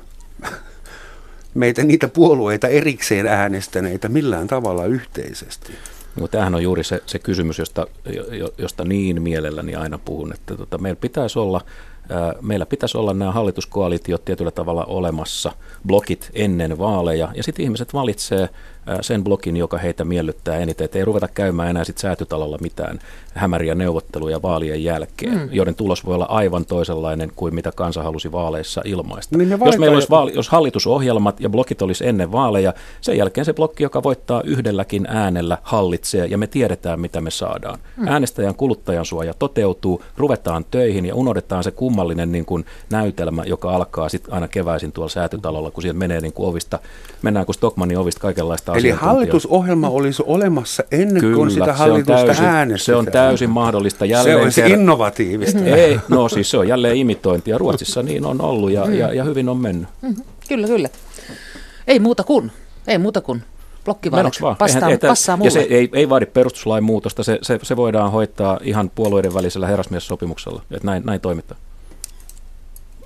meitä 1.56 1.84
niitä 1.84 2.08
puolueita 2.08 2.68
erikseen 2.68 3.28
äänestäneitä 3.28 4.10
millään 4.10 4.47
tavalla 4.47 4.86
yhteisesti? 4.86 5.74
No, 6.20 6.28
tämähän 6.28 6.56
on 6.56 6.64
juuri 6.64 6.84
se, 6.84 7.01
se 7.06 7.20
kysymys, 7.20 7.60
josta, 7.60 7.88
jo- 8.32 8.53
josta 8.58 8.86
niin 8.86 9.22
mielelläni 9.22 9.76
aina 9.76 9.97
puhun, 9.97 10.34
että 10.34 10.56
tota, 10.58 10.78
meillä 10.78 10.99
pitäisi 10.99 11.39
olla 11.39 11.62
Meillä 12.41 12.66
pitäisi 12.66 12.97
olla 12.97 13.14
nämä 13.14 13.32
hallituskoalitiot 13.32 14.26
tietyllä 14.26 14.51
tavalla 14.51 14.86
olemassa, 14.86 15.51
blokit 15.88 16.32
ennen 16.34 16.78
vaaleja, 16.78 17.30
ja 17.36 17.43
sitten 17.43 17.64
ihmiset 17.64 17.93
valitsee 17.93 18.49
sen 19.02 19.24
blokin, 19.24 19.58
joka 19.58 19.78
heitä 19.78 20.06
miellyttää 20.06 20.58
eniten. 20.58 20.86
Et 20.86 20.96
ei 20.96 21.06
ruveta 21.06 21.28
käymään 21.28 21.70
enää 21.70 21.84
sit 21.84 21.98
säätytalolla 21.98 22.58
mitään 22.62 23.00
hämäriä 23.34 23.76
neuvotteluja 23.76 24.42
vaalien 24.42 24.84
jälkeen, 24.84 25.38
mm. 25.38 25.50
joiden 25.52 25.76
tulos 25.76 26.06
voi 26.06 26.16
olla 26.16 26.26
aivan 26.26 26.66
toisenlainen 26.66 27.32
kuin 27.36 27.56
mitä 27.56 27.72
kansa 27.72 28.04
halusi 28.04 28.32
vaaleissa 28.32 28.82
ilmaista. 28.86 29.38
Niin 29.38 29.48
me 29.50 29.66
jos 29.66 29.78
meillä 29.78 29.96
olisi 29.96 30.10
vaali, 30.10 30.34
jos 30.36 30.50
hallitusohjelmat 30.50 31.40
ja 31.40 31.50
blokit 31.50 31.82
olisi 31.82 32.08
ennen 32.08 32.32
vaaleja, 32.32 32.74
sen 33.02 33.18
jälkeen 33.18 33.46
se 33.46 33.54
blokki, 33.54 33.84
joka 33.84 34.04
voittaa 34.04 34.42
yhdelläkin 34.42 35.08
äänellä, 35.10 35.58
hallitsee 35.64 36.26
ja 36.26 36.38
me 36.38 36.48
tiedetään, 36.48 37.00
mitä 37.00 37.22
me 37.22 37.32
saadaan. 37.32 37.80
Hmm. 37.98 38.08
Äänestäjän 38.08 38.56
kuluttajan 38.56 39.06
suoja 39.06 39.34
toteutuu, 39.34 40.04
ruvetaan 40.18 40.66
töihin 40.72 41.06
ja 41.06 41.16
unohdetaan 41.16 41.64
se 41.64 41.72
kummallinen 41.72 42.32
niin 42.32 42.46
kuin 42.46 42.66
näytelmä, 42.90 43.44
joka 43.46 43.76
alkaa 43.76 44.10
sitten 44.10 44.34
aina 44.34 44.48
keväisin 44.48 44.92
tuolla 44.92 45.10
säätytalolla, 45.10 45.72
kun 45.72 45.82
sieltä 45.82 46.00
menee 46.00 46.22
niin 46.22 46.34
kuin 46.34 46.50
ovista, 46.50 46.80
mennään 47.22 47.46
kuin 47.46 47.56
Stockmanin 47.56 47.98
ovista 47.98 48.22
kaikenlaista 48.22 48.74
Eli 48.80 48.89
hallitusohjelma 48.89 49.89
olisi 49.89 50.23
olemassa 50.26 50.84
ennen 50.91 51.21
kuin 51.23 51.34
Kyllä, 51.34 51.49
sitä 51.49 51.65
se 51.65 51.71
on, 51.71 51.78
hallitusta 51.78 52.26
täysin, 52.26 52.45
äänestetään. 52.45 52.80
se 52.80 52.95
on 52.95 53.05
täysin 53.13 53.49
mahdollista. 53.49 53.99
Se 53.99 54.05
Jälleen 54.05 54.38
olisi 54.41 54.61
kerran- 54.61 54.80
innovatiivista. 54.80 55.59
Ei, 55.76 55.99
no 56.09 56.30
siis 56.30 56.51
se 56.51 56.57
on 56.57 56.67
jälleen 56.67 56.97
imitointia. 56.97 57.57
Ruotsissa 57.57 58.03
niin 58.03 58.26
on 58.26 58.41
ollut 58.41 58.71
ja, 58.71 58.89
ja, 58.89 59.13
ja 59.13 59.23
hyvin 59.23 59.49
on 59.49 59.57
mennyt. 59.57 59.89
Kyllä, 60.47 60.67
kyllä. 60.67 60.89
Ei 61.88 61.99
muuta 61.99 62.23
kuin, 62.23 62.51
ei 62.88 62.97
muuta 62.97 63.21
kuin 63.21 63.43
blokkivaalit. 63.86 64.34
Passaa, 64.57 64.82
Eihän- 64.89 64.99
passaa 65.07 65.38
mulle. 65.38 65.47
ja 65.47 65.51
se 65.51 65.59
ei, 65.59 65.89
ei 65.93 66.09
vaadi 66.09 66.26
perustuslain 66.26 66.84
muutosta, 66.84 67.23
se, 67.23 67.39
se, 67.41 67.59
se 67.63 67.76
voidaan 67.76 68.11
hoitaa 68.11 68.59
ihan 68.63 68.91
puolueiden 68.95 69.34
välisellä 69.34 69.67
herrasmiessopimuksella, 69.67 70.61
että 70.71 70.86
näin, 70.88 71.03
näin 71.05 71.21
toimitaan. 71.21 71.59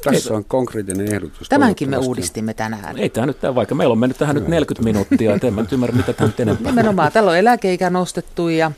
Tässä 0.04 0.34
on 0.34 0.45
konkreettinen 0.45 1.14
ehdotus. 1.14 1.50
Tämänkin 1.50 1.89
me 1.89 1.97
uudistimme 1.97 2.54
tänään. 2.54 2.97
Ei 2.97 3.10
tämä 3.10 3.26
nyt, 3.26 3.38
vaikka 3.56 3.76
meillä 3.76 3.91
on 3.91 3.97
mennyt 4.00 4.18
tähän 4.18 4.36
nyt 4.36 4.47
40 4.47 4.84
minuuttia, 4.84 5.36
et 5.36 5.43
en 5.43 5.54
mä 5.54 5.62
nyt 5.62 5.74
ymmärrä, 5.74 5.95
mitä 5.95 6.14
tämä 6.14 6.28
nyt 6.28 6.39
enempää. 6.39 6.72
Nimenomaan, 6.72 7.12
täällä 7.12 7.32
on 7.32 7.38
eläkeikä 7.38 7.89
nostettu 7.89 8.50
ja, 8.50 8.72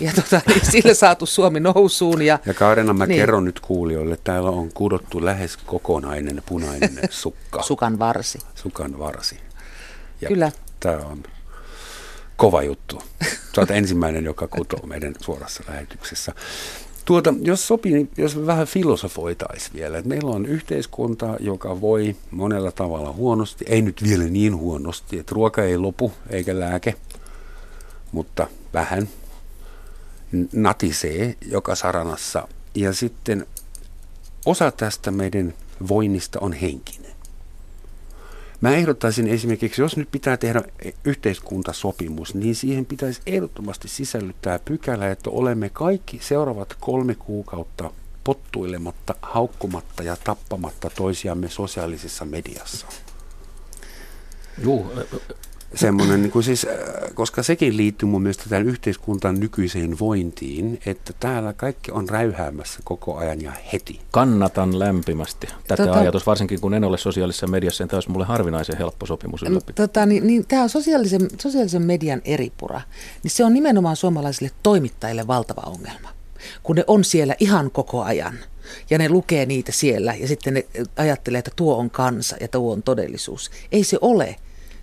ja 0.00 0.12
tota, 0.14 0.40
niin 0.46 0.66
sillä 0.70 0.94
saatu 0.94 1.26
Suomi 1.26 1.60
nousuun. 1.60 2.22
Ja, 2.22 2.38
Ja 2.46 2.54
Kaarina, 2.54 2.92
mä 2.92 3.04
Niin. 3.04 3.08
niin. 3.08 3.20
kerron 3.22 3.44
nyt 3.44 3.60
kuulijoille, 3.60 4.18
täällä 4.24 4.50
on 4.50 4.72
kudottu 4.72 5.24
lähes 5.24 5.56
kokonainen 5.56 6.42
punainen 6.46 6.98
sukka, 7.10 7.62
sukan 7.62 7.98
varsi. 7.98 8.38
sukan 8.54 8.98
varsi. 8.98 9.40
Ja 10.20 10.28
Kyllä. 10.28 10.52
Tämä 10.80 10.96
on 10.96 11.22
kova 12.36 12.62
juttu. 12.62 13.02
Sä 13.54 13.60
oot 13.60 13.70
ensimmäinen, 13.70 14.24
joka 14.24 14.48
kutoo 14.48 14.86
meidän 14.86 15.14
suorassa 15.20 15.62
lähetyksessä. 15.68 16.32
Tuota, 17.06 17.34
jos 17.42 17.66
sopii, 17.66 17.92
niin 17.92 18.10
jos 18.16 18.46
vähän 18.46 18.66
filosofoitaisiin 18.66 19.74
vielä, 19.74 19.98
että 19.98 20.08
meillä 20.08 20.30
on 20.30 20.46
yhteiskunta, 20.46 21.36
joka 21.40 21.80
voi 21.80 22.16
monella 22.30 22.72
tavalla 22.72 23.12
huonosti, 23.12 23.64
ei 23.68 23.82
nyt 23.82 24.02
vielä 24.02 24.24
niin 24.24 24.56
huonosti, 24.56 25.18
että 25.18 25.34
ruoka 25.34 25.62
ei 25.62 25.78
lopu 25.78 26.12
eikä 26.30 26.60
lääke, 26.60 26.94
mutta 28.12 28.46
vähän 28.74 29.08
natisee 30.52 31.36
joka 31.46 31.74
saranassa. 31.74 32.48
Ja 32.74 32.92
sitten 32.92 33.46
osa 34.46 34.70
tästä 34.70 35.10
meidän 35.10 35.54
voinnista 35.88 36.40
on 36.40 36.52
henkinen. 36.52 37.05
Mä 38.60 38.74
ehdottaisin 38.74 39.28
esimerkiksi, 39.28 39.82
jos 39.82 39.96
nyt 39.96 40.08
pitää 40.10 40.36
tehdä 40.36 40.62
yhteiskuntasopimus, 41.04 42.34
niin 42.34 42.54
siihen 42.54 42.86
pitäisi 42.86 43.20
ehdottomasti 43.26 43.88
sisällyttää 43.88 44.58
pykälä, 44.64 45.10
että 45.10 45.30
olemme 45.30 45.68
kaikki 45.68 46.18
seuraavat 46.22 46.76
kolme 46.80 47.14
kuukautta 47.14 47.90
pottuilematta, 48.24 49.14
haukkumatta 49.22 50.02
ja 50.02 50.16
tappamatta 50.24 50.90
toisiamme 50.90 51.48
sosiaalisessa 51.48 52.24
mediassa. 52.24 52.86
Juu, 54.58 54.92
Semmoinen, 55.74 56.22
niin 56.22 56.32
kuin 56.32 56.42
siis, 56.42 56.64
äh, 56.64 57.14
koska 57.14 57.42
sekin 57.42 57.76
liittyy 57.76 58.08
mun 58.08 58.22
mielestä 58.22 58.44
tähän 58.48 58.66
yhteiskuntan 58.66 59.40
nykyiseen 59.40 59.98
vointiin, 59.98 60.80
että 60.86 61.12
täällä 61.20 61.52
kaikki 61.52 61.92
on 61.92 62.08
räyhäämässä 62.08 62.80
koko 62.84 63.16
ajan 63.16 63.42
ja 63.42 63.52
heti. 63.72 64.00
kannatan 64.10 64.78
lämpimästi 64.78 65.46
tätä 65.68 65.84
Tota- 65.84 65.96
ajatus, 65.96 66.26
varsinkin 66.26 66.60
kun 66.60 66.74
en 66.74 66.84
ole 66.84 66.98
sosiaalisessa 66.98 67.46
mediassa, 67.46 67.84
niin 67.84 67.88
tämä 67.88 67.96
olisi 67.96 68.10
mulle 68.10 68.24
harvinaisen 68.24 68.78
helppo 68.78 69.06
sopimus 69.06 69.42
ylläpitää. 69.42 69.86
Tota, 69.86 70.06
niin, 70.06 70.26
niin, 70.26 70.46
tämä 70.48 70.62
on 70.62 70.68
sosiaalisen, 70.68 71.28
sosiaalisen 71.40 71.82
median 71.82 72.22
eripura. 72.24 72.80
Niin 73.22 73.30
se 73.30 73.44
on 73.44 73.54
nimenomaan 73.54 73.96
suomalaisille 73.96 74.50
toimittajille 74.62 75.26
valtava 75.26 75.62
ongelma. 75.66 76.08
Kun 76.62 76.76
ne 76.76 76.84
on 76.86 77.04
siellä 77.04 77.34
ihan 77.40 77.70
koko 77.70 78.02
ajan 78.02 78.38
ja 78.90 78.98
ne 78.98 79.08
lukee 79.08 79.46
niitä 79.46 79.72
siellä 79.72 80.14
ja 80.14 80.28
sitten 80.28 80.54
ne 80.54 80.66
ajattelee, 80.96 81.38
että 81.38 81.50
tuo 81.56 81.76
on 81.76 81.90
kansa 81.90 82.36
ja 82.40 82.48
tuo 82.48 82.72
on 82.72 82.82
todellisuus. 82.82 83.50
Ei 83.72 83.84
se 83.84 83.98
ole. 84.00 84.36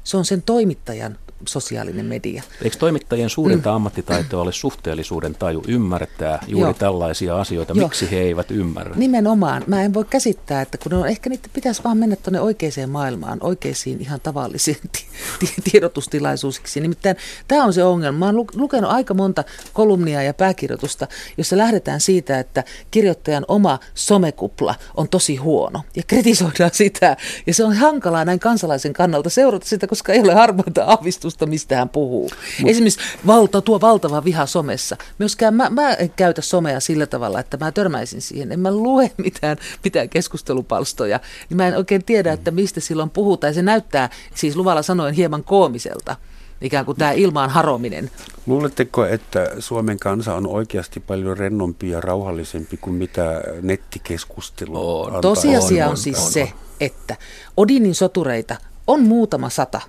Se 0.04 0.18
on 0.18 0.26
sen 0.26 0.42
toimittajan 0.42 1.20
sosiaalinen 1.48 2.06
media. 2.06 2.44
Eikö 2.62 2.78
toimittajien 2.78 3.30
suurinta 3.30 3.70
mm. 3.70 3.76
ammattitaitoa 3.76 4.42
ole 4.42 4.52
suhteellisuuden 4.52 5.36
taju 5.36 5.64
ymmärtää 5.68 6.40
juuri 6.48 6.68
Joo. 6.68 6.74
tällaisia 6.74 7.42
asioita? 7.42 7.74
Joo. 7.76 7.88
Miksi 7.88 8.12
he 8.12 8.18
eivät 8.18 8.52
ymmärrä? 8.52 8.96
Nimenomaan. 8.96 9.64
Mä 9.68 9.84
en 9.84 9.94
voi 9.94 10.06
käsittää, 10.10 10.62
että 10.62 10.78
kun 10.78 10.94
on, 10.94 11.08
ehkä 11.08 11.30
niitä 11.30 11.50
pitäisi 11.54 11.84
vaan 11.84 11.98
mennä 11.98 12.16
tuonne 12.16 12.40
oikeaan 12.40 12.64
maailmaan, 12.88 13.38
oikeisiin 13.42 14.02
ihan 14.02 14.22
tavallisiin 14.22 14.78
ti- 14.94 15.06
ti- 15.40 15.72
tiedotustilaisuuksiksi. 15.72 16.82
Nimittäin 16.82 17.16
tämä 17.48 17.64
on 17.64 17.74
se 17.74 17.84
ongelma. 17.84 18.20
Mä 18.20 18.26
oon 18.26 18.36
lu- 18.36 18.48
lukenut 18.56 18.92
aika 18.92 19.14
monta 19.14 19.44
kolumnia 19.74 20.24
ja 20.24 20.34
pääkirjoitusta, 20.34 21.08
jossa 21.38 21.58
lähdetään 21.58 22.02
siitä, 22.02 22.40
että 22.40 22.64
kirjoittajan 22.92 23.46
oma 23.48 23.80
somekupla 23.94 24.76
on 24.98 25.10
tosi 25.10 25.36
huono 25.36 25.82
ja 25.96 26.04
kritisoidaan 26.08 26.72
sitä. 26.74 27.18
Ja 27.48 27.54
se 27.54 27.64
on 27.64 27.76
hankalaa 27.76 28.26
näin 28.26 28.40
kansalaisen 28.40 28.94
kannalta 28.94 29.30
seurata 29.30 29.66
sitä, 29.66 29.88
koska 29.88 30.14
ei 30.14 30.22
ole 30.22 30.34
harmaita 30.34 30.84
aavistusta, 30.86 31.33
mistä 31.46 31.78
hän 31.78 31.90
puhuu. 31.90 32.30
Mut. 32.60 32.70
Esimerkiksi 32.70 33.00
valta, 33.28 33.62
tuo 33.62 33.82
valtava 33.82 34.24
viha 34.24 34.46
somessa. 34.46 34.98
Myöskään 35.20 35.54
mä, 35.54 35.70
mä 35.70 35.94
en 35.94 36.10
käytä 36.10 36.42
somea 36.42 36.80
sillä 36.80 37.06
tavalla, 37.06 37.40
että 37.40 37.58
mä 37.58 37.72
törmäisin 37.72 38.22
siihen. 38.22 38.52
En 38.52 38.60
mä 38.60 38.72
lue 38.72 39.12
mitään, 39.24 39.58
mitään 39.84 40.10
keskustelupalstoja. 40.10 41.20
Niin 41.50 41.58
mä 41.58 41.68
en 41.68 41.78
oikein 41.78 42.04
tiedä, 42.06 42.34
että 42.34 42.52
mistä 42.52 42.80
silloin 42.80 43.10
puhutaan. 43.10 43.50
Ja 43.50 43.56
se 43.56 43.62
näyttää 43.62 44.10
siis 44.36 44.56
luvalla 44.56 44.82
sanoen 44.82 45.14
hieman 45.14 45.44
koomiselta. 45.44 46.16
Ikään 46.62 46.86
kuin 46.86 46.98
tämä 46.98 47.12
ilmaan 47.12 47.50
harominen. 47.50 48.12
Luuletteko, 48.48 49.06
että 49.06 49.52
Suomen 49.60 50.00
kansa 50.00 50.36
on 50.36 50.48
oikeasti 50.48 51.00
paljon 51.00 51.38
rennompi 51.38 51.90
ja 51.90 52.02
rauhallisempi 52.02 52.78
kuin 52.78 52.96
mitä 52.96 53.42
nettikeskustelu 53.62 55.02
On. 55.02 55.22
Tosiasia 55.22 55.86
on, 55.86 55.88
on, 55.88 55.92
on 55.92 55.98
siis 55.98 56.20
on, 56.20 56.32
se, 56.32 56.52
että 56.80 57.16
Odinin 57.58 57.96
sotureita 57.96 58.56
on 58.88 59.02
muutama 59.02 59.50
sata. 59.50 59.82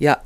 Ja 0.00 0.16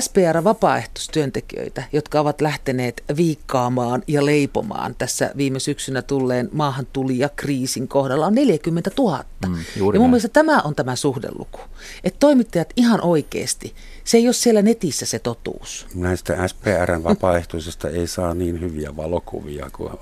SPR-vapaaehtoistyöntekijöitä, 0.00 1.82
jotka 1.92 2.20
ovat 2.20 2.40
lähteneet 2.40 3.04
viikkaamaan 3.16 4.02
ja 4.06 4.26
leipomaan 4.26 4.94
tässä 4.98 5.30
viime 5.36 5.60
syksynä 5.60 6.02
tulleen 6.02 6.48
maahan 6.52 6.86
tuli 6.92 7.18
ja 7.18 7.28
kriisin 7.28 7.88
kohdalla 7.88 8.26
on 8.26 8.34
40 8.34 8.90
000. 8.98 9.24
Mm, 9.48 9.54
juuri 9.76 9.96
ja 9.96 10.00
mun 10.00 10.04
näin. 10.04 10.10
mielestä 10.10 10.28
tämä 10.28 10.60
on 10.60 10.74
tämä 10.74 10.96
suhdeluku. 10.96 11.60
Että 12.04 12.20
toimittajat 12.20 12.72
ihan 12.76 13.00
oikeasti, 13.00 13.74
se 14.04 14.16
ei 14.16 14.26
ole 14.26 14.32
siellä 14.32 14.62
netissä 14.62 15.06
se 15.06 15.18
totuus. 15.18 15.86
Näistä 15.94 16.48
SPRn 16.48 17.04
vapaaehtoisista 17.04 17.88
ei 17.88 18.06
saa 18.06 18.34
niin 18.34 18.60
hyviä 18.60 18.96
valokuvia 18.96 19.70
kuin... 19.72 19.92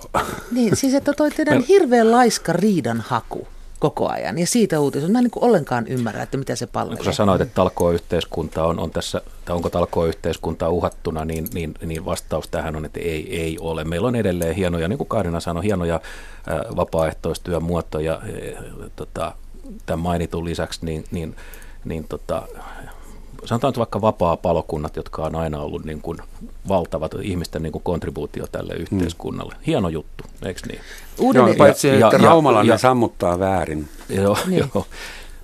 Niin, 0.50 0.76
siis 0.76 0.94
että 0.94 1.12
toi 1.12 1.30
teidän 1.30 1.62
hirveän 1.68 2.10
laiska 2.10 2.52
riidan 2.52 3.00
haku 3.00 3.46
koko 3.82 4.08
ajan 4.08 4.38
ja 4.38 4.46
siitä 4.46 4.80
uutisoit. 4.80 5.12
Mä 5.12 5.18
en 5.18 5.24
niin 5.24 5.30
kuin 5.30 5.44
ollenkaan 5.44 5.86
ymmärrä, 5.86 6.22
että 6.22 6.36
mitä 6.36 6.56
se 6.56 6.66
palvelee. 6.66 6.96
Kun 6.96 7.04
sä 7.04 7.12
sanoit, 7.12 7.40
että 7.40 7.54
talkooyhteiskunta 7.54 8.64
on, 8.64 8.78
on 8.78 8.90
tässä, 8.90 9.22
tai 9.44 9.56
onko 9.56 9.70
talkooyhteiskunta 9.70 10.68
uhattuna, 10.68 11.24
niin, 11.24 11.46
niin, 11.54 11.74
niin 11.84 12.04
vastaus 12.04 12.48
tähän 12.48 12.76
on, 12.76 12.84
että 12.84 13.00
ei, 13.00 13.40
ei 13.40 13.58
ole. 13.60 13.84
Meillä 13.84 14.08
on 14.08 14.16
edelleen 14.16 14.54
hienoja, 14.54 14.88
niin 14.88 14.96
kuin 14.96 15.08
Kaarina 15.08 15.40
sanoi, 15.40 15.64
hienoja 15.64 16.00
vapaaehtoistyön 16.76 17.62
muotoja 17.62 18.22
tota, 18.96 19.34
tämän 19.86 20.00
mainitun 20.00 20.44
lisäksi, 20.44 20.86
niin, 20.86 21.04
niin, 21.10 21.36
niin 21.84 22.04
tota, 22.08 22.42
sanotaan 23.44 23.70
nyt 23.70 23.78
vaikka 23.78 24.00
vapaa-palokunnat, 24.00 24.96
jotka 24.96 25.22
on 25.22 25.34
aina 25.34 25.60
ollut 25.60 25.84
niin 25.84 26.00
kuin 26.00 26.18
valtavat 26.68 27.14
ihmisten 27.22 27.62
niin 27.62 27.72
kuin 27.72 27.82
kontribuutio 27.82 28.46
tälle 28.52 28.74
yhteiskunnalle. 28.74 29.54
Hieno 29.66 29.88
juttu, 29.88 30.24
eikö 30.44 30.60
niin? 30.68 30.80
Uuden 31.18 31.46
Joo, 31.46 31.54
paitsi 31.58 31.88
että 31.88 32.00
ja, 32.00 32.10
Raumalla 32.10 32.62
ja, 32.62 32.78
sammuttaa 32.78 33.38
väärin. 33.38 33.88
Joo, 34.08 34.38
niin. 34.46 34.64
joo. 34.74 34.86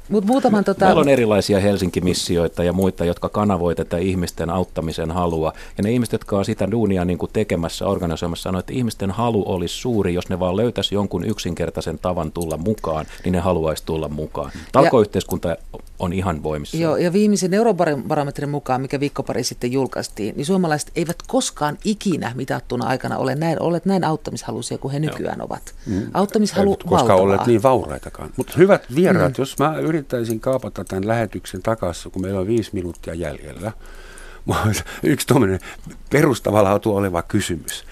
Mut 0.09 0.24
muutaman, 0.24 0.64
tota... 0.64 0.84
Meillä 0.84 1.00
on 1.00 1.09
erilaisia 1.09 1.61
Helsinki-missioita 1.61 2.64
ja 2.64 2.72
muita, 2.72 3.04
jotka 3.04 3.28
kanavoivat 3.28 3.76
tätä 3.76 3.98
ihmisten 3.98 4.50
auttamisen 4.50 5.11
halua. 5.11 5.52
Ja 5.78 5.84
ne 5.84 5.92
ihmiset, 5.92 6.12
jotka 6.12 6.38
on 6.38 6.44
sitä 6.44 6.70
duunia 6.70 7.04
niin 7.04 7.18
kuin 7.18 7.32
tekemässä, 7.32 7.86
organisoimassa, 7.86 8.42
sanoo, 8.42 8.59
että 8.59 8.72
ihmisten 8.72 9.11
halu 9.11 9.44
olisi 9.46 9.74
suuri, 9.74 10.14
jos 10.14 10.28
ne 10.28 10.40
vaan 10.40 10.56
löytäisi 10.56 10.94
jonkun 10.94 11.24
yksinkertaisen 11.24 11.98
tavan 11.98 12.32
tulla 12.32 12.56
mukaan, 12.56 13.06
niin 13.24 13.32
ne 13.32 13.38
haluaisi 13.38 13.82
tulla 13.86 14.09
mukaan. 14.09 14.52
Talkoyhteiskunta 14.72 15.56
on 15.98 16.12
ihan 16.12 16.42
voimissa. 16.42 16.76
Joo, 16.76 16.96
ja 16.96 17.12
viimeisen 17.12 17.54
eurobarometrin 17.54 18.48
mukaan, 18.48 18.80
mikä 18.80 19.00
viikko 19.00 19.22
pari 19.22 19.44
sitten 19.44 19.72
julkaistiin, 19.72 20.36
niin 20.36 20.46
suomalaiset 20.46 20.90
eivät 20.96 21.16
koskaan 21.26 21.78
ikinä 21.84 22.32
mitattuna 22.34 22.86
aikana 22.86 23.18
ole 23.18 23.34
näin, 23.34 23.62
olleet 23.62 23.84
näin 23.84 24.04
auttamishaluisia 24.04 24.78
kuin 24.78 24.92
he 24.92 24.98
nykyään 24.98 25.38
Joo. 25.38 25.46
ovat. 25.46 25.74
Mm. 25.86 26.02
Auttamishalu 26.14 26.70
Eivät 26.70 26.82
koskaan 26.82 27.20
olleet 27.20 27.46
niin 27.46 27.62
vauraitakaan. 27.62 28.30
Mutta 28.36 28.52
hyvät 28.56 28.82
vieraat, 28.94 29.38
mm. 29.38 29.42
jos 29.42 29.59
mä 29.59 29.74
yrittäisin 29.99 30.40
kaapata 30.40 30.84
tämän 30.84 31.09
lähetyksen 31.09 31.62
takaisin, 31.62 32.12
kun 32.12 32.22
meillä 32.22 32.40
on 32.40 32.46
viisi 32.46 32.70
minuuttia 32.72 33.14
jäljellä, 33.14 33.72
yksi 35.03 35.26
tuommoinen 35.26 35.61
perustavanlaatu 36.11 36.96
oleva 36.96 37.22
kysymys. 37.22 37.84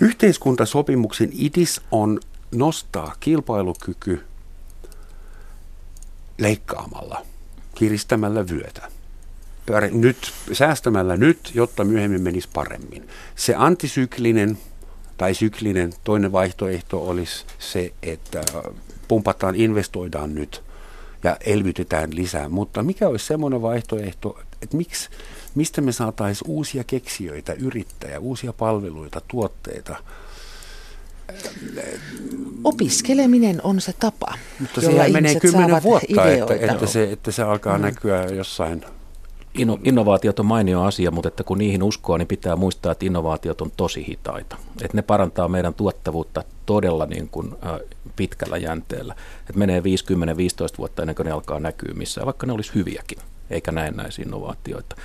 Yhteiskuntasopimuksen 0.00 1.30
idis 1.32 1.80
on 1.90 2.20
nostaa 2.52 3.14
kilpailukyky 3.20 4.24
leikkaamalla 6.38 7.26
kiristämällä 7.74 8.48
vyötä. 8.48 8.88
Nyt, 9.90 10.32
säästämällä 10.52 11.16
nyt, 11.16 11.50
jotta 11.54 11.84
myöhemmin 11.84 12.22
menisi 12.22 12.48
paremmin. 12.52 13.08
Se 13.36 13.54
antisyklinen 13.54 14.58
tai 15.16 15.34
syklinen 15.34 15.92
toinen 16.04 16.32
vaihtoehto 16.32 17.08
olisi 17.08 17.44
se, 17.58 17.92
että 18.02 18.40
pumpataan, 19.08 19.54
investoidaan 19.54 20.34
nyt 20.34 20.62
ja 21.24 21.36
elvytetään 21.40 22.16
lisää. 22.16 22.48
Mutta 22.48 22.82
mikä 22.82 23.08
olisi 23.08 23.26
semmoinen 23.26 23.62
vaihtoehto, 23.62 24.40
että 24.62 24.76
miksi, 24.76 25.08
mistä 25.54 25.80
me 25.80 25.92
saataisiin 25.92 26.50
uusia 26.50 26.84
keksijöitä, 26.84 27.52
yrittäjä, 27.52 28.20
uusia 28.20 28.52
palveluita, 28.52 29.20
tuotteita– 29.28 29.96
Opiskeleminen 32.64 33.60
on 33.62 33.80
se 33.80 33.92
tapa, 33.92 34.34
Mutta 34.60 34.80
jolla 34.80 35.08
menee 35.08 35.40
kymmenen 35.40 35.82
vuotta, 35.82 36.26
että, 36.28 36.72
että, 36.72 36.86
se, 36.86 37.12
että 37.12 37.30
se 37.30 37.42
alkaa 37.42 37.78
mm. 37.78 37.82
näkyä 37.82 38.24
jossain 38.24 38.84
Inno, 39.60 39.78
innovaatiot 39.84 40.40
on 40.40 40.46
mainio 40.46 40.82
asia, 40.82 41.10
mutta 41.10 41.28
että 41.28 41.44
kun 41.44 41.58
niihin 41.58 41.82
uskoo, 41.82 42.16
niin 42.16 42.28
pitää 42.28 42.56
muistaa, 42.56 42.92
että 42.92 43.06
innovaatiot 43.06 43.60
on 43.60 43.70
tosi 43.76 44.06
hitaita. 44.06 44.56
Että 44.82 44.96
ne 44.96 45.02
parantaa 45.02 45.48
meidän 45.48 45.74
tuottavuutta 45.74 46.44
todella 46.66 47.06
niin 47.06 47.28
kuin, 47.28 47.52
äh, 47.66 47.80
pitkällä 48.16 48.56
jänteellä. 48.56 49.14
Että 49.40 49.58
menee 49.58 49.80
50-15 49.80 50.78
vuotta 50.78 51.02
ennen 51.02 51.16
kuin 51.16 51.26
ne 51.26 51.32
alkaa 51.32 51.60
näkyä 51.60 51.94
missään, 51.94 52.24
vaikka 52.24 52.46
ne 52.46 52.52
olisi 52.52 52.74
hyviäkin, 52.74 53.18
eikä 53.50 53.72
näin 53.72 53.96
näisiä 53.96 54.22
innovaatioita. 54.22 54.96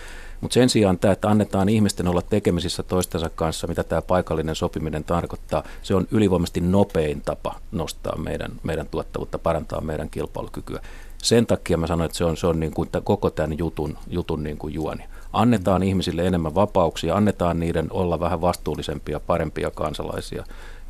Mutta 0.41 0.53
sen 0.53 0.69
sijaan 0.69 0.99
tämä, 0.99 1.11
että 1.11 1.29
annetaan 1.29 1.69
ihmisten 1.69 2.07
olla 2.07 2.21
tekemisissä 2.21 2.83
toistensa 2.83 3.29
kanssa, 3.29 3.67
mitä 3.67 3.83
tämä 3.83 4.01
paikallinen 4.01 4.55
sopiminen 4.55 5.03
tarkoittaa, 5.03 5.63
se 5.81 5.95
on 5.95 6.07
ylivoimaisesti 6.11 6.61
nopein 6.61 7.21
tapa 7.21 7.55
nostaa 7.71 8.17
meidän, 8.17 8.51
meidän 8.63 8.87
tuottavuutta, 8.87 9.39
parantaa 9.39 9.81
meidän 9.81 10.09
kilpailukykyä. 10.09 10.81
Sen 11.25 11.45
takia 11.45 11.77
mä 11.77 11.87
sanoin, 11.87 12.05
että 12.05 12.17
se 12.17 12.25
on, 12.25 12.37
se 12.37 12.47
on 12.47 12.59
niin 12.59 12.73
kuin 12.73 12.89
koko 13.03 13.29
tämän 13.29 13.57
jutun, 13.57 13.97
jutun 14.07 14.43
niin 14.43 14.57
kuin 14.57 14.73
juoni. 14.73 15.03
Annetaan 15.33 15.83
ihmisille 15.83 16.27
enemmän 16.27 16.55
vapauksia, 16.55 17.15
annetaan 17.15 17.59
niiden 17.59 17.87
olla 17.89 18.19
vähän 18.19 18.41
vastuullisempia, 18.41 19.19
parempia 19.19 19.71
kansalaisia 19.71 20.43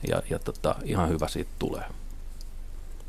ja, 0.08 0.22
ja 0.30 0.40
tota, 0.40 0.76
ihan 0.84 1.10
hyvä 1.10 1.28
siitä 1.28 1.50
tulee. 1.60 1.84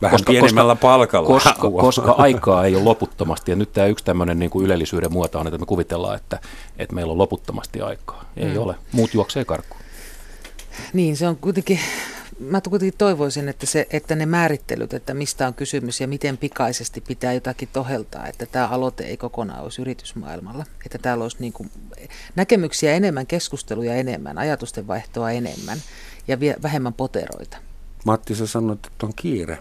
Vähän 0.02 0.14
koska, 0.14 0.32
pienemmällä 0.32 0.74
koska, 0.74 0.86
palkalla. 0.88 1.28
Koska, 1.28 1.70
koska 1.86 2.14
aikaa 2.18 2.64
ei 2.64 2.76
ole 2.76 2.84
loputtomasti. 2.84 3.50
Ja 3.50 3.56
nyt 3.56 3.72
tämä 3.72 3.86
yksi 3.86 4.04
tämmöinen 4.04 4.38
niin 4.38 4.50
kuin 4.50 4.64
ylellisyyden 4.64 5.12
muoto 5.12 5.38
on, 5.38 5.46
että 5.46 5.58
me 5.58 5.66
kuvitellaan, 5.66 6.16
että, 6.16 6.40
että 6.78 6.94
meillä 6.94 7.10
on 7.10 7.18
loputtomasti 7.18 7.80
aikaa. 7.80 8.24
Ei 8.36 8.54
mm. 8.54 8.62
ole. 8.62 8.74
Muut 8.92 9.14
juoksee 9.14 9.44
karkuun. 9.44 9.80
Niin, 10.92 11.16
se 11.16 11.28
on 11.28 11.36
kuitenkin, 11.36 11.80
mä 12.38 12.60
kuitenkin 12.60 12.98
toivoisin, 12.98 13.48
että, 13.48 13.66
se, 13.66 13.86
että 13.90 14.14
ne 14.14 14.26
määrittelyt, 14.26 14.94
että 14.94 15.14
mistä 15.14 15.46
on 15.46 15.54
kysymys 15.54 16.00
ja 16.00 16.08
miten 16.08 16.38
pikaisesti 16.38 17.00
pitää 17.00 17.32
jotakin 17.32 17.68
toheltaa, 17.72 18.26
että 18.26 18.46
tämä 18.46 18.68
aloite 18.68 19.04
ei 19.04 19.16
kokonaan 19.16 19.62
olisi 19.62 19.82
yritysmaailmalla. 19.82 20.64
Että 20.86 20.98
täällä 20.98 21.22
olisi 21.22 21.36
niin 21.40 21.52
kuin 21.52 21.70
näkemyksiä 22.36 22.94
enemmän, 22.94 23.26
keskusteluja 23.26 23.94
enemmän, 23.94 24.38
ajatusten 24.38 24.86
vaihtoa 24.86 25.30
enemmän 25.30 25.78
ja 26.28 26.38
vähemmän 26.62 26.94
poteroita. 26.94 27.56
Matti, 28.04 28.34
sä 28.34 28.46
sanoit, 28.46 28.86
että 28.86 29.06
on 29.06 29.12
kiire. 29.16 29.58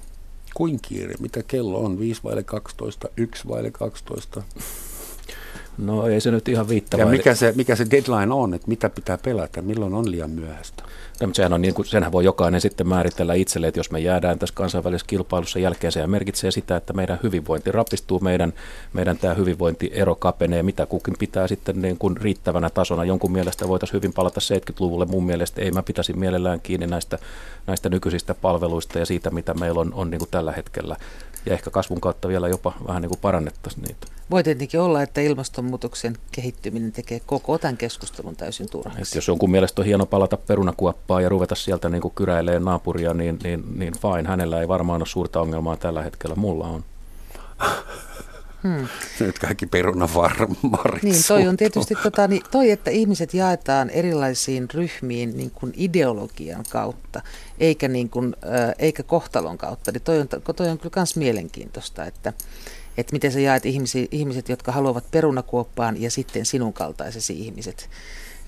Kuin 0.53 0.80
kiire? 0.82 1.15
Mitä 1.19 1.43
kello 1.43 1.86
on? 1.86 1.99
5 1.99 2.23
vai 2.23 2.43
12? 2.43 3.07
1 3.17 3.47
vai 3.47 3.71
12? 3.71 4.43
No 5.78 6.07
ei 6.07 6.21
se 6.21 6.32
nyt 6.32 6.47
ihan 6.47 6.69
viittävä. 6.69 7.03
Ja 7.03 7.07
mikä 7.09 7.36
se, 7.36 7.53
mikä 7.55 7.76
se 7.76 7.86
deadline 7.91 8.34
on, 8.34 8.53
että 8.53 8.67
mitä 8.67 8.89
pitää 8.89 9.17
pelätä, 9.17 9.61
milloin 9.61 9.93
on 9.93 10.11
liian 10.11 10.30
myöhäistä? 10.30 10.84
No, 11.21 11.30
sehän 11.34 11.53
on 11.53 11.61
niin 11.61 11.73
kuin, 11.73 11.86
senhän 11.86 12.11
voi 12.11 12.23
jokainen 12.26 12.61
sitten 12.61 12.88
määritellä 12.88 13.34
itselle, 13.34 13.67
että 13.67 13.80
jos 13.80 13.91
me 13.91 13.99
jäädään 13.99 14.39
tässä 14.39 14.55
kansainvälisessä 14.55 15.07
kilpailussa 15.07 15.59
jälkeen, 15.59 15.91
se 15.91 16.07
merkitsee 16.07 16.51
sitä, 16.51 16.76
että 16.76 16.93
meidän 16.93 17.19
hyvinvointi 17.23 17.71
rapistuu, 17.71 18.19
meidän, 18.19 18.53
meidän 18.93 19.17
tämä 19.17 19.34
hyvinvointiero 19.34 20.15
kapenee, 20.15 20.63
mitä 20.63 20.86
kukin 20.86 21.15
pitää 21.19 21.47
sitten 21.47 21.82
niin 21.82 21.97
kuin 21.97 22.17
riittävänä 22.17 22.69
tasona. 22.69 23.03
Jonkun 23.03 23.32
mielestä 23.32 23.67
voitaisiin 23.67 23.93
hyvin 23.93 24.13
palata 24.13 24.39
70-luvulle, 24.39 25.05
mun 25.05 25.26
mielestä 25.26 25.61
ei, 25.61 25.71
mä 25.71 25.84
pitäisin 25.84 26.19
mielellään 26.19 26.61
kiinni 26.61 26.88
näistä, 26.88 27.19
näistä 27.67 27.89
nykyisistä 27.89 28.34
palveluista 28.34 28.99
ja 28.99 29.05
siitä, 29.05 29.30
mitä 29.30 29.53
meillä 29.53 29.82
on, 29.82 29.93
on 29.93 30.11
niin 30.11 30.19
kuin 30.19 30.32
tällä 30.32 30.51
hetkellä 30.51 30.95
ja 31.46 31.54
ehkä 31.54 31.70
kasvun 31.70 32.02
kautta 32.02 32.28
vielä 32.28 32.48
jopa 32.48 32.74
vähän 32.88 33.02
niin 33.02 33.10
kuin 33.10 33.20
parannettaisiin 33.22 33.84
niitä. 33.84 34.08
Voi 34.32 34.43
tietenkin 34.43 34.80
olla, 34.80 35.02
että 35.02 35.22
ilmastonmuutoksen 35.22 36.18
kehittyminen 36.32 36.91
tekee 36.91 37.22
koko 37.26 37.58
tämän 37.58 37.78
keskustelun 37.78 38.36
täysin 38.36 38.70
turhaksi. 38.70 39.02
Et 39.02 39.16
jos 39.16 39.28
jonkun 39.28 39.52
mielestä 39.52 39.82
on 39.82 39.86
hieno 39.86 40.06
palata 40.06 40.38
perunakuoppaa 40.38 41.22
ja 41.22 41.30
ruveta 41.30 41.56
sieltä 41.56 41.89
niin 41.89 42.02
kuin 42.02 42.14
kyräilee 42.16 42.60
naapuria, 42.60 43.14
niin, 43.14 43.39
niin, 43.43 43.64
niin 43.80 43.93
fine. 43.93 44.30
Hänellä 44.30 44.62
ei 44.62 44.68
varmaan 44.68 45.02
ole 45.02 45.08
suurta 45.08 45.41
ongelmaa 45.41 45.78
tällä 45.78 46.04
hetkellä. 46.04 46.36
Mulla 46.36 46.68
on. 46.68 46.84
Hmm. 48.66 48.88
Nyt 49.20 49.39
kaikki 49.39 49.66
perunavarmarit. 49.66 51.03
Niin, 51.03 51.24
toi 51.28 51.47
on 51.47 51.57
tietysti 51.57 51.95
tota, 52.03 52.28
niin 52.28 52.43
toi, 52.51 52.72
että 52.72 52.91
ihmiset 52.91 53.34
jaetaan 53.34 53.89
erilaisiin 53.89 54.68
ryhmiin 54.74 55.38
niin 55.38 55.51
kuin 55.51 55.74
ideologian 55.76 56.66
kautta, 56.70 57.22
eikä, 57.59 57.88
niin 57.88 58.09
kuin, 58.09 58.36
eikä 58.80 59.03
kohtalon 59.03 59.57
kautta. 59.57 59.91
Niin 59.91 60.01
toi 60.01 60.20
on, 60.20 60.28
toi 60.55 60.70
on 60.70 60.78
kyllä 60.78 60.93
myös 60.95 61.16
mielenkiintoista, 61.16 62.05
että, 62.05 62.34
että 62.97 63.13
miten 63.13 63.32
sä 63.32 63.39
jaet 63.39 63.66
ihmisi, 63.66 64.07
ihmiset, 64.11 64.49
jotka 64.49 64.72
haluavat 64.72 65.11
perunakuoppaan 65.11 66.01
ja 66.01 66.11
sitten 66.11 66.45
sinun 66.45 66.74
kaltaisesi 66.74 67.39
ihmiset. 67.39 67.89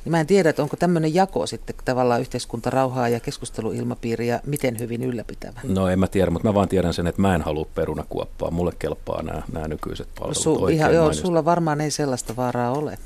Niin 0.08 0.12
mä 0.12 0.20
en 0.20 0.28
tiedä, 0.28 0.50
että 0.50 0.64
onko 0.64 0.78
tämmöinen 0.78 1.14
jako 1.14 1.48
sitten 1.48 1.76
tavallaan 1.86 2.22
yhteiskunta 2.22 2.70
rauhaa 2.70 3.10
ja 3.10 3.20
keskusteluilmapiiriä 3.20 4.40
miten 4.46 4.80
hyvin 4.80 5.04
ylläpitävä. 5.04 5.60
No 5.64 5.88
en 5.88 6.00
mä 6.00 6.08
tiedä, 6.08 6.32
mutta 6.32 6.48
mä 6.48 6.54
vaan 6.54 6.70
tiedän 6.70 6.94
sen, 6.94 7.08
että 7.08 7.22
mä 7.22 7.36
en 7.36 7.42
halua 7.42 7.66
perunakuoppaa. 7.76 8.52
Mulle 8.52 8.72
kelpaa 8.80 9.24
nämä, 9.24 9.42
nämä 9.52 9.68
nykyiset 9.68 10.08
palvelut 10.20 10.38
Su, 10.38 10.68
ihan, 10.68 10.94
joo, 10.94 11.14
sulla 11.14 11.46
varmaan 11.46 11.82
ei 11.82 11.92
sellaista 11.92 12.36
vaaraa 12.36 12.72
ole. 12.72 12.98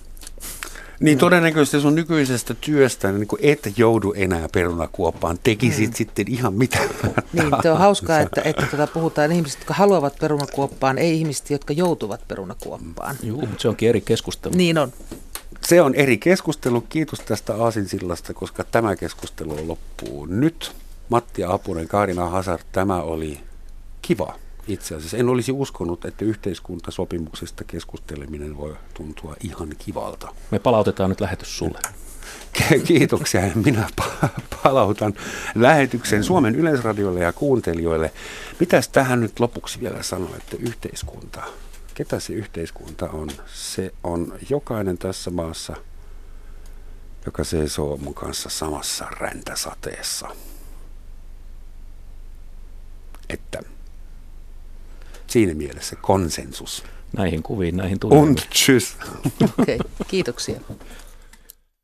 Niin 0.99 1.17
todennäköisesti 1.17 1.81
sun 1.81 1.95
nykyisestä 1.95 2.53
työstä 2.53 3.11
niin 3.11 3.27
et 3.39 3.73
joudu 3.77 4.13
enää 4.15 4.49
perunakuoppaan, 4.53 5.39
tekisit 5.43 5.89
mm. 5.89 5.95
sitten 5.95 6.25
ihan 6.29 6.53
mitä. 6.53 6.77
Niin, 7.33 7.51
se 7.61 7.71
on 7.71 7.77
hauskaa, 7.77 8.19
että, 8.19 8.41
että 8.45 8.65
tuota 8.65 8.87
puhutaan 8.87 9.31
ihmisistä, 9.31 9.61
jotka 9.61 9.73
haluavat 9.73 10.15
perunakuoppaan, 10.19 10.97
ei 10.97 11.17
ihmiset, 11.17 11.49
jotka 11.49 11.73
joutuvat 11.73 12.27
perunakuoppaan. 12.27 13.15
Joo, 13.23 13.37
mutta 13.37 13.61
se 13.61 13.69
onkin 13.69 13.89
eri 13.89 14.01
keskustelu. 14.01 14.53
Niin 14.57 14.77
on. 14.77 14.91
Se 15.61 15.81
on 15.81 15.95
eri 15.95 16.17
keskustelu. 16.17 16.81
Kiitos 16.81 17.19
tästä 17.19 17.55
aasinsillasta, 17.55 18.33
koska 18.33 18.63
tämä 18.63 18.95
keskustelu 18.95 19.67
loppuu 19.67 20.25
nyt. 20.25 20.75
Matti 21.09 21.43
Apunen, 21.43 21.87
Kaarina 21.87 22.29
Hazard, 22.29 22.61
tämä 22.71 23.01
oli 23.01 23.39
kiva 24.01 24.35
itse 24.67 24.95
asiassa. 24.95 25.17
En 25.17 25.29
olisi 25.29 25.51
uskonut, 25.51 26.05
että 26.05 26.25
yhteiskuntasopimuksesta 26.25 27.63
keskusteleminen 27.63 28.57
voi 28.57 28.75
tuntua 28.93 29.35
ihan 29.43 29.69
kivalta. 29.77 30.33
Me 30.51 30.59
palautetaan 30.59 31.09
nyt 31.09 31.21
lähetys 31.21 31.57
sulle. 31.57 31.79
Kiitoksia. 32.87 33.41
Minä 33.55 33.87
palautan 34.63 35.13
lähetyksen 35.55 36.23
Suomen 36.23 36.55
Yleisradiolle 36.55 37.19
ja 37.19 37.33
kuuntelijoille. 37.33 38.11
Mitäs 38.59 38.87
tähän 38.87 39.19
nyt 39.19 39.39
lopuksi 39.39 39.81
vielä 39.81 40.03
sanoa, 40.03 40.35
että 40.37 40.57
yhteiskunta 40.59 41.43
ketä 42.03 42.19
se 42.19 42.33
yhteiskunta 42.33 43.09
on? 43.09 43.29
Se 43.53 43.93
on 44.03 44.33
jokainen 44.49 44.97
tässä 44.97 45.31
maassa, 45.31 45.75
joka 47.25 47.43
seisoo 47.43 47.97
mun 47.97 48.13
kanssa 48.13 48.49
samassa 48.49 49.05
räntäsateessa. 49.05 50.27
Että 53.29 53.59
siinä 55.27 55.53
mielessä 55.53 55.95
konsensus. 55.95 56.83
näihin 57.17 57.43
kuviin, 57.43 57.77
näihin 57.77 57.99
tunnelmiin. 57.99 58.29
Und 58.29 58.39
tschüss. 58.39 58.95
Okei, 59.59 59.75
okay, 59.75 59.79
kiitoksia. 60.07 60.61